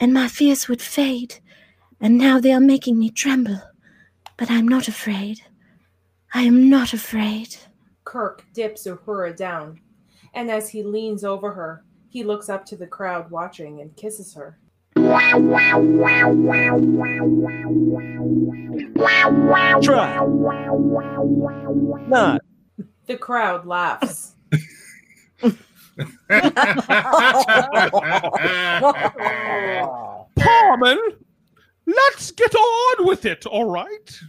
and 0.00 0.12
my 0.12 0.26
fears 0.26 0.66
would 0.66 0.82
fade. 0.82 1.36
And 2.00 2.16
now 2.16 2.40
they 2.40 2.52
are 2.52 2.60
making 2.60 2.98
me 2.98 3.10
tremble. 3.10 3.60
But 4.38 4.50
I'm 4.50 4.66
not 4.66 4.88
afraid. 4.88 5.42
I 6.32 6.42
am 6.42 6.70
not 6.70 6.94
afraid. 6.94 7.56
Kirk 8.04 8.42
dips 8.54 8.86
Uhura 8.86 9.36
down. 9.36 9.80
And 10.34 10.50
as 10.50 10.70
he 10.70 10.82
leans 10.82 11.24
over 11.24 11.52
her, 11.52 11.84
he 12.08 12.24
looks 12.24 12.48
up 12.48 12.64
to 12.66 12.76
the 12.76 12.86
crowd 12.86 13.30
watching 13.30 13.80
and 13.80 13.94
kisses 13.96 14.34
her. 14.34 14.58
Try. 19.82 20.18
Not. 22.08 22.40
The 23.06 23.16
crowd 23.16 23.66
laughs. 23.66 24.34
Parman, 30.36 30.98
let's 31.86 32.30
get 32.32 32.54
on 32.54 33.06
with 33.06 33.24
it, 33.24 33.46
all 33.46 33.70
right? 33.70 34.20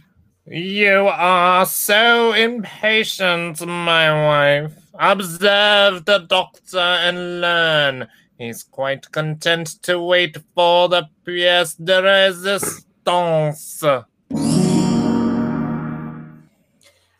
You 0.46 1.08
are 1.08 1.64
so 1.66 2.32
impatient, 2.32 3.64
my 3.66 4.12
wife. 4.12 4.81
Observe 4.94 6.04
the 6.04 6.18
doctor 6.28 6.78
and 6.78 7.40
learn. 7.40 8.08
He's 8.38 8.62
quite 8.62 9.10
content 9.10 9.82
to 9.82 10.00
wait 10.00 10.36
for 10.54 10.88
the 10.88 11.08
pièce 11.24 11.76
de 11.82 12.02
résistance. 12.02 13.82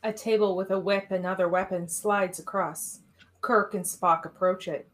A 0.02 0.12
table 0.12 0.56
with 0.56 0.70
a 0.70 0.78
whip 0.78 1.10
and 1.10 1.24
other 1.24 1.48
weapons 1.48 1.96
slides 1.96 2.38
across. 2.38 3.00
Kirk 3.40 3.74
and 3.74 3.84
Spock 3.84 4.26
approach 4.26 4.68
it. 4.68 4.88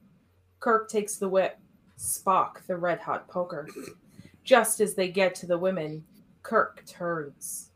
Kirk 0.61 0.89
takes 0.89 1.17
the 1.17 1.29
whip, 1.29 1.59
Spock 1.99 2.65
the 2.67 2.77
red 2.77 3.01
hot 3.01 3.27
poker. 3.29 3.69
Just 4.45 4.81
as 4.81 4.95
they 4.95 5.09
get 5.09 5.35
to 5.37 5.47
the 5.47 5.59
women, 5.59 6.05
Kirk 6.43 6.85
turns. 6.87 7.71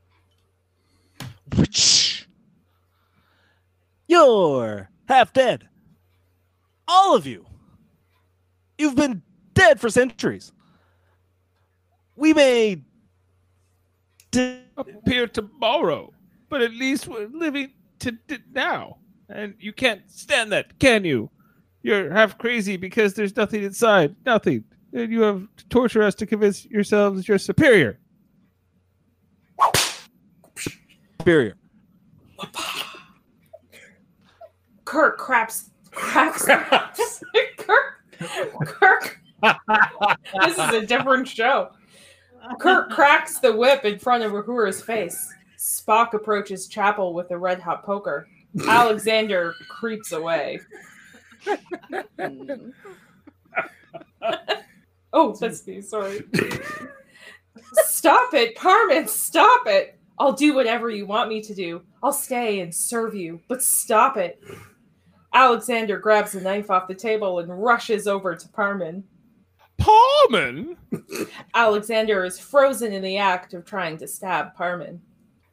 You're 4.12 4.90
half 5.08 5.32
dead. 5.32 5.66
All 6.86 7.16
of 7.16 7.26
you. 7.26 7.46
You've 8.76 8.94
been 8.94 9.22
dead 9.54 9.80
for 9.80 9.88
centuries. 9.88 10.52
We 12.14 12.34
may 12.34 12.82
d- 14.30 14.64
Appear 14.76 15.28
tomorrow, 15.28 16.12
but 16.50 16.60
at 16.60 16.72
least 16.72 17.08
we're 17.08 17.26
living 17.28 17.72
to 18.00 18.12
d- 18.12 18.36
now. 18.52 18.98
And 19.30 19.54
you 19.58 19.72
can't 19.72 20.02
stand 20.10 20.52
that, 20.52 20.78
can 20.78 21.04
you? 21.04 21.30
You're 21.82 22.12
half 22.12 22.36
crazy 22.36 22.76
because 22.76 23.14
there's 23.14 23.34
nothing 23.34 23.62
inside. 23.62 24.14
Nothing. 24.26 24.64
And 24.92 25.10
you 25.10 25.22
have 25.22 25.48
to 25.56 25.68
torture 25.68 26.02
us 26.02 26.14
to 26.16 26.26
convince 26.26 26.66
yourselves 26.66 27.26
you're 27.26 27.38
superior. 27.38 27.98
superior. 31.18 31.56
Kirk 34.92 35.16
cracks 35.16 35.70
cracks 35.90 36.44
Kirk 37.56 38.04
Kirk 38.62 39.18
This 39.42 40.58
is 40.58 40.70
a 40.74 40.84
different 40.84 41.26
show. 41.26 41.70
Kirk 42.60 42.90
cracks 42.90 43.38
the 43.38 43.56
whip 43.56 43.86
in 43.86 43.98
front 43.98 44.22
of 44.22 44.32
Uhura's 44.32 44.82
face. 44.82 45.32
Spock 45.58 46.12
approaches 46.12 46.66
Chapel 46.66 47.14
with 47.14 47.30
a 47.30 47.38
red 47.38 47.58
hot 47.58 47.86
poker. 47.86 48.28
Alexander 48.68 49.54
creeps 49.70 50.12
away. 50.12 50.60
oh, 55.14 55.34
that's 55.40 55.66
me, 55.66 55.80
sorry. 55.80 56.22
Stop 57.86 58.34
it, 58.34 58.56
Parman, 58.56 59.08
stop 59.08 59.66
it. 59.66 59.98
I'll 60.18 60.34
do 60.34 60.54
whatever 60.54 60.90
you 60.90 61.06
want 61.06 61.30
me 61.30 61.40
to 61.40 61.54
do. 61.54 61.80
I'll 62.02 62.12
stay 62.12 62.60
and 62.60 62.74
serve 62.74 63.14
you, 63.14 63.40
but 63.48 63.62
stop 63.62 64.18
it. 64.18 64.38
Alexander 65.34 65.98
grabs 65.98 66.34
a 66.34 66.40
knife 66.40 66.70
off 66.70 66.88
the 66.88 66.94
table 66.94 67.38
and 67.38 67.62
rushes 67.62 68.06
over 68.06 68.34
to 68.34 68.48
Parman. 68.48 69.04
Parman? 69.78 70.76
Alexander 71.54 72.24
is 72.24 72.38
frozen 72.38 72.92
in 72.92 73.02
the 73.02 73.16
act 73.16 73.54
of 73.54 73.64
trying 73.64 73.96
to 73.98 74.06
stab 74.06 74.54
Parman. 74.54 75.00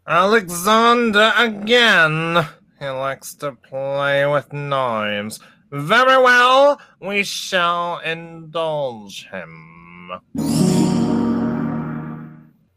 Alexander 0.05 1.31
again. 1.37 2.45
He 2.79 2.87
likes 2.87 3.35
to 3.35 3.53
play 3.53 4.25
with 4.25 4.51
knives. 4.51 5.39
Very 5.71 6.21
well, 6.21 6.81
we 6.99 7.23
shall 7.23 7.99
indulge 7.99 9.27
him. 9.29 10.11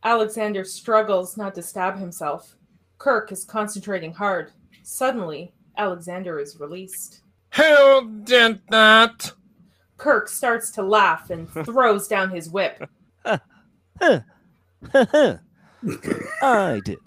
Alexander 0.05 0.65
struggles 0.65 1.37
not 1.37 1.55
to 1.55 1.63
stab 1.63 1.99
himself. 1.99 2.57
Kirk 2.99 3.33
is 3.33 3.45
concentrating 3.45 4.13
hard. 4.13 4.53
Suddenly, 4.83 5.55
Alexander 5.77 6.39
is 6.39 6.59
released. 6.61 7.23
Who 7.55 8.23
did 8.25 8.61
that? 8.71 9.33
Kirk 9.97 10.29
starts 10.29 10.71
to 10.73 10.83
laugh 10.83 11.31
and 11.31 11.49
throws 11.65 12.09
down 12.09 12.31
his 12.31 12.51
whip. 12.51 12.89
I 13.25 14.21
did. 16.85 16.99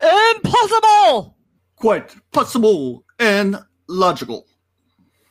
Impossible! 0.00 1.36
Quite 1.76 2.14
possible 2.32 3.04
and 3.18 3.58
logical. 3.88 4.46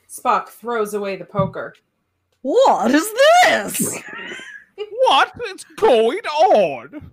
Spock 0.09 0.49
throws 0.49 0.93
away 0.93 1.15
the 1.15 1.26
poker. 1.26 1.74
What 2.41 2.91
is 2.91 3.09
this? 3.43 3.99
What 4.76 5.32
is 5.53 5.63
going 5.78 6.19
on? 6.19 7.11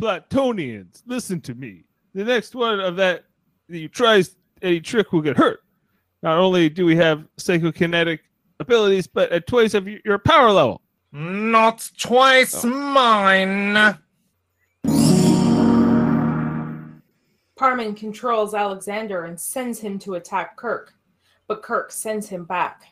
Platonians, 0.00 1.02
listen 1.06 1.40
to 1.42 1.54
me. 1.54 1.84
The 2.14 2.24
next 2.24 2.54
one 2.54 2.80
of 2.80 2.96
that 2.96 3.24
that 3.24 3.24
you 3.68 3.88
tries 3.88 4.36
any 4.62 4.80
trick 4.80 5.12
will 5.12 5.22
get 5.22 5.36
hurt. 5.36 5.62
Not 6.22 6.38
only 6.38 6.68
do 6.68 6.86
we 6.86 6.96
have 6.96 7.26
psychokinetic 7.38 8.20
abilities, 8.60 9.06
but 9.06 9.30
at 9.32 9.46
twice 9.46 9.74
of 9.74 9.86
your 9.86 10.18
power 10.18 10.50
level. 10.50 10.82
Not 11.12 11.90
twice 11.98 12.64
oh. 12.64 12.68
mine. 12.68 13.98
Parman 17.56 17.94
controls 17.94 18.54
Alexander 18.54 19.24
and 19.24 19.40
sends 19.40 19.78
him 19.78 19.98
to 20.00 20.14
attack 20.14 20.56
Kirk, 20.56 20.92
but 21.48 21.62
Kirk 21.62 21.90
sends 21.90 22.28
him 22.28 22.44
back. 22.44 22.82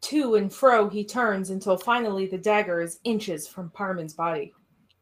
To 0.00 0.34
and 0.36 0.52
fro 0.52 0.88
he 0.88 1.04
turns 1.04 1.50
until 1.50 1.76
finally 1.76 2.26
the 2.26 2.38
dagger 2.38 2.80
is 2.80 2.98
inches 3.04 3.46
from 3.48 3.70
Parman's 3.70 4.14
body. 4.14 4.52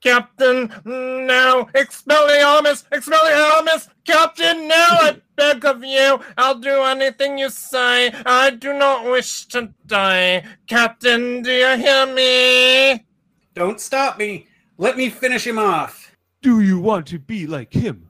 Captain, 0.06 0.72
no! 0.84 1.68
Expelliarmus! 1.74 2.84
Expelliarmus! 2.92 3.88
Captain, 4.04 4.68
no! 4.68 4.76
I 4.76 5.16
beg 5.34 5.64
of 5.64 5.82
you! 5.82 6.20
I'll 6.38 6.60
do 6.60 6.82
anything 6.84 7.38
you 7.38 7.50
say! 7.50 8.12
I 8.24 8.50
do 8.50 8.72
not 8.72 9.04
wish 9.04 9.46
to 9.46 9.74
die! 9.84 10.44
Captain, 10.68 11.42
do 11.42 11.50
you 11.50 11.76
hear 11.76 12.06
me? 12.06 13.04
Don't 13.54 13.80
stop 13.80 14.16
me. 14.16 14.46
Let 14.78 14.96
me 14.96 15.10
finish 15.10 15.44
him 15.44 15.58
off. 15.58 16.16
Do 16.40 16.60
you 16.60 16.78
want 16.78 17.08
to 17.08 17.18
be 17.18 17.48
like 17.48 17.72
him? 17.72 18.08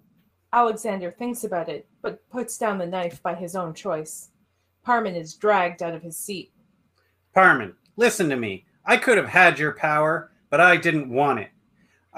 Alexander 0.52 1.10
thinks 1.10 1.44
about 1.44 1.70
it, 1.70 1.88
but 2.02 2.28
puts 2.28 2.58
down 2.58 2.76
the 2.76 2.86
knife 2.86 3.22
by 3.22 3.34
his 3.34 3.56
own 3.56 3.72
choice. 3.72 4.28
Parman 4.84 5.16
is 5.16 5.32
dragged 5.32 5.82
out 5.82 5.94
of 5.94 6.02
his 6.02 6.18
seat. 6.18 6.52
Parman, 7.34 7.74
listen 7.96 8.28
to 8.28 8.36
me. 8.36 8.66
I 8.84 8.98
could 8.98 9.16
have 9.16 9.28
had 9.28 9.58
your 9.58 9.72
power, 9.72 10.30
but 10.50 10.60
I 10.60 10.76
didn't 10.76 11.08
want 11.08 11.40
it. 11.40 11.48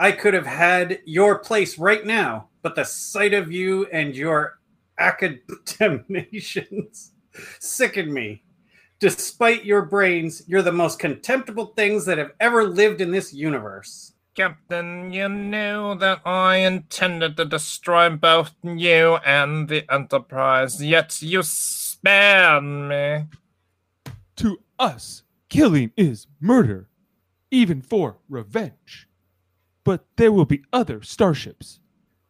I 0.00 0.12
could 0.12 0.32
have 0.32 0.46
had 0.46 1.00
your 1.06 1.40
place 1.40 1.76
right 1.76 2.06
now, 2.06 2.50
but 2.62 2.76
the 2.76 2.84
sight 2.84 3.34
of 3.34 3.50
you 3.50 3.86
and 3.86 4.14
your 4.14 4.60
academicians 4.96 7.10
sicken 7.58 8.14
me. 8.14 8.44
Despite 9.00 9.64
your 9.64 9.82
brains, 9.82 10.44
you're 10.46 10.62
the 10.62 10.70
most 10.70 11.00
contemptible 11.00 11.72
things 11.76 12.04
that 12.04 12.16
have 12.16 12.30
ever 12.38 12.62
lived 12.62 13.00
in 13.00 13.10
this 13.10 13.34
universe. 13.34 14.12
Captain, 14.36 15.12
you 15.12 15.28
knew 15.28 15.96
that 15.96 16.20
I 16.24 16.58
intended 16.58 17.36
to 17.36 17.44
destroy 17.44 18.08
both 18.08 18.54
you 18.62 19.16
and 19.26 19.68
the 19.68 19.84
Enterprise, 19.92 20.80
yet 20.80 21.20
you 21.20 21.42
spared 21.42 22.62
me. 22.62 23.24
To 24.36 24.60
us, 24.78 25.24
killing 25.48 25.90
is 25.96 26.28
murder, 26.40 26.88
even 27.50 27.82
for 27.82 28.18
revenge. 28.28 29.07
But 29.88 30.04
there 30.16 30.30
will 30.30 30.44
be 30.44 30.64
other 30.70 31.00
starships. 31.00 31.80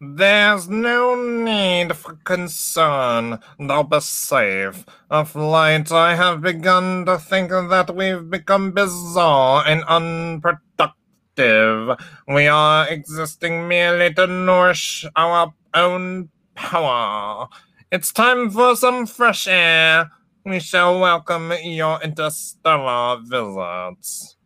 There's 0.00 0.68
no 0.68 1.16
need 1.16 1.96
for 1.96 2.14
concern. 2.22 3.40
They'll 3.58 3.82
be 3.82 3.98
safe. 3.98 4.86
Of 5.10 5.34
late, 5.34 5.90
I 5.90 6.14
have 6.14 6.40
begun 6.40 7.04
to 7.06 7.18
think 7.18 7.50
that 7.50 7.96
we've 7.96 8.30
become 8.30 8.70
bizarre 8.70 9.64
and 9.66 9.82
unproductive. 9.88 11.98
We 12.28 12.46
are 12.46 12.86
existing 12.86 13.66
merely 13.66 14.14
to 14.14 14.28
nourish 14.28 15.04
our 15.16 15.52
own 15.74 16.28
power. 16.54 17.48
It's 17.90 18.12
time 18.12 18.52
for 18.52 18.76
some 18.76 19.04
fresh 19.04 19.48
air. 19.48 20.12
We 20.46 20.60
shall 20.60 21.00
welcome 21.00 21.52
your 21.64 22.00
interstellar 22.02 23.18
visits. 23.24 24.36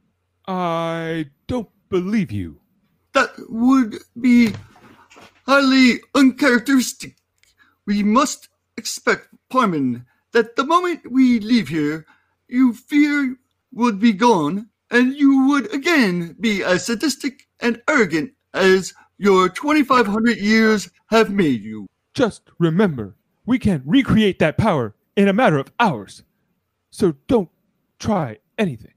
I 0.49 1.27
don't 1.47 1.69
believe 1.91 2.33
you. 2.33 2.62
That 3.15 3.33
would 3.49 3.99
be 4.21 4.55
highly 5.47 6.01
uncharacteristic. 6.15 7.17
We 7.87 8.03
must 8.03 8.49
expect, 8.77 9.29
Parman, 9.51 10.07
that 10.33 10.57
the 10.57 10.65
moment 10.65 11.11
we 11.11 11.41
leave 11.41 11.69
here, 11.69 12.07
you 12.49 12.73
fear 12.73 13.37
would 13.73 13.99
be 13.99 14.13
gone, 14.13 14.69
and 14.91 15.15
you 15.15 15.49
would 15.49 15.73
again 15.75 16.37
be 16.41 16.63
as 16.63 16.87
sadistic 16.87 17.49
and 17.61 17.83
arrogant 17.89 18.33
as 18.55 18.95
your 19.19 19.49
2,500 19.49 20.39
years 20.39 20.91
have 21.07 21.31
made 21.31 21.63
you. 21.63 21.87
Just 22.15 22.43
remember, 22.59 23.17
we 23.47 23.59
can 23.59 23.83
recreate 23.87 24.39
that 24.39 24.59
power 24.59 24.95
in 25.17 25.29
a 25.29 25.33
matter 25.33 25.59
of 25.59 25.73
hours. 25.79 26.23
So 26.91 27.15
don't 27.27 27.49
try 27.99 28.39
anything. 28.59 28.95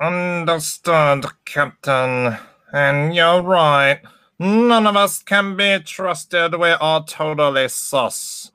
Understood, 0.00 1.26
Captain. 1.44 2.38
And 2.74 3.14
you're 3.14 3.40
right. 3.40 4.00
None 4.40 4.88
of 4.88 4.96
us 4.96 5.22
can 5.22 5.56
be 5.56 5.78
trusted. 5.78 6.58
We 6.58 6.70
are 6.70 7.04
totally 7.04 7.68
sus. 7.68 8.50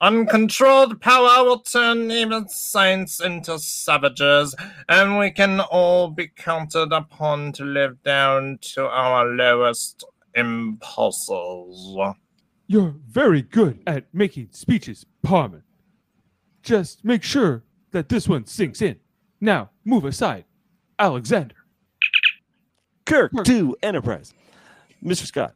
Uncontrolled 0.00 1.02
power 1.02 1.44
will 1.44 1.58
turn 1.58 2.10
even 2.10 2.48
saints 2.48 3.20
into 3.20 3.58
savages, 3.58 4.54
and 4.88 5.18
we 5.18 5.30
can 5.30 5.60
all 5.60 6.08
be 6.08 6.28
counted 6.28 6.94
upon 6.94 7.52
to 7.52 7.64
live 7.64 8.02
down 8.04 8.56
to 8.62 8.86
our 8.86 9.26
lowest 9.26 10.02
impulses. 10.34 11.94
You're 12.68 12.94
very 13.06 13.42
good 13.42 13.82
at 13.86 14.06
making 14.14 14.48
speeches, 14.52 15.04
Parman. 15.22 15.62
Just 16.62 17.04
make 17.04 17.22
sure 17.22 17.64
that 17.90 18.08
this 18.08 18.26
one 18.26 18.46
sinks 18.46 18.80
in. 18.80 18.96
Now, 19.42 19.68
move 19.84 20.06
aside. 20.06 20.46
Alexander. 20.98 21.57
Kirk 23.08 23.32
Kirk. 23.32 23.46
to 23.46 23.76
Enterprise. 23.82 24.34
Mr. 25.02 25.24
Scott, 25.26 25.54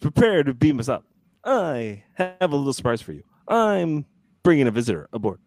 prepare 0.00 0.42
to 0.42 0.54
beam 0.54 0.80
us 0.80 0.88
up. 0.88 1.04
I 1.44 2.04
have 2.14 2.52
a 2.52 2.56
little 2.56 2.72
surprise 2.72 3.00
for 3.00 3.12
you. 3.12 3.22
I'm 3.46 4.06
bringing 4.42 4.66
a 4.66 4.70
visitor 4.70 5.08
aboard. 5.12 5.40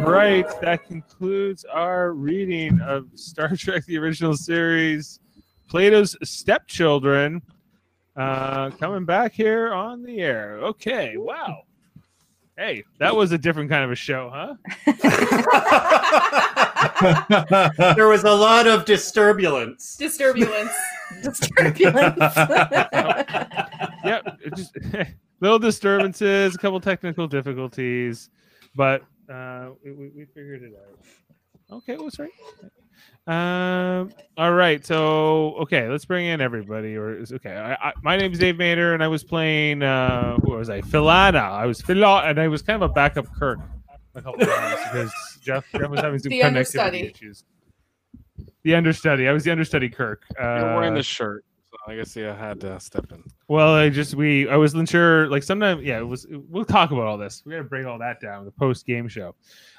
Right. 0.00 0.46
That 0.60 0.86
concludes 0.86 1.64
our 1.64 2.12
reading 2.12 2.80
of 2.80 3.06
Star 3.14 3.48
Trek 3.56 3.84
the 3.86 3.98
original 3.98 4.36
series, 4.36 5.20
Plato's 5.68 6.16
Stepchildren. 6.22 7.42
Uh, 8.16 8.70
coming 8.70 9.04
back 9.04 9.32
here 9.32 9.72
on 9.72 10.02
the 10.02 10.20
air. 10.20 10.58
Okay, 10.58 11.16
wow. 11.16 11.62
Hey, 12.58 12.84
that 12.98 13.16
was 13.16 13.32
a 13.32 13.38
different 13.38 13.70
kind 13.70 13.84
of 13.84 13.90
a 13.90 13.94
show, 13.94 14.30
huh? 14.30 14.54
there 17.94 18.08
was 18.08 18.24
a 18.24 18.34
lot 18.34 18.66
of 18.66 18.84
disturbulence. 18.84 19.96
Disturbulence. 19.96 20.72
Disturbulence. 21.22 22.36
yep. 24.04 24.38
Just 24.54 24.76
little 25.40 25.58
disturbances, 25.58 26.54
a 26.54 26.58
couple 26.58 26.80
technical 26.80 27.26
difficulties, 27.26 28.30
but 28.74 29.02
uh, 29.30 29.70
we, 29.84 29.92
we 29.92 30.08
we 30.10 30.24
figured 30.26 30.62
it 30.62 30.72
out. 30.76 30.98
Okay, 31.78 31.96
what's 31.96 32.18
right? 32.18 32.30
Um. 33.26 34.10
All 34.36 34.52
right. 34.52 34.84
So 34.84 35.54
okay, 35.60 35.88
let's 35.88 36.04
bring 36.04 36.26
in 36.26 36.40
everybody. 36.40 36.96
Or 36.96 37.22
okay. 37.32 37.56
I, 37.56 37.74
I, 37.74 37.92
my 38.02 38.16
name's 38.16 38.38
Dave 38.38 38.58
Mater, 38.58 38.92
and 38.94 39.02
I 39.02 39.08
was 39.08 39.22
playing. 39.24 39.82
Uh, 39.82 40.36
who 40.38 40.52
was 40.52 40.68
I? 40.68 40.80
Philana. 40.82 41.40
I 41.50 41.66
was 41.66 41.80
Phila, 41.80 42.22
and 42.24 42.40
I 42.40 42.48
was 42.48 42.62
kind 42.62 42.82
of 42.82 42.90
a 42.90 42.92
backup 42.92 43.26
Kirk 43.34 43.60
a 44.14 44.22
couple 44.22 44.44
times 44.44 44.80
because 44.84 45.12
Jeff, 45.42 45.64
Jeff 45.72 45.88
was 45.90 46.00
having 46.00 46.18
some 46.18 46.30
The 46.30 46.40
connectivity 46.40 46.46
understudy. 46.46 47.00
issues. 47.14 47.44
The 48.64 48.74
understudy. 48.74 49.28
I 49.28 49.32
was 49.32 49.44
the 49.44 49.50
understudy 49.52 49.88
Kirk. 49.88 50.24
Uh, 50.38 50.42
You're 50.42 50.74
wearing 50.76 50.94
the 50.94 51.02
shirt, 51.02 51.44
so 51.44 51.49
I 51.86 51.94
guess 51.96 52.14
yeah, 52.16 52.32
I 52.32 52.36
had 52.48 52.60
to 52.60 52.78
step 52.80 53.06
in. 53.12 53.22
well, 53.48 53.74
I 53.74 53.88
just 53.90 54.14
we 54.14 54.48
I 54.48 54.56
wasn't 54.56 54.88
sure. 54.88 55.28
Like 55.28 55.42
sometimes, 55.42 55.82
yeah, 55.82 55.98
it 55.98 56.06
was. 56.06 56.26
We'll 56.30 56.64
talk 56.64 56.90
about 56.90 57.06
all 57.06 57.16
this. 57.16 57.42
We 57.44 57.52
got 57.52 57.58
to 57.58 57.64
break 57.64 57.86
all 57.86 57.98
that 57.98 58.20
down. 58.20 58.44
The 58.44 58.50
post 58.50 58.86
game 58.86 59.08
show. 59.08 59.34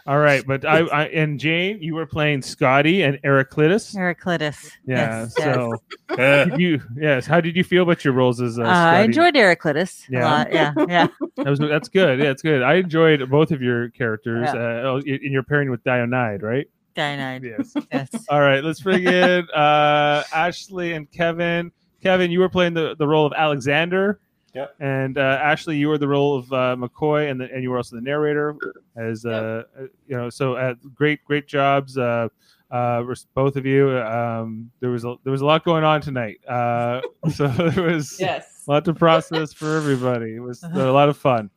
All 0.08 0.18
right, 0.18 0.44
but 0.48 0.66
I, 0.66 0.80
I 0.80 1.04
and 1.08 1.40
Jane, 1.40 1.82
you 1.82 1.94
were 1.94 2.06
playing 2.08 2.42
Scotty 2.42 3.04
and 3.04 3.20
Heraclitus. 3.24 3.94
Heraclitus. 3.94 4.72
Yeah. 4.88 5.22
Yes, 5.24 5.36
yes. 5.38 5.56
so 5.56 6.16
did 6.16 6.60
you 6.60 6.82
yes. 6.98 7.26
How 7.28 7.40
did 7.42 7.56
you 7.56 7.64
feel 7.64 7.84
about 7.84 8.04
your 8.04 8.14
roles 8.14 8.42
as? 8.42 8.58
Uh, 8.58 8.64
Uh, 8.64 8.66
I 8.68 9.02
enjoyed 9.02 9.36
Heraclitus 9.36 10.06
Yeah. 10.10 10.22
a 10.22 10.26
lot. 10.30 10.52
Yeah, 10.54 10.74
yeah. 10.88 11.08
That 11.38 11.48
was 11.48 11.60
that's 11.60 11.90
good. 11.90 12.20
Yeah, 12.20 12.32
it's 12.32 12.42
good. 12.42 12.64
I 12.64 12.76
enjoyed 12.76 13.30
both 13.30 13.52
of 13.52 13.62
your 13.62 13.90
characters. 13.90 14.50
Yeah. 14.54 14.60
Uh, 14.60 14.82
oh, 14.86 14.98
in 15.06 15.20
in 15.24 15.32
your 15.32 15.44
pairing 15.44 15.70
with 15.70 15.84
Dionyd, 15.84 16.42
right? 16.42 16.68
Cyanide. 16.96 17.44
Yes. 17.44 17.74
Yes. 17.92 18.10
All 18.30 18.42
right, 18.42 18.64
let's 18.64 18.82
bring 18.82 19.04
in 19.04 19.48
uh, 19.52 20.24
Ashley 20.34 20.94
and 20.94 21.10
Kevin. 21.12 21.72
Kevin, 22.02 22.32
you 22.32 22.40
were 22.40 22.50
playing 22.50 22.74
the, 22.74 22.96
the 22.98 23.08
role 23.08 23.26
of 23.26 23.34
Alexander. 23.34 24.20
Yep. 24.54 24.76
And 24.80 25.18
uh, 25.18 25.40
Ashley, 25.42 25.78
you 25.78 25.88
were 25.88 25.98
the 25.98 26.08
role 26.08 26.38
of 26.38 26.52
uh, 26.52 26.76
McCoy, 26.78 27.32
and 27.32 27.40
the, 27.40 27.50
and 27.54 27.64
you 27.64 27.70
were 27.70 27.78
also 27.78 27.96
the 27.96 28.02
narrator. 28.02 28.56
As 28.98 29.26
uh, 29.26 29.64
uh, 29.78 29.84
you 30.08 30.18
know, 30.18 30.30
so 30.30 30.56
uh, 30.56 30.74
great, 30.94 31.24
great 31.24 31.48
jobs, 31.48 31.98
uh, 31.98 32.28
uh, 32.70 33.04
both 33.34 33.56
of 33.56 33.66
you. 33.66 33.98
Um, 34.00 34.70
there 34.82 34.90
was 34.90 35.06
a, 35.06 35.16
there 35.24 35.32
was 35.32 35.42
a 35.42 35.46
lot 35.46 35.64
going 35.64 35.86
on 35.86 36.02
tonight, 36.02 36.42
uh, 36.48 37.02
so 37.34 37.48
there 37.48 37.84
was 37.84 38.20
yes. 38.20 38.66
a 38.68 38.72
lot 38.72 38.86
to 38.86 38.94
process 38.94 39.54
for 39.54 39.78
everybody. 39.78 40.36
It 40.36 40.42
was 40.42 40.64
a 40.64 40.92
lot 40.92 41.08
of 41.08 41.16
fun. 41.16 41.50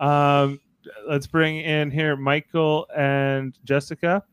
Um, 0.00 0.60
let's 1.08 1.28
bring 1.28 1.58
in 1.58 1.90
here 1.90 2.16
Michael 2.16 2.86
and 2.96 3.56
Jessica. 3.64 4.24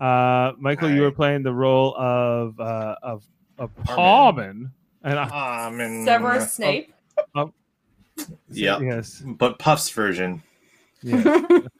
Uh, 0.00 0.52
Michael, 0.58 0.90
you 0.90 1.02
were 1.02 1.10
playing 1.10 1.42
the 1.42 1.52
role 1.52 1.94
of 1.96 2.58
uh, 2.58 2.96
of 3.02 3.26
of 3.58 3.74
Parman. 3.84 4.72
Parman, 5.02 5.18
and 5.18 5.18
I, 5.18 5.28
Ah, 5.32 5.66
I'm 5.66 5.80
in- 5.80 6.04
Severus 6.04 6.52
Snape. 6.52 6.92
Yeah. 8.50 8.80
yes, 8.80 9.22
But 9.24 9.58
Puff's 9.58 9.88
version. 9.90 10.42
yes. 11.02 11.24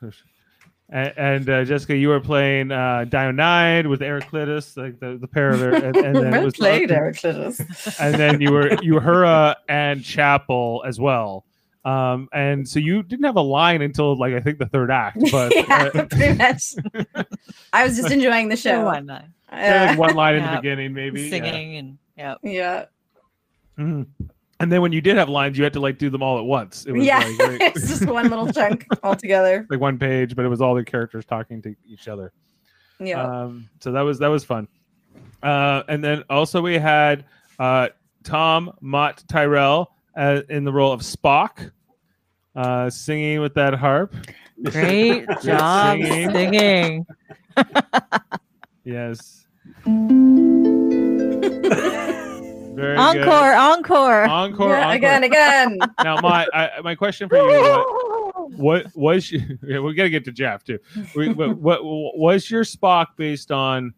and, 0.88 1.12
and 1.16 1.50
uh, 1.50 1.64
Jessica, 1.64 1.94
you 1.96 2.08
were 2.08 2.20
playing 2.20 2.72
uh, 2.72 3.04
Dionyd 3.08 3.88
with 3.88 4.00
Heraclitus, 4.00 4.76
like 4.76 4.98
the, 5.00 5.18
the 5.20 5.26
pair 5.28 5.50
of 5.50 5.60
and, 5.62 5.96
and 5.96 6.16
then 6.16 6.26
it 6.26 6.30
well 6.30 6.44
was 6.44 6.54
played, 6.56 6.88
Heraclitus. 6.90 7.60
and 8.00 8.14
then 8.14 8.40
you 8.40 8.52
were 8.52 8.74
you 8.82 8.94
were 8.94 9.00
Hura 9.00 9.56
and 9.68 10.02
Chapel 10.02 10.82
as 10.86 10.98
well. 10.98 11.44
Um, 11.84 12.28
and 12.32 12.66
so 12.68 12.78
you 12.78 13.02
didn't 13.02 13.24
have 13.24 13.36
a 13.36 13.40
line 13.42 13.82
until 13.82 14.16
like 14.18 14.32
I 14.34 14.40
think 14.40 14.58
the 14.58 14.66
third 14.66 14.90
act, 14.90 15.18
but 15.32 15.54
yeah, 15.54 15.90
uh, 15.94 16.04
pretty 16.06 16.38
much. 16.38 16.74
I 17.72 17.84
was 17.84 17.96
just 17.96 18.10
enjoying 18.10 18.48
the 18.48 18.56
Show 18.64 18.70
show. 18.80 18.84
one 18.84 19.06
night. 19.06 19.26
Say, 19.50 19.86
like 19.88 19.98
one 19.98 20.14
line 20.14 20.36
in 20.36 20.44
the 20.44 20.56
beginning, 20.56 20.92
maybe. 20.94 21.22
yeah. 21.22 21.30
Singing 21.30 21.76
and 21.76 21.98
yeah. 22.16 22.34
yeah. 22.42 22.84
Mhm. 23.78 24.06
And 24.60 24.70
then 24.70 24.82
when 24.82 24.92
you 24.92 25.00
did 25.00 25.16
have 25.16 25.28
lines, 25.30 25.56
you 25.56 25.64
had 25.64 25.72
to 25.72 25.80
like 25.80 25.96
do 25.96 26.10
them 26.10 26.22
all 26.22 26.38
at 26.38 26.44
once. 26.44 26.84
It 26.84 26.92
was 26.92 27.04
Yeah. 27.06 27.18
like, 27.18 27.38
like- 27.48 27.60
it's 27.76 27.88
just 27.88 28.06
one 28.06 28.28
little 28.28 28.52
chunk 28.52 28.86
altogether. 29.02 29.66
like 29.70 29.80
one 29.80 29.98
page, 29.98 30.36
but 30.36 30.44
it 30.44 30.48
was 30.48 30.60
all 30.60 30.74
the 30.74 30.84
characters 30.84 31.24
talking 31.24 31.62
to 31.62 31.74
each 31.86 32.08
other. 32.08 32.32
Yeah. 32.98 33.22
Um, 33.22 33.70
so 33.80 33.92
that 33.92 34.02
was 34.02 34.18
that 34.18 34.28
was 34.28 34.44
fun. 34.44 34.68
Uh, 35.42 35.82
and 35.88 36.04
then 36.04 36.24
also 36.28 36.60
we 36.60 36.76
had 36.78 37.24
uh, 37.58 37.88
Tom 38.24 38.72
Mott 38.82 39.24
Tyrell 39.28 39.90
uh, 40.14 40.42
in 40.50 40.64
the 40.64 40.72
role 40.72 40.92
of 40.92 41.00
Spock, 41.00 41.70
uh, 42.54 42.90
singing 42.90 43.40
with 43.40 43.54
that 43.54 43.72
harp. 43.72 44.14
Great 44.62 45.26
job 45.42 45.98
singing. 46.02 46.30
singing. 46.30 47.06
Yes. 48.84 49.46
Very 52.74 52.96
Encore, 52.96 53.22
good. 53.22 53.56
encore. 53.56 54.24
Encore. 54.24 54.70
yeah, 54.70 54.84
encore. 54.86 54.94
again, 54.94 55.24
again. 55.24 55.78
Now, 56.04 56.20
my 56.20 56.46
I, 56.54 56.80
my 56.82 56.94
question 56.94 57.28
for 57.28 57.36
you: 57.36 57.60
what, 58.56 58.86
what 58.94 58.96
was 58.96 59.30
you, 59.30 59.40
yeah, 59.66 59.78
we're 59.80 59.92
gonna 59.92 60.08
get 60.08 60.24
to 60.26 60.32
Jeff 60.32 60.64
too? 60.64 60.78
We, 61.14 61.30
what, 61.30 61.56
what 61.58 61.84
was 62.16 62.50
your 62.50 62.64
Spock 62.64 63.06
based 63.16 63.50
on? 63.50 63.94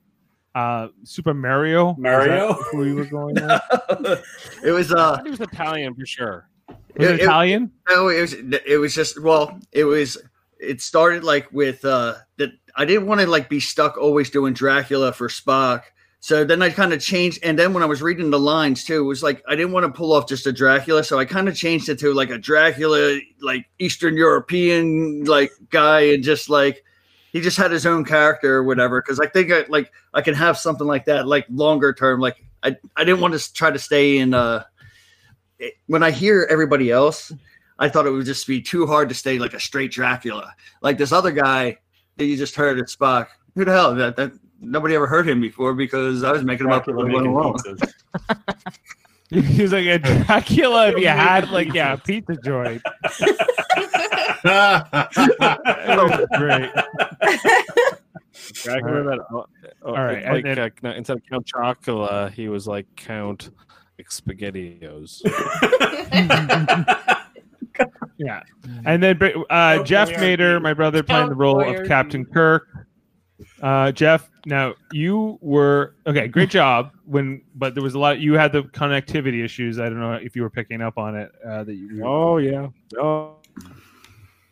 Uh, 0.55 0.89
Super 1.05 1.33
Mario. 1.33 1.95
Mario? 1.99 2.53
Who 2.73 2.85
you 2.85 2.95
were 2.95 3.07
going 3.07 3.37
with? 3.37 4.23
It 4.63 4.71
was 4.71 4.93
I 4.93 4.99
uh 4.99 5.17
thought 5.17 5.25
he 5.25 5.31
was 5.31 5.41
Italian 5.41 5.95
for 5.95 6.05
sure. 6.05 6.47
Was 6.69 6.77
it 6.97 7.03
It- 7.03 7.11
it- 7.21 7.23
Italian? 7.23 7.73
no, 7.89 8.09
it 8.09 8.21
was 8.21 8.35
it 8.35 8.79
was 8.79 8.95
just 8.95 9.19
well, 9.23 9.59
it 9.73 9.85
was 9.85 10.19
it 10.61 10.83
started 10.83 11.25
like 11.25 11.51
with 11.53 11.83
uh 11.87 12.17
that 12.37 12.51
I 12.77 12.85
didn't 12.85 13.07
want 13.07 13.23
to 13.23 13.27
like 13.27 13.49
be 13.49 13.61
stuck 13.61 13.97
always 13.97 14.29
doing 14.29 14.53
Dracula 14.53 15.13
for 15.15 15.29
Spock. 15.29 15.85
So 16.25 16.45
then 16.45 16.63
I 16.63 16.71
kind 16.71 16.93
of 16.93 17.01
changed, 17.01 17.41
and 17.43 17.59
then 17.59 17.75
when 17.75 17.83
I 17.83 17.87
was 17.87 18.01
reading 18.01 18.31
the 18.31 18.39
lines 18.39 18.85
too, 18.85 19.01
it 19.01 19.07
was 19.09 19.25
like 19.25 19.43
I 19.49 19.57
didn't 19.57 19.73
want 19.73 19.87
to 19.87 19.93
pull 19.93 20.13
off 20.13 20.29
just 20.29 20.47
a 20.47 20.53
Dracula, 20.53 21.03
so 21.03 21.19
I 21.19 21.25
kind 21.25 21.49
of 21.49 21.57
changed 21.57 21.89
it 21.89 21.99
to 21.99 22.15
like 22.15 22.31
a 22.31 22.39
Dracula, 22.39 23.19
like 23.41 23.69
Eastern 23.81 24.17
European 24.17 25.25
like 25.25 25.51
guy, 25.71 26.03
and 26.13 26.23
just 26.23 26.49
like 26.49 26.85
he 27.33 27.41
just 27.41 27.57
had 27.57 27.73
his 27.73 27.87
own 27.87 28.05
character 28.05 28.55
or 28.55 28.63
whatever. 28.63 29.03
Because 29.03 29.19
I 29.19 29.27
think 29.27 29.51
I 29.51 29.65
like 29.69 29.91
I 30.15 30.21
can 30.23 30.35
have 30.35 30.57
something 30.57 30.87
like 30.87 31.07
that, 31.07 31.27
like 31.27 31.45
longer 31.51 31.93
term. 31.93 32.21
Like 32.21 32.45
I 32.63 32.77
I 32.97 33.03
didn't 33.03 33.21
want 33.21 33.35
to 33.37 33.53
try 33.53 33.73
to 33.73 33.79
stay 33.81 34.19
in. 34.19 34.33
Uh, 34.33 34.63
it- 35.59 35.75
when 35.89 36.05
I 36.05 36.13
hear 36.13 36.47
everybody 36.49 36.93
else, 36.93 37.33
I 37.81 37.89
thought 37.89 38.07
it 38.07 38.11
would 38.11 38.27
just 38.27 38.47
be 38.47 38.63
too 38.63 38.87
hard 38.87 39.09
to 39.09 39.15
stay 39.17 39.41
like 39.41 39.55
a 39.55 39.61
straight 39.61 39.91
Dracula, 39.91 40.55
like 40.83 40.99
this 40.99 41.11
other 41.11 41.33
guy 41.33 41.79
that 42.17 42.27
you 42.27 42.37
just 42.37 42.55
heard 42.55 42.79
at 42.79 42.85
Spock. 42.87 43.27
Who 43.57 43.65
the 43.65 43.73
hell? 43.73 43.97
That 43.97 44.15
that 44.15 44.33
nobody 44.63 44.95
ever 44.95 45.07
heard 45.07 45.29
him 45.29 45.41
before 45.41 45.75
because 45.75 46.23
I 46.23 46.33
was 46.33 46.45
making 46.45 46.67
him 46.67 46.73
up 46.73 46.85
Dracula 46.85 47.05
when 47.05 47.13
making 47.13 47.35
alone. 47.35 47.57
He 49.31 49.63
was 49.63 49.73
like 49.73 49.87
a 49.87 49.99
Dracula 49.99 50.91
if 50.91 50.99
you 50.99 51.09
had 51.09 51.49
like 51.51 51.73
yeah, 51.73 51.95
a 51.95 51.97
pizza 51.97 52.37
joint. 52.45 52.83
It 54.45 55.97
was 55.97 56.29
great. 56.37 56.71
Dracula 58.55 59.05
that, 59.05 59.19
oh, 59.33 59.47
oh, 59.83 59.89
All 59.89 59.95
right, 59.95 60.23
and 60.23 60.35
like 60.35 60.45
then- 60.45 60.93
uh, 60.93 60.95
instead 60.97 61.17
of 61.17 61.23
Count 61.31 61.47
Chocula, 61.47 62.31
he 62.33 62.49
was 62.49 62.67
like 62.67 62.87
Count 62.97 63.51
Spaghettios. 64.11 65.23
Yeah. 68.19 68.43
And 68.85 69.03
then 69.03 69.19
uh, 69.23 69.79
Oh, 69.81 69.85
Jeff 69.85 70.13
boy, 70.15 70.21
Mater, 70.21 70.61
my 70.61 70.75
brother, 70.75 71.03
playing 71.03 71.29
the 71.29 71.35
role 71.35 71.61
of 71.61 71.67
RP. 71.67 71.89
Captain 71.89 72.25
Kirk. 72.25 72.69
Uh, 73.61 73.93
Jeff, 73.93 74.31
now 74.47 74.75
you 74.93 75.39
were 75.41 75.95
okay. 76.07 76.29
Great 76.29 76.51
job. 76.51 76.93
When, 77.07 77.43
but 77.55 77.75
there 77.75 77.83
was 77.83 77.95
a 77.95 77.99
lot. 77.99 78.19
You 78.21 78.35
had 78.35 78.53
the 78.53 78.63
connectivity 78.65 79.45
issues. 79.45 79.79
I 79.79 79.85
don't 79.85 80.01
know 80.01 80.15
if 80.15 80.35
you 80.37 80.43
were 80.43 80.51
picking 80.51 80.81
up 80.83 80.99
on 80.99 81.15
it. 81.17 81.31
Uh, 81.47 81.65
that 81.65 81.75
you. 81.75 82.03
oh 82.05 82.39
yeah. 82.39 82.69
Oh. 82.99 83.37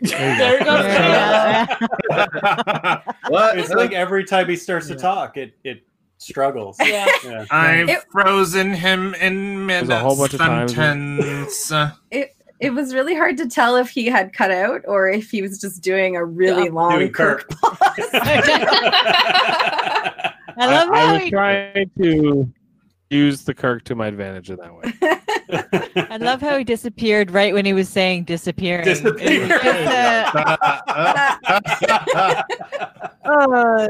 There 0.03 0.59
you 0.59 0.65
go. 0.65 0.77
Yeah. 0.77 1.77
What? 3.29 3.59
It's 3.59 3.71
like 3.71 3.93
every 3.93 4.25
time 4.25 4.49
he 4.49 4.57
starts 4.57 4.89
to 4.89 4.95
talk, 4.97 5.37
it 5.37 5.53
it 5.63 5.87
struggles. 6.19 6.77
Yeah. 6.81 7.07
Yeah. 7.25 7.45
I've 7.51 7.89
It- 7.89 8.05
frozen 8.11 8.73
him 8.73 9.15
in 9.15 9.67
mid 9.67 9.91
a 9.91 9.99
whole 9.99 10.17
bunch 10.17 10.35
of 10.35 10.41
times 10.41 10.75
sentence. 10.75 11.73
It 12.11 12.35
was 12.69 12.93
really 12.93 13.15
hard 13.17 13.39
to 13.39 13.49
tell 13.49 13.77
if 13.77 13.89
he 13.89 14.05
had 14.07 14.35
cut 14.35 14.51
out 14.51 14.83
or 14.87 15.09
if 15.09 15.31
he 15.31 15.41
was 15.41 15.59
just 15.59 15.83
doing 15.83 16.15
a 16.17 16.25
really 16.25 16.65
Yeah. 16.67 16.71
long 16.73 16.99
Doing 16.99 17.11
Kirk 17.11 17.49
Kirk. 17.49 17.59
pause. 17.61 17.79
I 20.63 20.67
love 20.67 20.91
I, 20.91 20.99
how 21.07 21.15
was 21.15 21.23
he, 21.23 21.31
trying 21.31 21.91
to 22.03 22.53
use 23.09 23.43
the 23.45 23.55
Kirk 23.55 23.83
to 23.85 23.95
my 23.95 24.09
advantage 24.09 24.51
in 24.51 24.57
that 24.59 24.75
way. 24.75 24.93
I 26.11 26.17
love 26.19 26.41
how 26.43 26.57
he 26.59 26.65
disappeared 26.65 27.31
right 27.31 27.53
when 27.55 27.65
he 27.65 27.73
was 27.73 27.89
saying 27.89 28.25
disappearing. 28.25 28.87
It 28.87 28.91
was 28.91 29.01
Disappeared. 29.01 29.49
just, 29.49 29.89
uh, 31.89 32.43
Oh, 33.25 33.89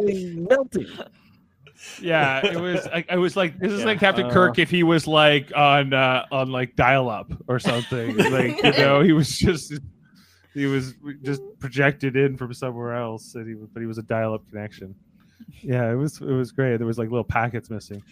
melting. 0.48 0.86
Yeah, 2.00 2.44
it 2.46 2.58
was. 2.60 2.86
I, 2.86 3.04
I 3.10 3.16
was 3.16 3.36
like, 3.36 3.58
this 3.58 3.72
is 3.72 3.80
Yeah, 3.80 3.86
like 3.86 4.00
Captain 4.00 4.26
uh, 4.26 4.30
Kirk 4.30 4.58
if 4.58 4.70
he 4.70 4.82
was 4.82 5.06
like 5.06 5.52
on 5.56 5.92
uh, 5.92 6.24
on 6.32 6.50
like 6.50 6.76
dial 6.76 7.08
up 7.08 7.32
or 7.48 7.58
something. 7.58 8.16
like 8.30 8.62
you 8.62 8.72
know, 8.72 9.00
he 9.00 9.12
was 9.12 9.36
just 9.36 9.72
he 10.54 10.66
was 10.66 10.94
just 11.22 11.42
projected 11.58 12.16
in 12.16 12.36
from 12.36 12.52
somewhere 12.54 12.94
else, 12.94 13.34
and 13.34 13.46
he 13.48 13.54
but 13.72 13.80
he 13.80 13.86
was 13.86 13.98
a 13.98 14.02
dial 14.02 14.34
up 14.34 14.48
connection. 14.50 14.94
Yeah, 15.62 15.90
it 15.90 15.96
was 15.96 16.20
it 16.20 16.26
was 16.26 16.52
great. 16.52 16.76
There 16.78 16.86
was 16.86 16.98
like 16.98 17.10
little 17.10 17.24
packets 17.24 17.70
missing. 17.70 18.02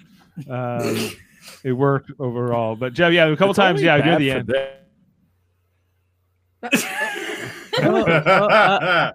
Um, 0.49 1.11
it 1.65 1.73
worked 1.73 2.11
overall, 2.19 2.77
but 2.77 2.93
Jeff, 2.95 3.13
yeah, 3.13 3.27
a 3.27 3.37
couple 3.37 3.51
It's 3.51 3.59
times, 3.59 3.83
yeah, 3.83 3.97
near 3.97 4.05
bad 4.05 4.21
the 4.21 4.31
for 4.31 4.37
end. 4.37 4.47
them. 4.49 4.69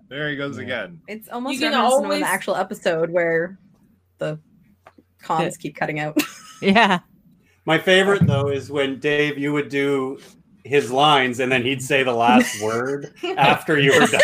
there 0.10 0.30
he 0.30 0.36
goes 0.36 0.58
again. 0.58 1.02
it's 1.08 1.30
almost 1.30 1.56
You 1.56 1.60
can 1.70 1.74
always- 1.74 2.20
an 2.22 2.24
actual 2.28 2.56
episode 2.56 3.10
where 3.10 3.58
the 4.20 4.40
comms 5.24 5.58
keep 5.58 5.76
cutting 5.76 6.00
out. 6.00 6.22
yeah. 6.62 7.00
My 7.66 7.78
favorite 7.78 8.28
though 8.28 8.50
is 8.50 8.70
when 8.72 9.00
Dave, 9.00 9.38
you 9.38 9.54
would 9.54 9.70
do 9.70 10.20
his 10.66 10.92
lines 10.92 11.40
and 11.40 11.52
then 11.52 11.62
he'd 11.64 11.82
say 11.82 12.04
the 12.04 12.14
last 12.14 12.62
word 12.64 13.14
after 13.38 13.80
you 13.80 13.92
were 14.00 14.08
done. 14.08 14.22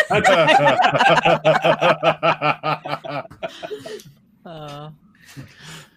Uh, 4.44 4.90
it 5.36 5.44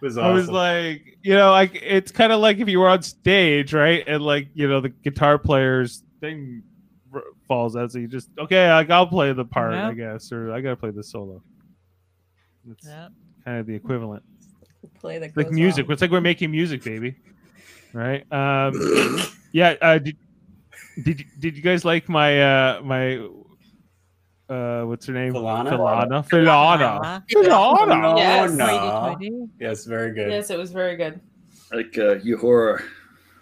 was 0.01 0.17
I 0.17 0.29
was 0.31 0.49
like, 0.49 1.17
you 1.23 1.33
know, 1.33 1.51
like 1.51 1.79
it's 1.81 2.11
kind 2.11 2.31
of 2.33 2.41
like 2.41 2.57
if 2.59 2.67
you 2.67 2.79
were 2.79 2.89
on 2.89 3.01
stage, 3.01 3.73
right? 3.73 4.03
And 4.05 4.21
like, 4.21 4.49
you 4.53 4.67
know, 4.67 4.81
the 4.81 4.89
guitar 4.89 5.37
player's 5.39 6.03
thing 6.19 6.61
r- 7.13 7.23
falls 7.47 7.75
out, 7.77 7.91
so 7.93 7.99
you 7.99 8.07
just 8.07 8.29
okay, 8.37 8.69
like 8.71 8.89
I'll 8.89 9.07
play 9.07 9.31
the 9.31 9.45
part, 9.45 9.73
I 9.73 9.93
guess, 9.93 10.31
or 10.33 10.51
I 10.51 10.59
gotta 10.61 10.75
play 10.75 10.91
the 10.91 11.03
solo. 11.03 11.41
It's 12.69 12.85
Yeah. 12.85 13.07
kind 13.45 13.59
of 13.59 13.65
the 13.65 13.73
equivalent. 13.75 14.23
Play 15.03 15.19
that 15.19 15.25
It's 15.27 15.35
like 15.37 15.51
music. 15.51 15.85
wrong. 15.85 15.91
It's 15.91 16.01
like 16.01 16.11
we're 16.11 16.21
making 16.21 16.49
music, 16.49 16.81
baby. 16.81 17.17
Right? 17.91 18.23
Um, 18.31 19.19
yeah. 19.51 19.75
Uh, 19.81 19.97
did, 19.97 20.15
did 21.03 21.25
did 21.41 21.57
you 21.57 21.61
guys 21.61 21.83
like 21.83 22.07
my 22.07 22.41
uh 22.41 22.81
my 22.81 23.17
uh 24.47 24.85
what's 24.85 25.05
her 25.07 25.13
name? 25.13 25.33
Philana? 25.33 25.71
Philana. 25.71 26.25
Philana. 26.29 27.23
Philana. 27.29 28.17
Yes. 28.17 28.51
no. 28.53 29.49
Yes, 29.59 29.83
very 29.83 30.13
good. 30.13 30.31
Yes, 30.31 30.49
it 30.49 30.57
was 30.57 30.71
very 30.71 30.95
good. 30.95 31.19
Like 31.73 31.97
uh, 31.97 32.15
you 32.19 32.37
horror. 32.37 32.81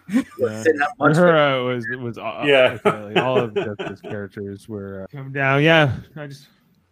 Yeah. 0.09 0.63
Not. 0.99 1.15
Her 1.15 1.37
uh, 1.37 1.63
was 1.63 1.85
was 1.99 2.17
uh, 2.17 2.43
Yeah. 2.43 2.79
okay, 2.83 3.03
like, 3.13 3.17
all 3.23 3.37
of 3.37 3.53
Jessica's 3.53 4.01
characters 4.01 4.67
were 4.67 5.03
uh, 5.03 5.15
come 5.15 5.31
down. 5.31 5.61
Yeah, 5.61 5.95
I 6.15 6.25
just 6.25 6.47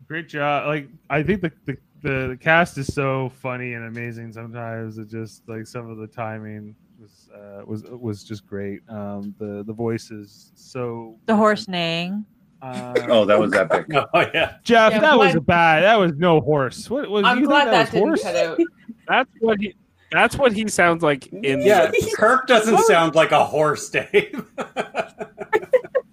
great 0.07 0.29
job. 0.29 0.67
Like 0.67 0.89
I 1.09 1.23
think 1.23 1.41
the, 1.41 1.51
the 1.65 1.75
the 2.01 2.27
the 2.29 2.37
cast 2.39 2.77
is 2.77 2.93
so 2.93 3.29
funny 3.41 3.73
and 3.73 3.85
amazing. 3.85 4.31
Sometimes 4.33 4.97
it 4.97 5.09
just 5.09 5.47
like 5.47 5.67
some 5.67 5.89
of 5.89 5.97
the 5.97 6.07
timing 6.07 6.75
was 6.99 7.29
uh, 7.35 7.63
was 7.65 7.83
was 7.83 8.23
just 8.23 8.45
great. 8.47 8.81
Um, 8.89 9.33
the 9.39 9.63
the 9.65 9.73
voices 9.73 10.51
so 10.55 11.17
The 11.25 11.35
horse 11.35 11.67
neighing. 11.67 12.25
Uh, 12.61 12.93
Oh, 13.07 13.23
that 13.25 13.39
was 13.39 13.53
epic. 13.53 13.85
Oh 13.93 14.07
yeah. 14.33 14.55
Jeff, 14.63 14.91
Yeah, 14.91 14.99
that 14.99 15.17
was 15.17 15.33
a 15.35 15.41
bad. 15.41 15.83
That 15.83 15.95
was 15.97 16.13
no 16.17 16.41
horse. 16.41 16.89
What 16.89 17.09
was? 17.09 17.23
I'm 17.25 17.39
you 17.39 17.45
glad 17.47 17.69
think 17.69 17.71
that, 17.71 17.81
was 17.81 17.89
didn't 17.91 18.07
horse? 18.07 18.23
cut 18.23 18.35
out. 18.35 18.59
That's 19.07 19.29
what 19.39 19.59
he. 19.61 19.75
That's 20.11 20.35
what 20.37 20.51
he 20.53 20.67
sounds 20.67 21.03
like 21.03 21.27
in. 21.27 21.61
Yeah, 21.61 21.91
Kirk 22.15 22.47
doesn't 22.47 22.79
sound 22.79 23.13
like 23.15 23.31
a 23.31 23.45
horse, 23.45 23.89
Dave. 23.89 24.43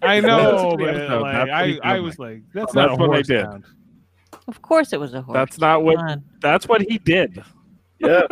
I 0.02 0.20
know, 0.20 0.76
but 0.78 0.94
like, 1.22 1.48
I 1.50 1.78
I 1.82 2.00
was 2.00 2.18
like, 2.18 2.42
that's, 2.52 2.72
That's 2.72 2.74
not 2.74 2.90
a 2.90 2.94
what 2.94 2.98
they 2.98 3.06
horse 3.16 3.26
did. 3.26 3.44
sound. 3.44 3.64
Of 4.48 4.62
course, 4.62 4.92
it 4.92 5.00
was 5.00 5.14
a 5.14 5.22
horse. 5.22 5.34
That's 5.34 5.58
not 5.58 5.82
what. 5.82 5.96
Come 5.96 6.06
on. 6.06 6.24
That's 6.40 6.68
what 6.68 6.82
he 6.82 6.98
did. 6.98 7.42
Yeah. 7.98 8.22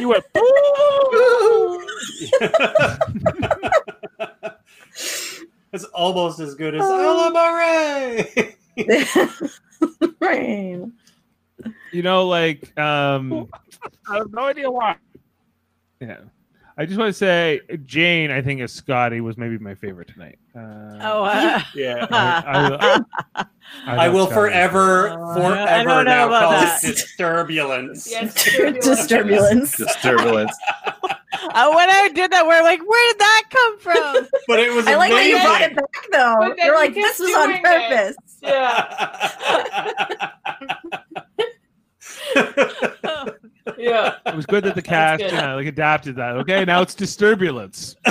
You 0.00 0.08
went. 0.08 0.24
it's 5.72 5.84
almost 5.94 6.40
as 6.40 6.54
good 6.54 6.74
as 6.74 6.82
Alamare. 6.82 8.54
Rain. 10.20 10.92
You 11.92 12.02
know, 12.02 12.26
like 12.26 12.76
um, 12.78 13.48
I 14.08 14.16
have 14.16 14.32
no 14.32 14.42
idea 14.42 14.70
why. 14.70 14.96
Yeah. 16.00 16.20
I 16.80 16.86
just 16.86 16.96
want 16.96 17.08
to 17.08 17.12
say 17.12 17.60
Jane, 17.86 18.30
I 18.30 18.40
think 18.40 18.60
as 18.60 18.72
Scotty 18.72 19.20
was 19.20 19.36
maybe 19.36 19.58
my 19.58 19.74
favorite 19.74 20.06
tonight. 20.08 20.38
Uh, 20.54 20.98
Oh, 21.00 21.24
uh, 21.24 21.60
yeah. 21.74 22.06
I, 22.10 23.02
I, 23.86 24.06
I 24.06 24.08
will 24.08 24.26
Scotty 24.26 24.40
was 24.40 24.50
forever, 24.50 25.08
Uh, 25.08 25.14
I 25.14 25.34
forever 25.34 25.84
don't 25.88 26.04
know 26.04 26.10
now 26.12 26.26
about 26.28 26.40
call 26.42 26.50
that. 26.52 26.84
it 26.84 26.86
disturbulence. 26.86 28.08
Yes, 28.08 28.32
Disturbulence. 28.84 29.76
Disturbance. 29.76 30.56
uh, 30.72 31.02
when 31.74 31.90
I 31.90 32.10
did 32.14 32.30
that, 32.30 32.46
we're 32.46 32.62
like, 32.62 32.80
where 32.88 33.12
did 33.12 33.18
that 33.20 33.42
come 33.50 33.78
from? 33.80 34.28
But 34.46 34.60
it 34.60 34.72
was 34.72 34.86
I 34.86 34.94
like 34.94 35.10
that 35.10 35.26
you 35.26 35.36
brought 35.42 35.62
it 35.62 35.74
back 35.74 36.06
though. 36.12 36.54
You're 36.64 36.76
like, 36.76 36.94
this 36.94 37.18
was 37.18 37.34
on 37.34 37.60
purpose. 37.60 38.16
it. 38.42 38.54
purpose. 42.34 43.42
Yeah. 43.76 44.14
it 44.26 44.34
was 44.34 44.46
good 44.46 44.64
that 44.64 44.74
the 44.74 44.82
cast 44.96 45.22
you 45.22 45.30
know, 45.32 45.56
like 45.56 45.66
adapted 45.66 46.16
that. 46.16 46.36
Okay, 46.36 46.64
now 46.64 46.80
it's 46.82 46.94
disturbulence. 46.94 47.96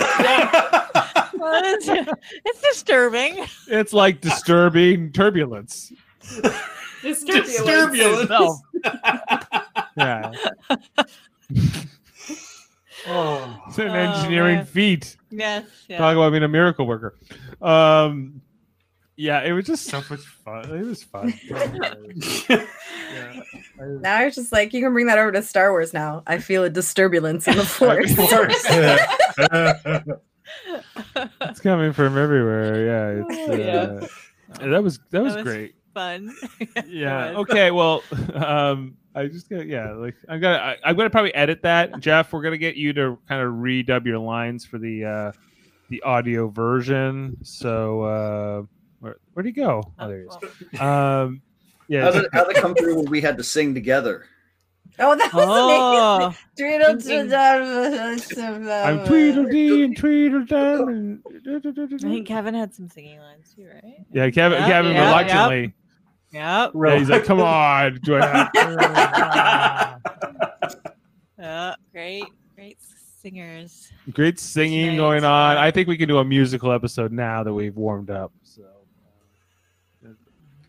Well, 1.39 1.61
it's, 1.65 1.87
it's 2.45 2.61
disturbing. 2.61 3.45
It's 3.67 3.93
like 3.93 4.21
disturbing 4.21 5.11
turbulence. 5.11 5.93
Disturbulence. 7.03 7.57
Disturbulence. 7.57 8.61
yeah, 9.95 10.31
Oh. 13.07 13.63
it's 13.67 13.77
an 13.77 13.89
Oh, 13.89 13.93
engineering 13.93 14.55
man. 14.57 14.65
feet. 14.65 15.15
Yes. 15.29 15.65
Yeah. 15.87 15.99
Talk 15.99 16.15
about 16.15 16.31
being 16.31 16.43
a 16.43 16.47
miracle 16.47 16.87
worker. 16.87 17.15
Um, 17.61 18.41
yeah, 19.17 19.41
it 19.41 19.51
was 19.51 19.65
just 19.65 19.85
so 19.85 19.97
much 20.09 20.19
fun. 20.19 20.71
It 20.71 20.85
was 20.85 21.03
fun. 21.03 21.33
yeah. 21.49 21.93
Now 23.79 24.15
I 24.15 24.25
was 24.25 24.35
just 24.35 24.51
like, 24.51 24.73
you 24.73 24.81
can 24.81 24.93
bring 24.93 25.07
that 25.07 25.17
over 25.17 25.31
to 25.31 25.41
Star 25.41 25.71
Wars 25.71 25.91
now. 25.91 26.21
I 26.27 26.37
feel 26.37 26.63
a 26.63 26.69
disturbance 26.69 27.47
in 27.47 27.57
the 27.57 27.65
force. 27.65 28.13
it's 31.41 31.59
coming 31.59 31.93
from 31.93 32.15
everywhere. 32.15 32.85
Yeah, 32.85 33.23
it's, 33.27 33.49
uh, 33.49 34.07
that 34.59 34.83
was 34.83 34.99
that 35.09 35.23
was, 35.23 35.33
was 35.33 35.43
great. 35.43 35.73
Fun. 35.95 36.31
Yeah. 36.85 37.31
It. 37.31 37.37
Okay. 37.37 37.71
Well, 37.71 38.03
um, 38.35 38.97
I 39.15 39.25
just 39.25 39.49
got 39.49 39.65
yeah, 39.65 39.93
like 39.93 40.13
I'm 40.29 40.39
gonna 40.39 40.57
I, 40.57 40.77
I'm 40.83 40.95
gonna 40.95 41.09
probably 41.09 41.33
edit 41.33 41.63
that, 41.63 41.99
Jeff. 41.99 42.31
We're 42.31 42.43
gonna 42.43 42.59
get 42.59 42.75
you 42.75 42.93
to 42.93 43.17
kind 43.27 43.41
of 43.41 43.53
redub 43.53 44.05
your 44.05 44.19
lines 44.19 44.63
for 44.63 44.77
the 44.77 45.05
uh 45.05 45.31
the 45.89 46.03
audio 46.03 46.49
version. 46.49 47.35
So 47.41 48.01
uh 48.03 48.61
where 48.99 49.17
where'd 49.33 49.45
he 49.45 49.51
go? 49.51 49.83
Oh, 49.99 50.07
there 50.07 50.19
he 50.21 50.25
is. 50.25 50.81
Um, 50.81 51.41
yeah, 51.87 52.01
How 52.03 52.11
did, 52.11 52.25
how 52.33 52.43
did 52.43 52.57
it 52.57 52.61
come 52.61 52.75
through 52.75 52.95
when 52.97 53.05
we 53.05 53.21
had 53.21 53.37
to 53.37 53.43
sing 53.43 53.73
together? 53.73 54.25
Oh, 54.99 55.15
that 55.15 55.31
was 55.33 55.45
Oh. 55.47 56.33
amazing. 56.59 57.29
Tweedledum. 57.37 58.67
I'm 58.69 59.05
Tweedledee 59.05 59.83
and 59.83 59.95
Tweedledum. 59.97 60.87
And... 60.89 61.21
I 61.93 61.97
think 61.97 62.27
Kevin 62.27 62.53
had 62.55 62.73
some 62.73 62.89
singing 62.89 63.19
lines 63.19 63.53
too, 63.55 63.67
right? 63.71 64.05
Yeah, 64.11 64.29
Kevin. 64.31 64.59
Yep, 64.59 64.67
Kevin 64.67 64.93
yep, 64.93 65.05
reluctantly. 65.05 65.73
Yep. 66.31 66.71
Yeah, 66.75 66.97
he's 66.99 67.09
like, 67.09 67.23
"Come 67.23 67.39
on, 67.41 67.99
do 68.03 68.17
I 68.17 68.49
have? 68.53 70.01
Yeah, 71.39 71.75
great, 71.91 72.25
great 72.55 72.79
singers. 73.21 73.91
Great 74.11 74.39
singing 74.39 74.87
Nice. 74.87 74.97
going 74.97 75.23
on. 75.23 75.57
I 75.57 75.69
think 75.69 75.87
we 75.87 75.95
can 75.95 76.07
do 76.07 76.17
a 76.17 76.25
musical 76.25 76.71
episode 76.71 77.11
now 77.11 77.43
that 77.43 77.53
we've 77.53 77.75
warmed 77.75 78.09
up. 78.09 78.33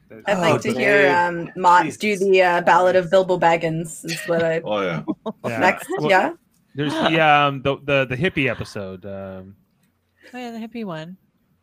So. 0.09 0.15
that- 0.17 0.29
I'd 0.29 0.37
Oh, 0.39 0.41
like 0.53 0.61
to 0.63 0.73
hear 0.73 1.11
um, 1.15 1.51
Mott 1.57 1.87
do 1.99 2.17
the 2.19 2.43
uh, 2.43 2.61
Ballad 2.63 2.97
of 2.97 3.11
Bilbo 3.11 3.39
Baggins. 3.39 4.05
Is 4.05 4.21
what 4.27 4.43
I 4.43 4.61
Oh 4.65 4.81
yeah. 4.83 5.03
yeah. 5.45 5.59
next. 5.59 5.87
Well, 5.99 6.11
yeah. 6.11 6.33
There's 6.75 6.93
the 6.93 7.21
um 7.21 7.63
the 7.63 7.77
the, 7.83 8.07
the 8.07 8.17
hippie 8.17 8.49
episode. 8.51 9.05
Um, 9.05 9.57
Oh 10.33 10.39
yeah, 10.39 10.51
the 10.51 10.59
hippie 10.59 10.85
one. 10.85 11.17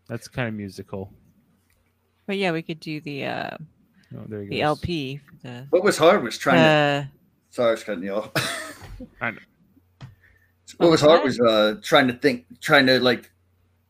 that's 0.07 0.27
kind 0.27 0.47
of 0.47 0.53
musical. 0.55 1.11
But 2.27 2.37
yeah, 2.37 2.51
we 2.51 2.61
could 2.61 2.79
do 2.79 2.99
the 3.01 3.25
uh 3.25 3.57
Oh, 4.15 4.23
there 4.27 4.43
you 4.43 4.49
the 4.49 4.57
go. 4.59 4.65
LP. 4.65 5.19
The, 5.43 5.67
What 5.71 5.83
was 5.83 5.97
hard 5.97 6.23
was 6.23 6.37
trying 6.37 6.57
to. 6.57 6.61
uh, 6.61 7.05
Sorry, 7.49 7.69
I 7.69 7.71
was 7.71 7.83
cutting 7.83 8.03
you 8.03 8.13
off. 8.15 8.31
I 9.21 9.31
know. 9.31 9.37
What 10.77 10.91
was 10.91 11.01
hard 11.01 11.23
was 11.23 11.39
uh, 11.39 11.75
trying 11.81 12.07
to 12.07 12.13
think, 12.13 12.45
trying 12.61 12.85
to 12.87 12.99
like 12.99 13.31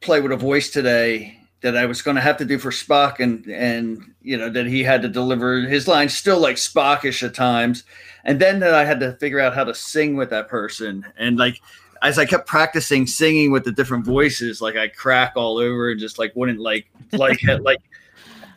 play 0.01 0.21
with 0.21 0.31
a 0.31 0.37
voice 0.37 0.69
today 0.69 1.39
that 1.61 1.75
I 1.75 1.85
was 1.85 2.01
going 2.01 2.15
to 2.15 2.21
have 2.21 2.37
to 2.37 2.45
do 2.45 2.59
for 2.59 2.71
Spock, 2.71 3.19
and 3.19 3.45
and 3.47 4.13
you 4.21 4.37
know 4.37 4.49
that 4.49 4.65
he 4.65 4.83
had 4.83 5.01
to 5.01 5.07
deliver 5.07 5.61
his 5.61 5.87
lines 5.87 6.15
still 6.15 6.39
like 6.39 6.57
Spockish 6.57 7.23
at 7.23 7.33
times, 7.33 7.83
and 8.23 8.39
then 8.39 8.59
that 8.59 8.73
I 8.73 8.85
had 8.85 8.99
to 9.01 9.13
figure 9.13 9.39
out 9.39 9.55
how 9.55 9.63
to 9.63 9.73
sing 9.73 10.15
with 10.15 10.29
that 10.29 10.47
person, 10.47 11.05
and 11.17 11.37
like 11.37 11.61
as 12.01 12.19
I 12.19 12.25
kept 12.25 12.47
practicing 12.47 13.07
singing 13.07 13.51
with 13.51 13.63
the 13.63 13.71
different 13.71 14.05
voices, 14.05 14.61
like 14.61 14.75
I 14.75 14.87
crack 14.87 15.33
all 15.35 15.57
over 15.57 15.89
and 15.89 15.99
just 15.99 16.19
like 16.19 16.35
wouldn't 16.35 16.59
like 16.59 16.87
like 17.13 17.41
like 17.61 17.81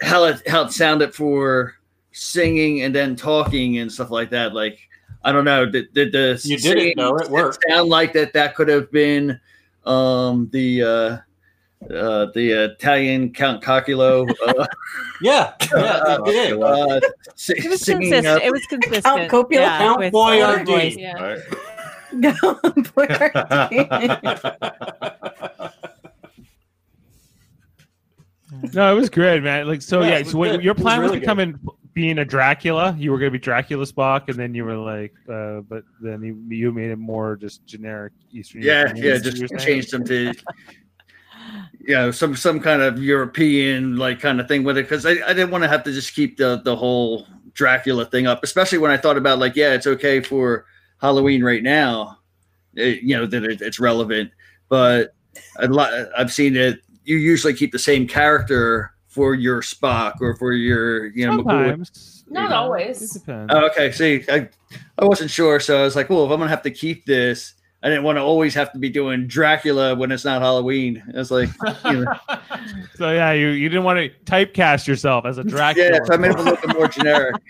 how 0.03 0.25
it 0.25 0.47
how 0.47 0.65
it 0.65 0.73
sounded 0.73 1.15
for 1.15 1.75
singing 2.13 2.83
and 2.83 2.95
then 2.95 3.17
talking 3.17 3.79
and 3.79 3.91
stuff 3.91 4.11
like 4.11 4.31
that. 4.31 4.55
Like 4.55 4.79
I 5.25 5.33
don't 5.33 5.45
know, 5.45 5.67
did, 5.67 5.93
did 5.95 6.13
the 6.13 6.41
You 6.45 6.59
did 6.59 6.77
it, 6.77 6.79
singing. 6.79 6.95
It 6.99 7.31
worked. 7.31 7.65
Sound 7.69 7.89
like 7.89 8.13
that 8.13 8.33
that 8.35 8.55
could 8.55 8.69
have 8.69 8.91
been 8.91 9.41
um 9.87 10.49
the 10.53 10.83
uh 10.83 11.19
uh 11.85 12.27
the 12.35 12.51
Italian 12.73 13.33
Count 13.33 13.63
Cocculo 13.63 14.29
uh, 14.47 14.67
Yeah, 15.23 15.53
yeah, 15.75 16.19
they 16.25 16.33
did. 16.33 16.61
uh, 16.63 17.01
si- 17.37 17.55
it 17.57 17.69
was 17.71 17.81
singing 17.81 18.11
consistent. 18.11 18.37
up. 18.37 18.43
It 18.43 18.51
was 18.53 18.67
consistent. 18.67 19.05
Count 19.05 19.31
Copula? 19.31 19.63
yeah, 19.63 19.79
Count 19.79 19.99
with 20.01 20.13
Boyardee. 20.13 20.65
the 20.67 20.73
voice. 20.73 20.97
Yeah. 20.97 21.23
Right. 21.23 21.41
No, 28.73 28.97
it 28.97 28.99
was 28.99 29.11
good, 29.11 29.43
man. 29.45 29.67
Like 29.67 29.83
so, 29.83 30.01
Yeah, 30.01 30.19
yeah. 30.19 30.23
so 30.25 30.39
what, 30.39 30.51
good. 30.53 30.63
your 30.65 30.73
It 30.73 30.79
was 30.79 30.83
plan 30.83 31.01
was 31.03 31.11
really 31.11 31.21
becoming 31.21 31.59
being 31.93 32.19
a 32.19 32.25
Dracula. 32.25 32.97
You 32.99 33.13
were 33.13 33.19
going 33.19 33.31
to 33.31 33.39
be 33.39 33.43
Dracula 33.43 33.85
Spock, 33.85 34.29
and 34.29 34.37
then 34.39 34.55
you 34.55 34.65
were 34.65 34.77
like, 34.77 35.13
uh, 35.31 35.61
but 35.69 35.85
then 36.01 36.23
you, 36.23 36.43
you 36.49 36.73
made 36.73 36.91
it 36.91 36.97
more 36.99 37.37
just 37.37 37.67
generic 37.67 38.13
Eastern. 38.33 38.63
Yeah, 38.63 38.81
European, 38.87 39.05
yeah, 39.05 39.13
is 39.13 39.25
what 39.25 39.35
just 39.35 39.53
you 39.53 39.59
changed 39.59 39.91
them 39.93 40.05
to 40.07 40.35
you 41.81 41.95
know 41.95 42.11
some 42.11 42.37
some 42.37 42.61
kind 42.61 42.83
of 42.83 43.03
European 43.03 43.97
like 43.97 44.21
kind 44.21 44.41
of 44.41 44.49
thing 44.49 44.65
with 44.65 44.77
it 44.79 44.83
because 44.83 45.07
I, 45.07 45.13
I 45.27 45.33
didn't 45.33 45.51
want 45.51 45.65
to 45.65 45.69
have 45.69 45.83
to 45.85 45.93
just 45.93 46.15
keep 46.15 46.37
the 46.37 46.61
the 46.65 46.77
whole 46.77 47.27
Dracula 47.55 48.05
thing 48.07 48.27
up, 48.27 48.45
especially 48.45 48.79
when 48.79 48.91
I 48.91 48.97
thought 48.97 49.17
about 49.17 49.39
like 49.39 49.57
yeah, 49.57 49.73
it's 49.75 49.87
okay 49.87 50.21
for 50.21 50.65
Halloween 51.01 51.43
right 51.43 51.63
now, 51.63 52.19
it- 52.75 53.03
you 53.03 53.17
know 53.17 53.27
that 53.27 53.45
it, 53.45 53.61
it's 53.63 53.81
relevant, 53.81 54.31
but 54.69 55.15
a 55.59 55.67
lot 55.69 55.93
I've 56.17 56.33
seen 56.33 56.57
it. 56.57 56.81
You 57.05 57.17
usually 57.17 57.55
keep 57.55 57.73
the 57.73 57.79
same 57.79 58.07
character 58.07 58.93
for 59.07 59.35
your 59.35 59.63
Spock 59.63 60.15
or 60.21 60.37
for 60.37 60.53
your 60.53 61.07
you 61.07 61.27
know 61.27 61.39
McCoy. 61.43 61.79
Not 62.31 62.43
you 62.43 62.49
know, 62.51 62.57
always. 62.57 63.17
It 63.17 63.21
depends. 63.21 63.53
Oh, 63.55 63.67
okay. 63.69 63.91
See, 63.91 64.23
I, 64.29 64.49
I 64.99 65.05
wasn't 65.07 65.31
sure, 65.31 65.59
so 65.61 65.81
I 65.81 65.83
was 65.85 65.97
like, 65.97 66.11
well, 66.11 66.27
if 66.27 66.31
I'm 66.31 66.39
gonna 66.39 66.51
have 66.51 66.63
to 66.63 66.71
keep 66.71 67.07
this, 67.07 67.55
I 67.83 67.89
didn't 67.89 68.03
want 68.03 68.17
to 68.17 68.23
always 68.23 68.55
have 68.55 68.73
to 68.73 68.79
be 68.79 68.89
doing 68.89 69.29
Dracula 69.29 69.95
when 69.95 70.11
it's 70.11 70.25
not 70.25 70.43
Halloween. 70.43 71.03
It's 71.15 71.31
like, 71.31 71.49
you 71.85 72.05
know, 72.05 72.13
so 72.97 73.13
yeah, 73.13 73.33
you, 73.33 73.49
you 73.49 73.69
didn't 73.69 73.85
want 73.85 73.99
to 73.99 74.11
typecast 74.25 74.89
yourself 74.89 75.25
as 75.25 75.39
a 75.39 75.45
Dracula. 75.45 75.91
yeah, 75.93 75.99
so 76.05 76.15
I 76.15 76.17
made 76.17 76.33
it 76.33 76.39
a 76.39 76.43
little 76.43 76.67
bit 76.67 76.77
more 76.77 76.89
generic. 76.89 77.37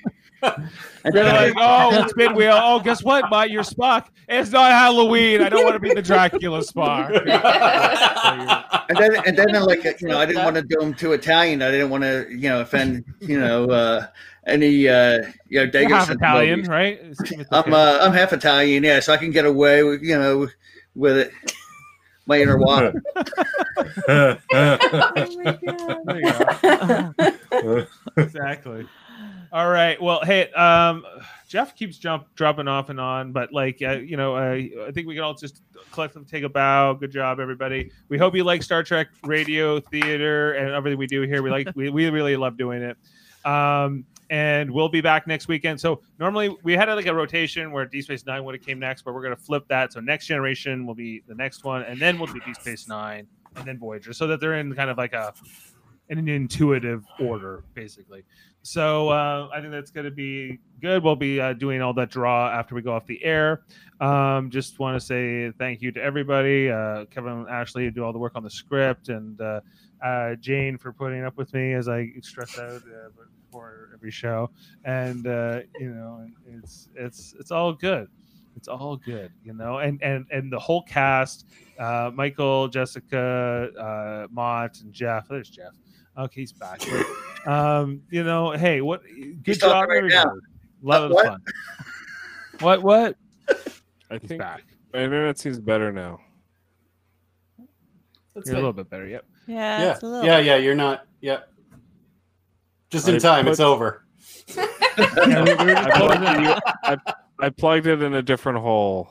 And 1.05 1.15
then 1.15 1.27
like, 1.27 1.57
I, 1.57 2.03
oh, 2.03 2.07
spin 2.09 2.35
wheel. 2.35 2.53
Oh, 2.61 2.81
guess 2.81 3.03
what, 3.03 3.31
Mike? 3.31 3.51
You're 3.51 3.63
Spock. 3.63 4.07
It's 4.29 4.51
not 4.51 4.73
Halloween. 4.73 5.41
I 5.41 5.49
don't 5.49 5.65
want 5.65 5.75
to 5.75 5.81
be 5.81 5.95
the 5.95 6.03
Dracula 6.03 6.61
Spock. 6.61 7.09
and 8.89 8.97
then 8.97 9.17
and 9.27 9.37
then 9.37 9.63
like 9.63 9.85
you 10.01 10.09
know, 10.09 10.19
I 10.19 10.27
didn't 10.27 10.45
want 10.45 10.57
to 10.57 10.63
do 10.63 10.81
him 10.81 10.95
too 10.95 11.13
Italian. 11.13 11.63
I 11.63 11.71
didn't 11.71 11.91
want 11.91 12.03
to 12.03 12.27
you 12.31 12.49
know 12.51 12.61
offend 12.61 13.05
you 13.21 13.41
know 13.41 13.67
uh, 13.71 14.07
any 14.49 14.89
uh, 14.89 15.23
you 15.49 15.61
know 15.61 15.63
You're 15.63 15.67
Dago 15.69 15.91
half 15.91 16.11
Italian, 16.11 16.65
sensibilities. 16.65 16.69
right? 16.69 16.95
It's- 16.99 17.41
it's 17.41 17.49
I'm 17.53 17.73
uh, 17.73 17.99
I'm 18.01 18.13
half 18.13 18.33
Italian, 18.33 18.83
yeah, 18.85 19.01
so 19.01 19.13
I 19.13 19.17
can 19.17 19.31
get 19.31 19.45
away 19.47 19.83
with 19.83 20.03
you 20.03 20.19
know 20.19 20.49
with 20.95 21.17
it. 21.19 21.31
My 22.27 22.41
inner 22.43 22.59
walk. 22.59 22.93
There 24.07 24.39
you 26.15 27.15
go. 27.51 27.87
exactly. 28.17 28.87
All 29.51 29.71
right. 29.71 30.01
Well, 30.01 30.21
hey, 30.25 30.51
um, 30.53 31.05
Jeff 31.49 31.75
keeps 31.75 31.97
jump 31.97 32.27
dropping 32.35 32.69
off 32.69 32.91
and 32.91 33.01
on, 33.01 33.33
but 33.33 33.51
like, 33.53 33.79
uh, 33.83 33.93
you 33.93 34.19
know, 34.19 34.37
uh, 34.37 34.53
I 34.87 34.91
think 34.93 35.07
we 35.09 35.15
can 35.15 35.25
all 35.25 35.33
just 35.33 35.63
collectively 35.91 36.27
take 36.31 36.45
a 36.45 36.49
bow. 36.51 36.93
Good 36.95 37.11
job, 37.11 37.41
everybody. 37.41 37.91
We 38.11 38.19
hope 38.19 38.35
you 38.37 38.45
like 38.45 38.63
Star 38.63 38.83
Trek 38.83 39.09
radio, 39.25 39.81
theater, 39.81 40.53
and 40.53 40.71
everything 40.75 40.99
we 40.99 41.07
do 41.07 41.23
here. 41.23 41.43
We 41.43 41.51
like, 41.51 41.69
we, 41.75 41.89
we 41.89 42.11
really 42.11 42.37
love 42.37 42.59
doing 42.59 42.83
it. 42.83 42.99
Um, 43.47 44.05
and 44.31 44.71
we'll 44.71 44.89
be 44.89 45.01
back 45.01 45.27
next 45.27 45.49
weekend. 45.49 45.81
So 45.81 46.03
normally 46.19 46.57
we 46.63 46.75
had 46.75 46.89
like 46.89 47.07
a 47.07 47.15
rotation 47.15 47.73
where 47.73 47.85
D 47.87 48.03
Space 48.03 48.25
Nine 48.27 48.45
would 48.45 48.55
have 48.55 48.65
came 48.65 48.79
next, 48.79 49.03
but 49.03 49.15
we're 49.15 49.23
gonna 49.23 49.37
flip 49.37 49.67
that. 49.69 49.93
So 49.93 50.01
next 50.01 50.27
generation 50.27 50.87
will 50.87 50.95
be 50.95 51.23
the 51.27 51.35
next 51.35 51.65
one, 51.65 51.83
and 51.83 51.99
then 51.99 52.19
we'll 52.19 52.33
do 52.33 52.41
Deep 52.45 52.57
Space 52.57 52.89
Nine, 52.89 53.27
and 53.57 53.65
then 53.65 53.79
Voyager, 53.79 54.13
so 54.13 54.27
that 54.27 54.41
they're 54.41 54.55
in 54.55 54.75
kind 54.75 54.91
of 54.91 54.99
like 54.99 55.13
a 55.13 55.33
in 56.11 56.19
an 56.19 56.29
intuitive 56.29 57.05
order, 57.21 57.65
basically. 57.75 58.25
So 58.69 59.09
uh, 59.09 59.49
I 59.51 59.63
think 59.63 59.73
that's 59.73 59.91
going 59.91 60.05
to 60.05 60.11
be 60.11 60.59
good. 60.83 61.03
We'll 61.03 61.17
be 61.17 61.41
uh, 61.41 61.55
doing 61.55 61.81
all 61.81 61.95
that 61.95 62.11
draw 62.11 62.51
after 62.51 62.75
we 62.75 62.83
go 62.83 62.93
off 62.93 63.07
the 63.07 63.25
air. 63.25 63.63
Um, 63.99 64.51
just 64.51 64.79
want 64.79 64.95
to 64.95 65.01
say 65.01 65.51
thank 65.53 65.81
you 65.81 65.91
to 65.93 66.03
everybody. 66.03 66.71
Uh, 66.71 67.07
Kevin 67.07 67.33
and 67.33 67.49
Ashley 67.49 67.91
do 67.91 68.05
all 68.05 68.13
the 68.13 68.19
work 68.19 68.33
on 68.37 68.43
the 68.43 68.51
script, 68.51 69.09
and 69.09 69.41
uh, 69.41 69.63
uh, 70.05 70.35
Jane 70.35 70.77
for 70.77 70.93
putting 70.93 71.25
up 71.25 71.39
with 71.39 71.55
me 71.55 71.73
as 71.73 71.89
I 71.89 72.13
stress 72.21 72.59
out 72.59 72.83
uh, 72.83 73.09
before 73.47 73.89
every 73.95 74.11
show. 74.11 74.51
And 74.85 75.25
you 75.25 75.95
know, 75.95 76.29
it's 76.47 76.91
it's 76.95 77.35
it's 77.41 77.51
all 77.51 77.73
good. 77.73 78.09
It's 78.55 78.69
all 78.69 78.97
good, 78.99 79.33
you 79.45 79.55
know, 79.55 79.79
and 79.79 79.99
and 80.03 80.27
and 80.31 80.53
the 80.53 80.59
whole 80.59 80.83
cast, 80.83 81.47
Michael, 82.13 82.69
Jessica, 82.69 84.29
Mott, 84.31 84.79
and 84.83 84.93
Jeff. 84.93 85.27
There's 85.29 85.49
Jeff. 85.49 85.73
Okay, 86.19 86.41
he's 86.41 86.53
back. 86.53 86.81
um, 87.47 88.03
you 88.11 88.25
know, 88.25 88.51
hey, 88.53 88.81
what? 88.81 89.03
Good 89.05 89.39
He's 89.45 89.59
job, 89.59 89.71
talking 89.73 89.91
right 89.91 89.99
everybody. 89.99 90.29
now. 90.83 90.93
A 90.95 91.03
of 91.05 91.11
What? 91.13 91.27
fun. 91.27 91.43
What? 92.61 92.83
What? 92.83 93.17
I 94.11 94.19
He's 94.19 94.29
think 94.29 94.41
back. 94.41 94.65
my 94.93 95.01
internet 95.01 95.39
seems 95.39 95.59
better 95.61 95.93
now. 95.93 96.21
That's 98.35 98.47
You're 98.49 98.55
a 98.57 98.59
little 98.59 98.73
bit 98.73 98.89
better. 98.91 99.07
Yep. 99.07 99.25
Yeah, 99.47 99.55
Yeah, 99.83 99.93
it's 99.93 100.03
a 100.03 100.07
little. 100.07 100.27
yeah, 100.27 100.39
yeah. 100.39 100.57
You're 100.57 100.75
not. 100.75 101.07
Yep. 101.21 101.49
Just 102.91 103.09
in 103.09 103.17
I 103.17 103.19
time. 103.19 103.45
put- 103.45 103.51
It's 103.53 103.61
over. 103.61 104.05
I 104.57 104.67
plugged, 104.97 105.93
closing 105.95 106.45
it, 106.45 106.59
I, 106.85 106.97
I 107.41 107.49
plugged 107.51 107.87
it 107.87 108.03
in 108.03 108.15
a 108.15 108.23
different 108.23 108.59
hole. 108.59 109.09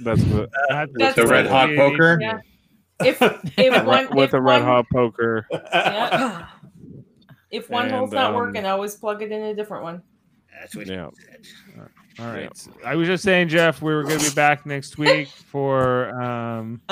That's 0.00 0.20
what 0.24 0.50
That's- 0.68 0.88
That's 0.94 1.16
the 1.16 1.26
red 1.26 1.46
hot 1.46 1.70
poker. 1.76 2.18
Yeah. 2.20 2.38
If 3.00 3.20
if 3.58 3.84
one 3.84 4.08
with 4.14 4.28
if 4.30 4.34
a 4.34 4.40
red 4.40 4.58
one, 4.60 4.62
hot 4.62 4.86
poker. 4.92 5.46
yeah. 5.50 6.46
if 7.50 7.68
one 7.70 7.90
hole's 7.90 8.12
not 8.12 8.30
um, 8.30 8.36
working, 8.36 8.64
I 8.66 8.70
always 8.70 8.94
plug 8.94 9.22
it 9.22 9.32
in 9.32 9.42
a 9.42 9.54
different 9.54 9.82
one. 9.84 10.02
That's 10.60 10.76
what 10.76 10.86
Yeah. 10.86 11.08
All 12.18 12.26
right. 12.26 12.52
I 12.84 12.94
was 12.94 13.08
just 13.08 13.24
saying, 13.24 13.48
Jeff, 13.48 13.80
we 13.80 13.92
were 13.92 14.02
going 14.02 14.18
to 14.20 14.28
be 14.28 14.34
back 14.34 14.66
next 14.66 14.98
week 14.98 15.28
for 15.28 16.10
um 16.22 16.82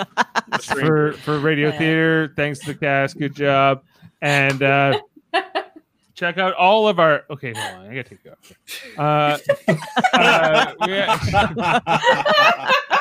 for 0.62 1.12
for 1.12 1.38
radio 1.38 1.68
Yeah. 1.68 1.78
theater. 1.78 2.32
Thanks 2.36 2.58
to 2.60 2.72
the 2.72 2.78
cast. 2.78 3.18
Good 3.18 3.34
job. 3.36 3.82
And 4.22 4.62
uh 4.62 4.98
check 6.14 6.38
out 6.38 6.54
all 6.54 6.88
of 6.88 6.98
our. 6.98 7.24
Okay, 7.30 7.52
hold 7.54 7.74
on. 7.74 7.86
I 7.90 7.94
gotta 7.94 8.02
take 8.02 8.24
you 8.24 8.32
off. 8.32 8.52
Uh, 8.98 9.38
uh, 10.14 10.74
we- 12.90 12.96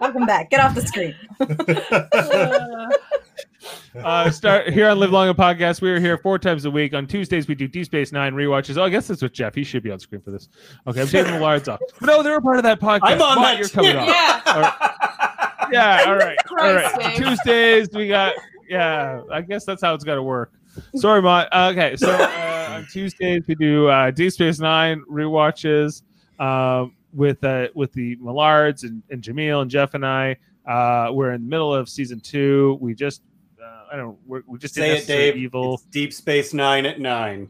Welcome 0.00 0.26
back. 0.26 0.50
Get 0.50 0.60
off 0.60 0.74
the 0.74 0.82
screen. 0.82 1.14
uh, 4.04 4.30
start 4.30 4.68
here 4.68 4.88
on 4.88 5.00
Live 5.00 5.10
Long 5.10 5.28
and 5.28 5.36
Podcast. 5.36 5.80
We 5.80 5.90
are 5.90 5.98
here 5.98 6.18
four 6.18 6.38
times 6.38 6.66
a 6.66 6.70
week. 6.70 6.92
On 6.92 7.06
Tuesdays, 7.06 7.48
we 7.48 7.54
do 7.54 7.66
Deep 7.66 7.86
Space 7.86 8.12
Nine 8.12 8.34
rewatches. 8.34 8.76
Oh, 8.76 8.84
I 8.84 8.90
guess 8.90 9.08
that's 9.08 9.22
with 9.22 9.32
Jeff. 9.32 9.54
He 9.54 9.64
should 9.64 9.82
be 9.82 9.90
on 9.90 9.98
screen 9.98 10.20
for 10.20 10.30
this. 10.30 10.48
Okay, 10.86 11.00
I'm 11.00 11.08
taking 11.08 11.32
the 11.32 11.40
lards 11.40 11.68
off. 11.68 11.80
No, 12.02 12.22
they're 12.22 12.36
a 12.36 12.42
part 12.42 12.58
of 12.58 12.62
that 12.64 12.78
podcast. 12.78 13.00
I'm 13.04 13.22
on 13.22 13.36
Mott, 13.36 13.44
that 13.44 13.58
You're 13.58 13.68
coming 13.68 13.92
too. 13.92 13.98
off. 13.98 14.08
Yeah. 14.08 14.42
All 14.46 14.60
right. 14.60 14.74
Yeah. 15.72 16.04
All 16.06 16.16
right. 16.16 16.38
All 16.50 16.56
Christ, 16.56 17.16
Tuesdays, 17.16 17.88
we 17.92 18.08
got. 18.08 18.34
Yeah, 18.68 19.22
I 19.30 19.40
guess 19.42 19.64
that's 19.64 19.80
how 19.80 19.94
it's 19.94 20.04
got 20.04 20.16
to 20.16 20.22
work. 20.22 20.52
Sorry, 20.96 21.22
Mott. 21.22 21.48
Okay, 21.54 21.96
so 21.96 22.10
uh, 22.10 22.68
on 22.72 22.86
Tuesdays 22.92 23.44
we 23.46 23.54
do 23.54 23.88
uh, 23.88 24.10
Deep 24.10 24.32
Space 24.32 24.58
Nine 24.58 25.02
rewatches 25.10 26.02
um, 26.38 26.94
with 27.16 27.42
uh, 27.42 27.68
with 27.74 27.92
the 27.92 28.16
Millards 28.16 28.84
and, 28.84 29.02
and 29.10 29.22
Jameel 29.22 29.62
and 29.62 29.70
Jeff 29.70 29.94
and 29.94 30.06
I. 30.06 30.36
Uh, 30.66 31.10
we're 31.12 31.32
in 31.32 31.42
the 31.42 31.48
middle 31.48 31.74
of 31.74 31.88
season 31.88 32.20
two. 32.20 32.78
We 32.80 32.94
just 32.94 33.22
uh, 33.62 33.84
I 33.92 33.96
don't 33.96 34.18
we're, 34.26 34.42
we 34.46 34.58
just 34.58 34.74
Say 34.74 34.98
it, 34.98 35.06
Dave. 35.06 35.36
Evil. 35.36 35.74
It's 35.74 35.84
Deep 35.84 36.12
Space 36.12 36.52
Nine 36.52 36.86
at 36.86 37.00
nine. 37.00 37.48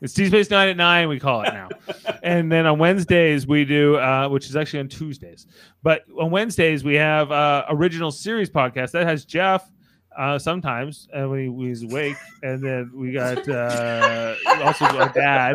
It's 0.00 0.14
Deep 0.14 0.28
Space 0.28 0.50
Nine 0.50 0.68
at 0.68 0.76
nine. 0.76 1.08
We 1.08 1.20
call 1.20 1.42
it 1.42 1.52
now. 1.52 1.68
and 2.22 2.50
then 2.50 2.66
on 2.66 2.78
Wednesdays 2.78 3.46
we 3.46 3.64
do, 3.64 3.96
uh, 3.96 4.28
which 4.28 4.46
is 4.46 4.56
actually 4.56 4.80
on 4.80 4.88
Tuesdays. 4.88 5.46
But 5.82 6.04
on 6.18 6.30
Wednesdays 6.30 6.82
we 6.82 6.94
have 6.94 7.30
uh, 7.30 7.66
original 7.68 8.10
series 8.10 8.50
podcast 8.50 8.90
that 8.92 9.06
has 9.06 9.24
Jeff. 9.24 9.70
Uh, 10.18 10.38
sometimes 10.38 11.08
uh, 11.14 11.28
when, 11.28 11.56
he, 11.56 11.68
he's 11.68 11.84
awake, 11.84 12.16
and 12.42 12.60
then 12.60 12.90
we 12.92 13.12
got 13.12 13.48
uh, 13.48 14.34
also 14.64 14.84
our 14.86 15.08
dad 15.10 15.54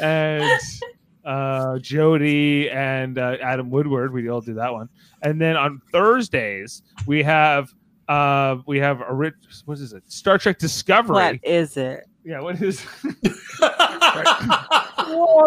and 0.00 0.60
uh, 1.26 1.78
Jody 1.80 2.70
and 2.70 3.18
uh, 3.18 3.36
Adam 3.42 3.68
Woodward. 3.68 4.12
We 4.12 4.28
all 4.30 4.40
do 4.40 4.54
that 4.54 4.72
one, 4.72 4.88
and 5.22 5.40
then 5.40 5.56
on 5.56 5.82
Thursdays 5.92 6.82
we 7.06 7.22
have 7.22 7.74
uh, 8.08 8.56
we 8.66 8.78
have 8.78 9.02
a 9.02 9.12
rich 9.12 9.34
what 9.64 9.78
is 9.78 9.92
it? 9.92 10.04
Star 10.06 10.38
Trek 10.38 10.58
Discovery. 10.58 11.14
What 11.14 11.40
is 11.42 11.76
it? 11.76 12.06
Yeah, 12.24 12.40
what 12.40 12.62
is? 12.62 12.84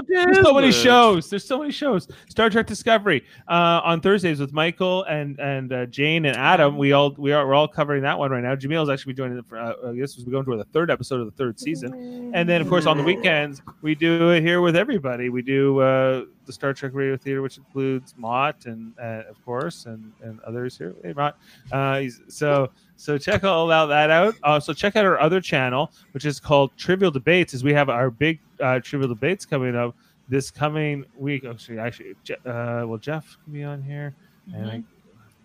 There's 0.08 0.42
so 0.42 0.54
many 0.54 0.72
shows. 0.72 1.30
There's 1.30 1.46
so 1.46 1.60
many 1.60 1.72
shows. 1.72 2.08
Star 2.30 2.50
Trek 2.50 2.68
Discovery 2.68 3.26
uh, 3.48 3.82
on 3.84 4.02
Thursdays 4.02 4.40
with 4.40 4.54
Michael 4.54 5.04
and 5.04 5.40
and 5.40 5.72
uh, 5.72 5.86
Jane 5.88 6.26
and 6.26 6.38
Adam. 6.38 6.78
We 6.78 6.94
all 6.94 7.14
we 7.18 7.32
are 7.32 7.46
we're 7.46 7.54
all 7.54 7.68
covering 7.68 8.04
that 8.04 8.18
one 8.18 8.32
right 8.32 8.44
now. 8.44 8.56
Jameel 8.56 8.84
is 8.84 8.90
actually 8.90 9.14
joining. 9.14 9.42
The, 9.42 9.56
uh, 9.56 9.90
I 9.90 9.96
guess 9.96 10.18
we're 10.18 10.32
going 10.32 10.46
to 10.46 10.58
the 10.58 10.70
third 10.72 10.90
episode 10.90 11.20
of 11.22 11.26
the 11.26 11.32
third 11.32 11.60
season, 11.60 12.32
and 12.34 12.48
then 12.48 12.62
of 12.62 12.70
course 12.70 12.86
on 12.86 12.98
the 12.98 13.04
weekends 13.04 13.62
we 13.82 13.96
do 13.96 14.32
it 14.32 14.42
here 14.42 14.62
with 14.62 14.76
everybody. 14.76 15.30
We 15.30 15.42
do 15.42 15.80
uh, 15.80 16.24
the 16.50 16.54
Star 16.54 16.74
Trek 16.74 16.94
Radio 16.96 17.16
Theater, 17.16 17.44
which 17.44 17.58
includes 17.58 18.16
Mott 18.18 18.66
and 18.66 18.92
uh, 19.00 19.22
of 19.30 19.44
course 19.46 19.86
and 19.86 20.12
and 20.24 20.40
others 20.42 20.76
here. 20.76 20.96
Hey 21.04 21.14
Mott. 21.14 21.38
Uh, 21.72 22.00
he's, 22.00 22.22
so 22.28 22.72
so 22.96 23.20
check 23.20 23.44
all 23.44 23.72
out 23.72 23.86
that 23.86 24.10
out. 24.10 24.34
Also 24.44 24.74
check 24.74 24.96
out 24.96 25.06
our 25.06 25.20
other 25.20 25.40
channel, 25.40 25.92
which 26.14 26.26
is 26.26 26.40
called 26.40 26.72
Trivial 26.76 27.12
Debates, 27.12 27.54
as 27.54 27.64
we 27.64 27.72
have 27.74 27.88
our 27.90 28.10
big 28.10 28.40
uh, 28.60 28.80
Trivial 28.80 29.08
Debates 29.10 29.46
coming 29.46 29.76
up 29.76 29.96
this 30.28 30.50
coming 30.50 31.06
week. 31.16 31.46
Actually, 31.46 31.78
actually, 31.78 32.16
Je- 32.24 32.34
uh, 32.48 32.84
well, 32.88 32.98
Jeff 32.98 33.38
can 33.44 33.54
be 33.54 33.64
on 33.64 33.84
here, 33.84 34.16
and 34.56 34.66
I, 34.72 34.84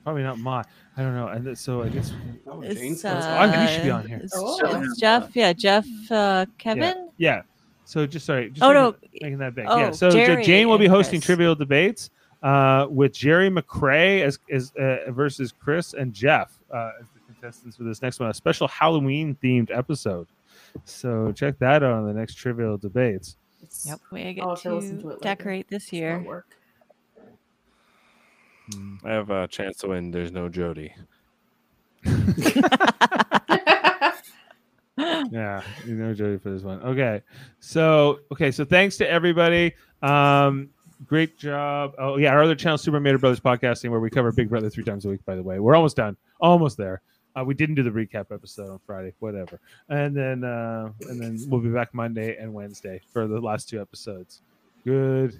probably 0.04 0.22
not 0.22 0.38
Mott. 0.38 0.66
I 0.96 1.02
don't 1.02 1.14
know. 1.14 1.28
And 1.28 1.58
so 1.58 1.82
I 1.82 1.90
guess 1.90 2.12
Oh, 2.46 2.62
It's, 2.62 2.80
Jane's 2.80 3.04
Oh, 3.04 3.10
I 3.14 3.50
think 3.50 3.68
he 3.68 3.74
should 3.74 3.84
be 3.84 3.90
uh, 3.90 3.98
on 3.98 4.08
here. 4.08 4.20
it's 4.24 4.32
Oh. 4.34 4.58
It's 4.82 4.98
Jeff. 4.98 5.36
Yeah, 5.36 5.52
Jeff. 5.52 5.86
Uh, 6.10 6.46
Kevin. 6.56 7.10
Yeah. 7.18 7.42
So 7.84 8.06
just 8.06 8.26
sorry. 8.26 8.50
Just 8.50 8.62
Oh, 8.62 8.68
making, 8.68 8.82
no. 8.82 8.96
making 9.20 9.38
that 9.38 9.54
big. 9.54 9.66
Oh, 9.68 9.76
yeah. 9.76 9.90
So 9.90 10.10
Jerry 10.10 10.42
Jane 10.42 10.68
will 10.68 10.78
be 10.78 10.86
hosting 10.86 11.20
Chris. 11.20 11.26
Trivial 11.26 11.54
Debates 11.54 12.10
uh, 12.42 12.86
with 12.90 13.12
Jerry 13.12 13.50
McCrae 13.50 14.22
as, 14.22 14.38
as 14.50 14.72
uh, 14.80 15.10
versus 15.12 15.52
Chris 15.58 15.94
and 15.94 16.12
Jeff 16.12 16.58
uh, 16.72 16.92
as 17.00 17.06
the 17.14 17.20
contestants 17.32 17.76
for 17.76 17.84
this 17.84 18.00
next 18.02 18.20
one, 18.20 18.30
a 18.30 18.34
special 18.34 18.68
Halloween 18.68 19.36
themed 19.42 19.70
episode. 19.76 20.26
So 20.84 21.30
check 21.32 21.58
that 21.58 21.82
out 21.82 21.92
on 21.92 22.06
the 22.06 22.12
next 22.14 22.34
Trivial 22.34 22.76
Debates. 22.78 23.36
Yep. 23.84 24.00
We 24.10 24.34
get 24.34 24.44
I'll 24.44 24.56
to 24.56 24.62
to 24.62 24.70
to 24.80 24.86
it 24.86 25.04
later. 25.04 25.18
decorate 25.22 25.68
this 25.68 25.92
year. 25.92 26.18
work. 26.20 26.46
I 29.04 29.10
have 29.10 29.30
a 29.30 29.46
chance 29.46 29.76
to 29.78 29.88
win. 29.88 30.10
There's 30.10 30.32
no 30.32 30.48
Jody. 30.48 30.94
yeah, 35.30 35.62
you 35.86 35.94
know 35.94 36.14
Jody 36.14 36.38
for 36.38 36.50
this 36.50 36.62
one. 36.62 36.80
Okay, 36.82 37.22
so 37.60 38.20
okay, 38.32 38.50
so 38.50 38.64
thanks 38.64 38.96
to 38.98 39.10
everybody. 39.10 39.74
Um, 40.02 40.70
great 41.06 41.36
job. 41.38 41.94
Oh 41.98 42.16
yeah, 42.16 42.30
our 42.32 42.42
other 42.42 42.54
channel, 42.54 42.78
Super 42.78 43.00
Mario 43.00 43.18
Brothers 43.18 43.40
Podcasting, 43.40 43.90
where 43.90 44.00
we 44.00 44.10
cover 44.10 44.32
Big 44.32 44.48
Brother 44.48 44.70
three 44.70 44.84
times 44.84 45.04
a 45.04 45.08
week. 45.08 45.24
By 45.24 45.34
the 45.36 45.42
way, 45.42 45.58
we're 45.58 45.74
almost 45.74 45.96
done, 45.96 46.16
almost 46.40 46.76
there. 46.76 47.00
Uh, 47.36 47.42
we 47.44 47.52
didn't 47.54 47.74
do 47.74 47.82
the 47.82 47.90
recap 47.90 48.26
episode 48.32 48.70
on 48.70 48.78
Friday, 48.86 49.12
whatever, 49.18 49.58
and 49.88 50.16
then 50.16 50.44
uh, 50.44 50.90
and 51.08 51.20
then 51.20 51.38
we'll 51.48 51.60
be 51.60 51.68
back 51.68 51.92
Monday 51.92 52.36
and 52.36 52.52
Wednesday 52.54 53.00
for 53.12 53.26
the 53.26 53.40
last 53.40 53.68
two 53.68 53.80
episodes. 53.80 54.40
Good 54.84 55.36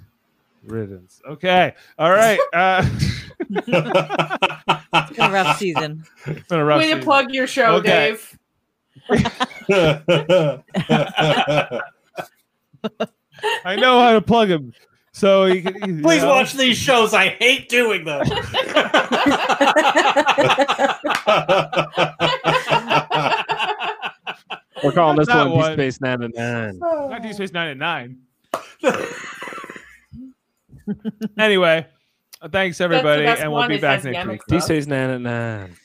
riddance. 0.66 1.20
Okay, 1.28 1.74
all 1.98 2.11
right. 2.11 2.40
Uh, 2.52 2.89
It's 3.56 3.66
been 5.16 5.31
a 5.31 5.32
rough 5.32 5.59
season. 5.59 6.05
it's 6.27 6.48
been 6.48 6.61
a 6.61 6.65
rough 6.65 6.78
Way 6.81 6.94
to 6.94 7.01
plug 7.02 7.32
your 7.32 7.47
show, 7.47 7.77
Okay. 7.77 8.11
Dave. 8.11 8.39
I 13.64 13.76
know 13.76 14.01
how 14.01 14.12
to 14.12 14.22
plug 14.22 14.51
him. 14.51 14.72
So 15.12 15.44
you 15.44 15.62
can 15.62 15.97
you 15.97 16.02
Please 16.02 16.22
know. 16.22 16.28
watch 16.28 16.55
these 16.55 16.76
shows. 16.76 17.14
I 17.14 17.28
hate 17.28 17.68
doing 17.68 18.05
them. 18.05 18.26
We're 24.82 24.90
calling 24.93 25.16
this 25.16 25.28
That 25.28 25.36
one 25.36 25.47
Deep 25.51 25.56
one. 25.56 25.72
Space 25.74 26.01
Nine 26.01 26.22
and 26.24 26.35
Nine. 26.35 26.78
Not 26.81 27.22
Deep 27.22 27.35
Space 27.35 27.52
Nine 27.52 27.68
at 27.68 27.76
nine. 27.76 28.18
anyway, 31.39 31.86
thanks 32.51 32.81
everybody, 32.81 33.24
and 33.24 33.52
we'll 33.52 33.68
be 33.68 33.78
back 33.78 34.02
next 34.02 34.28
week. 34.28 34.40
Deep 34.48 34.62
Space 34.62 34.86
Nine 34.86 35.10
and 35.10 35.24
Nine. 35.24 35.76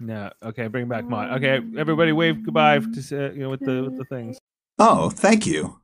No, 0.00 0.30
okay, 0.42 0.68
bring 0.68 0.88
back 0.88 1.04
Mott. 1.04 1.32
Okay, 1.32 1.60
everybody, 1.76 2.12
wave 2.12 2.44
goodbye 2.44 2.78
to 2.78 2.86
uh, 2.86 3.32
you 3.32 3.40
know 3.40 3.50
with 3.50 3.60
the 3.60 3.82
with 3.82 3.96
the 3.98 4.04
things. 4.04 4.38
Oh, 4.78 5.10
thank 5.10 5.44
you. 5.44 5.77